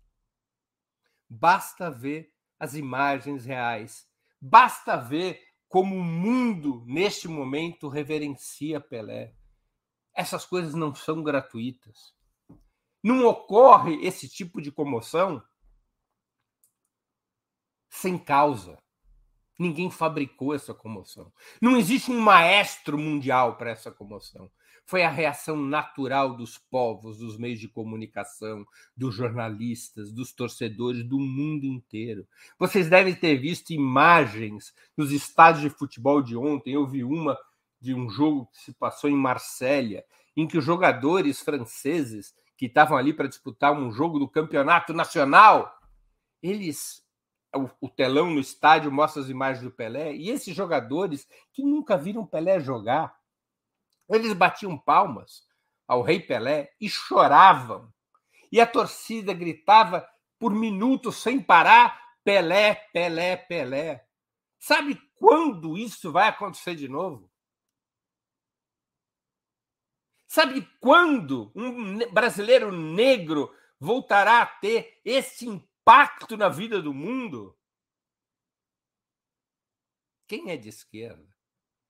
Basta 1.35 1.89
ver 1.89 2.31
as 2.59 2.75
imagens 2.75 3.43
reais. 3.43 4.07
Basta 4.39 4.95
ver 4.97 5.41
como 5.67 5.95
o 5.95 6.03
mundo, 6.03 6.83
neste 6.85 7.27
momento, 7.27 7.89
reverencia 7.89 8.79
Pelé. 8.79 9.33
Essas 10.13 10.45
coisas 10.45 10.75
não 10.75 10.93
são 10.93 11.23
gratuitas. 11.23 12.13
Não 13.01 13.25
ocorre 13.25 13.95
esse 14.05 14.29
tipo 14.29 14.61
de 14.61 14.71
comoção 14.71 15.43
sem 17.89 18.15
causa. 18.15 18.77
Ninguém 19.57 19.89
fabricou 19.89 20.53
essa 20.53 20.71
comoção. 20.71 21.33
Não 21.59 21.75
existe 21.75 22.11
um 22.11 22.19
maestro 22.19 22.95
mundial 22.95 23.57
para 23.57 23.71
essa 23.71 23.91
comoção. 23.91 24.51
Foi 24.85 25.03
a 25.03 25.09
reação 25.09 25.55
natural 25.55 26.35
dos 26.35 26.57
povos, 26.57 27.17
dos 27.17 27.37
meios 27.37 27.59
de 27.59 27.67
comunicação, 27.67 28.65
dos 28.95 29.15
jornalistas, 29.15 30.11
dos 30.11 30.33
torcedores 30.33 31.03
do 31.03 31.19
mundo 31.19 31.65
inteiro. 31.65 32.27
Vocês 32.59 32.89
devem 32.89 33.15
ter 33.15 33.37
visto 33.37 33.71
imagens 33.71 34.73
nos 34.97 35.11
estádios 35.11 35.61
de 35.61 35.69
futebol 35.69 36.21
de 36.21 36.35
ontem. 36.35 36.73
Eu 36.73 36.85
vi 36.85 37.03
uma 37.03 37.37
de 37.79 37.93
um 37.93 38.09
jogo 38.09 38.47
que 38.47 38.59
se 38.59 38.73
passou 38.73 39.09
em 39.09 39.15
Marsella, 39.15 40.03
em 40.35 40.47
que 40.47 40.57
os 40.57 40.65
jogadores 40.65 41.41
franceses 41.41 42.33
que 42.57 42.65
estavam 42.67 42.97
ali 42.97 43.13
para 43.13 43.27
disputar 43.27 43.73
um 43.73 43.91
jogo 43.91 44.19
do 44.19 44.27
campeonato 44.27 44.93
nacional, 44.93 45.77
eles 46.41 47.03
o, 47.79 47.89
telão 47.89 48.31
no 48.31 48.39
estádio 48.39 48.91
mostra 48.91 49.21
as 49.21 49.29
imagens 49.29 49.63
do 49.63 49.71
Pelé, 49.71 50.15
e 50.15 50.29
esses 50.29 50.55
jogadores 50.55 51.27
que 51.51 51.63
nunca 51.63 51.95
viram 51.95 52.25
Pelé 52.25 52.59
jogar, 52.59 53.15
eles 54.09 54.33
batiam 54.33 54.77
palmas 54.77 55.47
ao 55.87 56.01
Rei 56.01 56.19
Pelé 56.19 56.73
e 56.79 56.89
choravam. 56.89 57.93
E 58.51 58.59
a 58.59 58.67
torcida 58.67 59.33
gritava 59.33 60.07
por 60.39 60.53
minutos 60.53 61.17
sem 61.17 61.41
parar: 61.41 62.17
Pelé, 62.23 62.75
Pelé, 62.93 63.37
Pelé. 63.37 64.07
Sabe 64.59 64.95
quando 65.15 65.77
isso 65.77 66.11
vai 66.11 66.29
acontecer 66.29 66.75
de 66.75 66.87
novo? 66.87 67.31
Sabe 70.27 70.67
quando 70.79 71.51
um 71.55 72.11
brasileiro 72.11 72.71
negro 72.71 73.55
voltará 73.79 74.41
a 74.41 74.45
ter 74.47 74.99
esse 75.05 75.47
impacto 75.47 76.35
na 76.35 76.49
vida 76.49 76.81
do 76.81 76.93
mundo? 76.93 77.55
Quem 80.27 80.49
é 80.49 80.57
de 80.57 80.69
esquerda, 80.69 81.31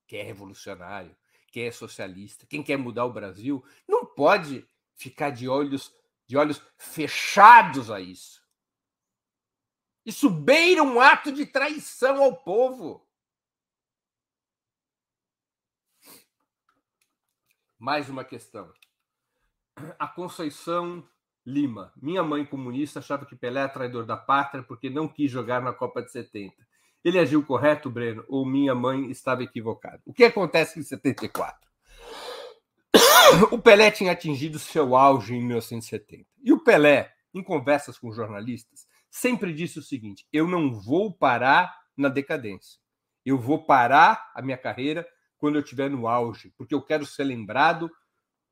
quem 0.07 0.19
é 0.19 0.23
revolucionário, 0.23 1.15
quem 1.53 1.67
é 1.67 1.71
socialista, 1.71 2.47
quem 2.47 2.63
quer 2.63 2.77
mudar 2.77 3.05
o 3.05 3.13
Brasil, 3.13 3.63
não 3.87 4.03
pode 4.03 4.67
ficar 4.95 5.29
de 5.29 5.47
olhos 5.47 5.95
de 6.25 6.35
olhos 6.35 6.65
fechados 6.77 7.91
a 7.91 7.99
isso. 7.99 8.41
Isso 10.03 10.29
beira 10.29 10.81
um 10.81 10.99
ato 10.99 11.31
de 11.31 11.45
traição 11.45 12.23
ao 12.23 12.35
povo. 12.35 13.07
Mais 17.77 18.09
uma 18.09 18.23
questão. 18.23 18.73
A 19.99 20.07
Conceição 20.07 21.07
Lima. 21.45 21.93
Minha 21.97 22.23
mãe 22.23 22.45
comunista 22.45 22.99
achava 22.99 23.25
que 23.25 23.35
Pelé 23.35 23.59
era 23.59 23.69
traidor 23.69 24.05
da 24.05 24.17
pátria 24.17 24.63
porque 24.63 24.89
não 24.89 25.07
quis 25.07 25.29
jogar 25.29 25.61
na 25.61 25.73
Copa 25.73 26.01
de 26.01 26.11
70. 26.11 26.65
Ele 27.03 27.19
agiu 27.19 27.43
correto, 27.43 27.89
Breno, 27.89 28.23
ou 28.27 28.45
minha 28.45 28.73
mãe 28.73 29.11
estava 29.11 29.43
equivocada? 29.43 30.01
O 30.05 30.13
que 30.13 30.23
acontece 30.23 30.79
em 30.79 30.83
74? 30.83 31.69
O 33.51 33.57
Pelé 33.57 33.91
tinha 33.91 34.11
atingido 34.11 34.59
seu 34.59 34.95
auge 34.95 35.33
em 35.33 35.43
1970. 35.43 36.25
E 36.43 36.53
o 36.53 36.63
Pelé, 36.63 37.11
em 37.33 37.43
conversas 37.43 37.97
com 37.97 38.11
jornalistas, 38.11 38.87
sempre 39.09 39.53
disse 39.53 39.79
o 39.79 39.83
seguinte: 39.83 40.25
eu 40.31 40.47
não 40.47 40.73
vou 40.73 41.13
parar 41.13 41.75
na 41.97 42.09
decadência. 42.09 42.79
Eu 43.25 43.37
vou 43.37 43.65
parar 43.65 44.31
a 44.35 44.41
minha 44.41 44.57
carreira 44.57 45.07
quando 45.37 45.55
eu 45.55 45.61
estiver 45.61 45.89
no 45.89 46.07
auge, 46.07 46.53
porque 46.57 46.73
eu 46.73 46.81
quero 46.81 47.05
ser 47.05 47.23
lembrado 47.23 47.91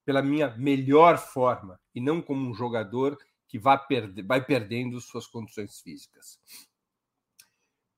pela 0.06 0.22
minha 0.22 0.50
melhor 0.58 1.18
forma 1.18 1.80
e 1.94 2.02
não 2.02 2.22
como 2.22 2.50
um 2.50 2.54
jogador 2.54 3.18
que 3.48 3.60
vai, 3.60 3.80
vai 4.26 4.44
perdendo 4.44 5.00
suas 5.00 5.28
condições 5.28 5.80
físicas. 5.82 6.40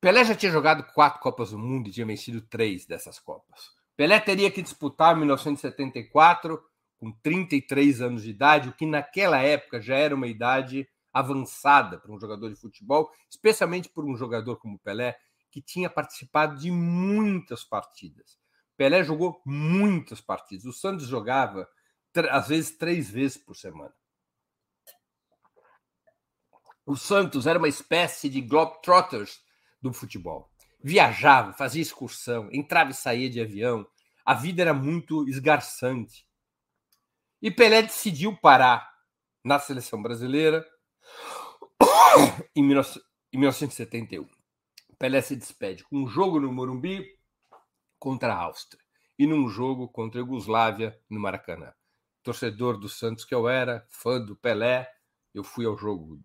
Pelé 0.04 0.26
já 0.26 0.36
tinha 0.36 0.52
jogado 0.52 0.84
quatro 0.92 1.22
Copas 1.22 1.52
do 1.52 1.58
Mundo 1.58 1.88
e 1.88 1.92
tinha 1.94 2.06
vencido 2.06 2.42
três 2.42 2.86
dessas 2.86 3.20
Copas. 3.20 3.72
Pelé 3.96 4.20
teria 4.20 4.52
que 4.52 4.62
disputar 4.62 5.16
1974 5.16 6.62
com 6.98 7.10
33 7.10 8.02
anos 8.02 8.24
de 8.24 8.32
idade, 8.32 8.68
o 8.68 8.74
que 8.74 8.86
naquela 8.86 9.40
época 9.40 9.80
já 9.80 9.96
era 9.96 10.14
uma 10.14 10.28
idade 10.28 10.86
avançada 11.14 11.98
para 11.98 12.12
um 12.12 12.20
jogador 12.20 12.50
de 12.50 12.60
futebol, 12.60 13.10
especialmente 13.30 13.88
por 13.88 14.04
um 14.04 14.18
jogador 14.18 14.58
como 14.58 14.78
Pelé, 14.78 15.18
que 15.50 15.62
tinha 15.62 15.90
participado 15.90 16.58
de 16.60 16.70
muitas 16.70 17.64
partidas. 17.64 18.38
Pelé 18.76 19.06
jogou 19.06 19.42
muitas 19.46 20.20
partidas. 20.20 20.66
O 20.66 20.74
Santos 20.74 21.08
jogava 21.08 21.66
às 22.30 22.50
vezes 22.50 22.78
três 22.78 23.10
vezes 23.10 23.38
por 23.38 23.56
semana. 23.56 23.94
O 26.86 26.98
Santos 26.98 27.48
era 27.48 27.58
uma 27.58 27.70
espécie 27.70 28.30
de 28.30 28.42
globetrotters 28.42 29.42
do 29.84 29.94
futebol. 29.94 30.50
Viajava, 30.84 31.54
fazia 31.54 31.82
excursão, 31.82 32.50
entrava 32.52 32.90
e 32.90 32.96
saía 32.96 33.30
de 33.30 33.40
avião. 33.40 33.86
A 34.26 34.34
vida 34.34 34.64
era 34.64 34.74
muito 34.74 35.28
esgarçante. 35.30 36.26
E 37.42 37.52
Pelé 37.52 37.84
decidiu 37.84 38.36
parar 38.36 38.90
na 39.44 39.60
seleção 39.60 40.02
brasileira 40.02 40.66
em 42.56 42.64
1971. 42.64 44.28
Pelé 44.98 45.22
se 45.22 45.36
despede 45.36 45.84
com 45.84 45.98
um 45.98 46.08
jogo 46.08 46.40
no 46.40 46.52
Morumbi 46.52 47.06
contra 48.00 48.34
a 48.34 48.38
Áustria 48.38 48.82
e 49.20 49.28
num 49.28 49.48
jogo 49.48 49.88
contra 49.88 50.20
a 50.20 50.24
Iugoslávia 50.24 50.98
no 51.10 51.20
Maracanã 51.20 51.74
torcedor 52.24 52.80
do 52.80 52.88
Santos 52.88 53.26
que 53.26 53.36
eu 53.36 53.48
era, 53.48 53.86
fã 53.90 54.20
do 54.20 54.36
Pelé, 54.36 54.90
eu 55.34 55.44
fui 55.44 55.66
ao 55.66 55.78
jogo 55.78 56.24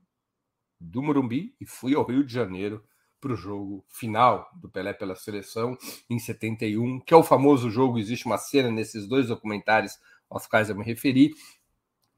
do 0.81 1.03
Morumbi 1.03 1.55
e 1.61 1.67
fui 1.67 1.95
ao 1.95 2.05
Rio 2.05 2.25
de 2.25 2.33
Janeiro 2.33 2.87
para 3.21 3.33
o 3.33 3.37
jogo 3.37 3.85
final 3.89 4.49
do 4.55 4.69
Pelé 4.69 4.93
pela 4.93 5.17
seleção 5.17 5.77
em 6.09 6.19
71, 6.19 7.01
que 7.01 7.13
é 7.13 7.17
o 7.17 7.23
famoso 7.23 7.71
jogo. 7.71 7.99
Existe 7.99 8.27
uma 8.27 8.39
cena 8.39 8.71
nesses 8.71 9.07
dois 9.07 9.29
documentários 9.29 9.99
aos 10.31 10.47
quais 10.47 10.71
eu 10.71 10.77
me 10.77 10.85
referi, 10.85 11.33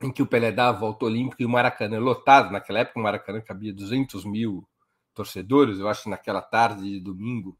em 0.02 0.12
que 0.12 0.22
o 0.22 0.26
Pelé 0.26 0.50
dá 0.52 0.68
a 0.68 0.72
volta 0.72 1.04
olímpica 1.04 1.42
e 1.42 1.46
o 1.46 1.48
Maracanã 1.48 1.98
lotado. 1.98 2.52
Naquela 2.52 2.80
época, 2.80 3.00
o 3.00 3.02
Maracanã 3.02 3.40
cabia 3.40 3.72
200 3.72 4.24
mil 4.24 4.66
torcedores. 5.14 5.78
Eu 5.78 5.88
acho 5.88 6.04
que 6.04 6.10
naquela 6.10 6.42
tarde 6.42 6.82
de 6.82 7.00
domingo 7.00 7.56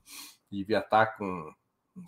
devia 0.51 0.79
estar 0.79 1.17
com 1.17 1.53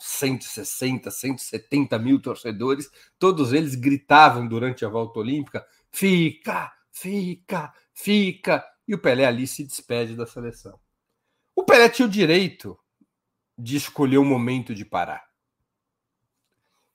160, 0.00 1.10
170 1.10 1.98
mil 1.98 2.20
torcedores, 2.20 2.88
todos 3.18 3.52
eles 3.52 3.74
gritavam 3.74 4.46
durante 4.46 4.84
a 4.84 4.88
volta 4.88 5.20
olímpica: 5.20 5.64
fica, 5.90 6.72
fica, 6.90 7.72
fica. 7.92 8.64
E 8.86 8.94
o 8.94 8.98
Pelé 8.98 9.24
ali 9.26 9.46
se 9.46 9.64
despede 9.64 10.16
da 10.16 10.26
seleção. 10.26 10.78
O 11.54 11.64
Pelé 11.64 11.88
tinha 11.88 12.06
o 12.06 12.10
direito 12.10 12.78
de 13.56 13.76
escolher 13.76 14.18
o 14.18 14.24
momento 14.24 14.74
de 14.74 14.84
parar. 14.84 15.30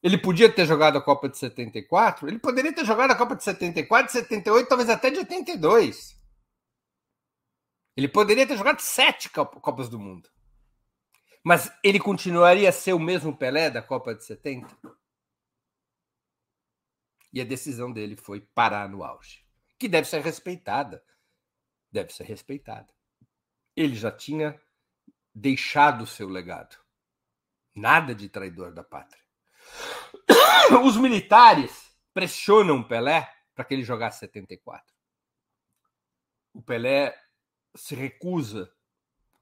Ele 0.01 0.17
podia 0.17 0.51
ter 0.51 0.65
jogado 0.65 0.97
a 0.97 1.01
Copa 1.01 1.27
de 1.27 1.37
74, 1.37 2.27
ele 2.27 2.39
poderia 2.39 2.73
ter 2.73 2.85
jogado 2.85 3.11
a 3.11 3.15
Copa 3.15 3.35
de 3.35 3.43
74, 3.43 4.07
de 4.07 4.11
78, 4.13 4.67
talvez 4.67 4.89
até 4.89 5.09
de 5.09 5.17
82. 5.19 6.17
Ele 7.95 8.07
poderia 8.07 8.45
ter 8.45 8.55
jogado 8.55 8.79
sete 8.79 9.29
Copas 9.29 9.89
do 9.89 9.99
Mundo. 9.99 10.29
Mas 11.43 11.71
ele 11.83 11.99
continuaria 11.99 12.69
a 12.69 12.71
ser 12.71 12.93
o 12.93 12.99
mesmo 12.99 13.35
Pelé 13.35 13.69
da 13.69 13.81
Copa 13.81 14.13
de 14.13 14.23
70? 14.23 14.77
E 17.33 17.41
a 17.41 17.45
decisão 17.45 17.91
dele 17.91 18.15
foi 18.15 18.41
parar 18.41 18.87
no 18.87 19.03
auge, 19.03 19.43
que 19.79 19.87
deve 19.87 20.07
ser 20.07 20.21
respeitada. 20.21 21.03
Deve 21.91 22.13
ser 22.13 22.25
respeitada. 22.25 22.96
Ele 23.77 23.95
já 23.95 24.11
tinha 24.11 24.59
deixado 25.33 26.03
o 26.03 26.07
seu 26.07 26.27
legado. 26.27 26.75
Nada 27.75 28.15
de 28.15 28.27
traidor 28.27 28.73
da 28.73 28.83
pátria. 28.83 29.21
Os 30.83 30.97
militares 30.97 31.95
pressionam 32.11 32.83
Pelé 32.83 33.31
para 33.53 33.63
que 33.63 33.75
ele 33.75 33.83
jogasse 33.83 34.17
74. 34.17 34.83
O 36.53 36.61
Pelé 36.63 37.15
se 37.75 37.93
recusa, 37.93 38.73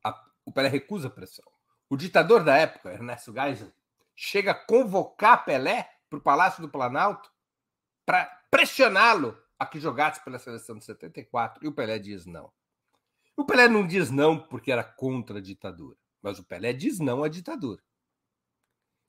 a, 0.04 0.14
o 0.44 0.52
Pelé 0.52 0.68
recusa 0.68 1.08
a 1.08 1.12
pressão. 1.12 1.46
O 1.90 1.96
ditador 1.96 2.44
da 2.44 2.58
época, 2.58 2.92
Ernesto 2.92 3.32
Geisel, 3.32 3.72
chega 4.14 4.52
a 4.52 4.66
convocar 4.66 5.46
Pelé 5.46 5.90
para 6.10 6.20
o 6.20 6.22
Palácio 6.22 6.62
do 6.62 6.68
Planalto 6.68 7.32
para 8.06 8.26
pressioná-lo 8.52 9.42
a 9.58 9.66
que 9.66 9.80
jogasse 9.80 10.22
pela 10.26 10.40
seleção 10.40 10.78
de 10.78 10.84
74. 10.84 11.64
E 11.64 11.70
o 11.70 11.74
Pelé 11.74 11.98
diz 12.00 12.26
não. 12.26 12.52
O 13.38 13.46
Pelé 13.46 13.68
não 13.68 13.86
diz 13.86 14.10
não 14.10 14.40
porque 14.40 14.72
era 14.72 14.84
contra 14.84 15.40
a 15.40 15.42
ditadura, 15.42 15.98
mas 16.22 16.40
o 16.40 16.44
Pelé 16.44 16.74
diz 16.74 17.00
não 17.00 17.24
à 17.24 17.28
ditadura. 17.28 17.84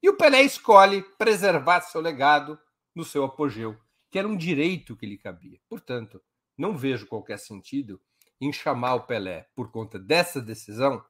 E 0.02 0.08
o 0.08 0.16
Pelé 0.16 0.42
escolhe 0.42 1.02
preservar 1.16 1.80
seu 1.82 2.00
legado 2.00 2.58
no 2.94 3.04
seu 3.04 3.24
apogeu, 3.24 3.78
que 4.10 4.18
era 4.18 4.26
um 4.26 4.36
direito 4.36 4.96
que 4.96 5.06
lhe 5.06 5.18
cabia. 5.18 5.60
Portanto, 5.68 6.22
não 6.56 6.76
vejo 6.76 7.06
qualquer 7.06 7.38
sentido 7.38 8.00
em 8.40 8.52
chamar 8.52 8.94
o 8.94 9.06
Pelé, 9.06 9.48
por 9.54 9.70
conta 9.70 9.98
dessa 9.98 10.40
decisão, 10.40 11.04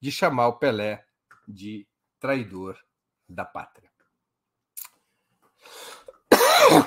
de 0.00 0.10
chamar 0.10 0.48
o 0.48 0.58
Pelé 0.58 1.06
de 1.46 1.86
traidor 2.18 2.78
da 3.28 3.44
pátria. 3.44 3.90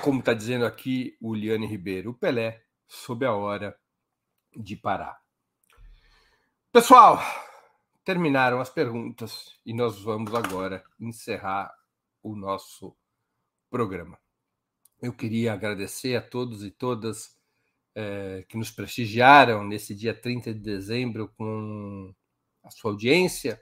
Como 0.01 0.19
está 0.19 0.33
dizendo 0.33 0.65
aqui 0.65 1.17
o 1.21 1.33
Liane 1.33 1.67
Ribeiro, 1.67 2.11
o 2.11 2.13
Pelé 2.13 2.63
sob 2.87 3.25
a 3.25 3.33
hora 3.33 3.77
de 4.55 4.75
parar. 4.75 5.24
Pessoal, 6.75 7.21
terminaram 8.03 8.59
as 8.59 8.69
perguntas 8.69 9.55
e 9.65 9.73
nós 9.73 9.97
vamos 10.01 10.35
agora 10.35 10.83
encerrar 10.99 11.73
o 12.21 12.35
nosso 12.35 12.93
programa. 13.69 14.19
Eu 15.01 15.13
queria 15.13 15.53
agradecer 15.53 16.17
a 16.17 16.21
todos 16.21 16.65
e 16.65 16.71
todas 16.71 17.33
eh, 17.95 18.43
que 18.49 18.57
nos 18.57 18.71
prestigiaram 18.71 19.63
nesse 19.63 19.95
dia 19.95 20.13
30 20.13 20.53
de 20.53 20.59
dezembro 20.59 21.31
com 21.37 22.13
a 22.61 22.69
sua 22.69 22.91
audiência. 22.91 23.57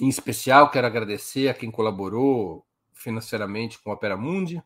Em 0.00 0.08
especial, 0.08 0.70
quero 0.70 0.86
agradecer 0.86 1.48
a 1.48 1.54
quem 1.54 1.70
colaborou 1.70 2.66
financeiramente 2.94 3.78
com 3.82 3.90
a 3.90 3.94
Opera 3.96 4.16
Mundi. 4.16 4.62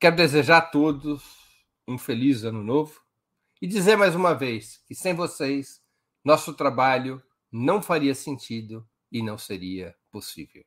Quero 0.00 0.16
desejar 0.16 0.56
a 0.56 0.62
todos 0.62 1.22
um 1.86 1.98
feliz 1.98 2.42
ano 2.42 2.64
novo 2.64 3.02
e 3.60 3.66
dizer 3.66 3.96
mais 3.96 4.14
uma 4.14 4.32
vez 4.32 4.82
que 4.86 4.94
sem 4.94 5.12
vocês, 5.12 5.81
nosso 6.24 6.54
trabalho 6.54 7.22
não 7.50 7.82
faria 7.82 8.14
sentido 8.14 8.88
e 9.10 9.22
não 9.22 9.36
seria 9.36 9.94
possível. 10.10 10.64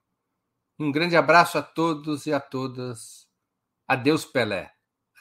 Um 0.78 0.92
grande 0.92 1.16
abraço 1.16 1.58
a 1.58 1.64
todos 1.64 2.26
e 2.26 2.34
a 2.34 2.40
todas. 2.40 3.28
Adeus, 3.88 4.26
Pelé, 4.26 4.74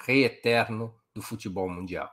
rei 0.05 0.25
eterno 0.25 0.95
do 1.15 1.23
futebol 1.23 1.69
mundial. 1.69 2.11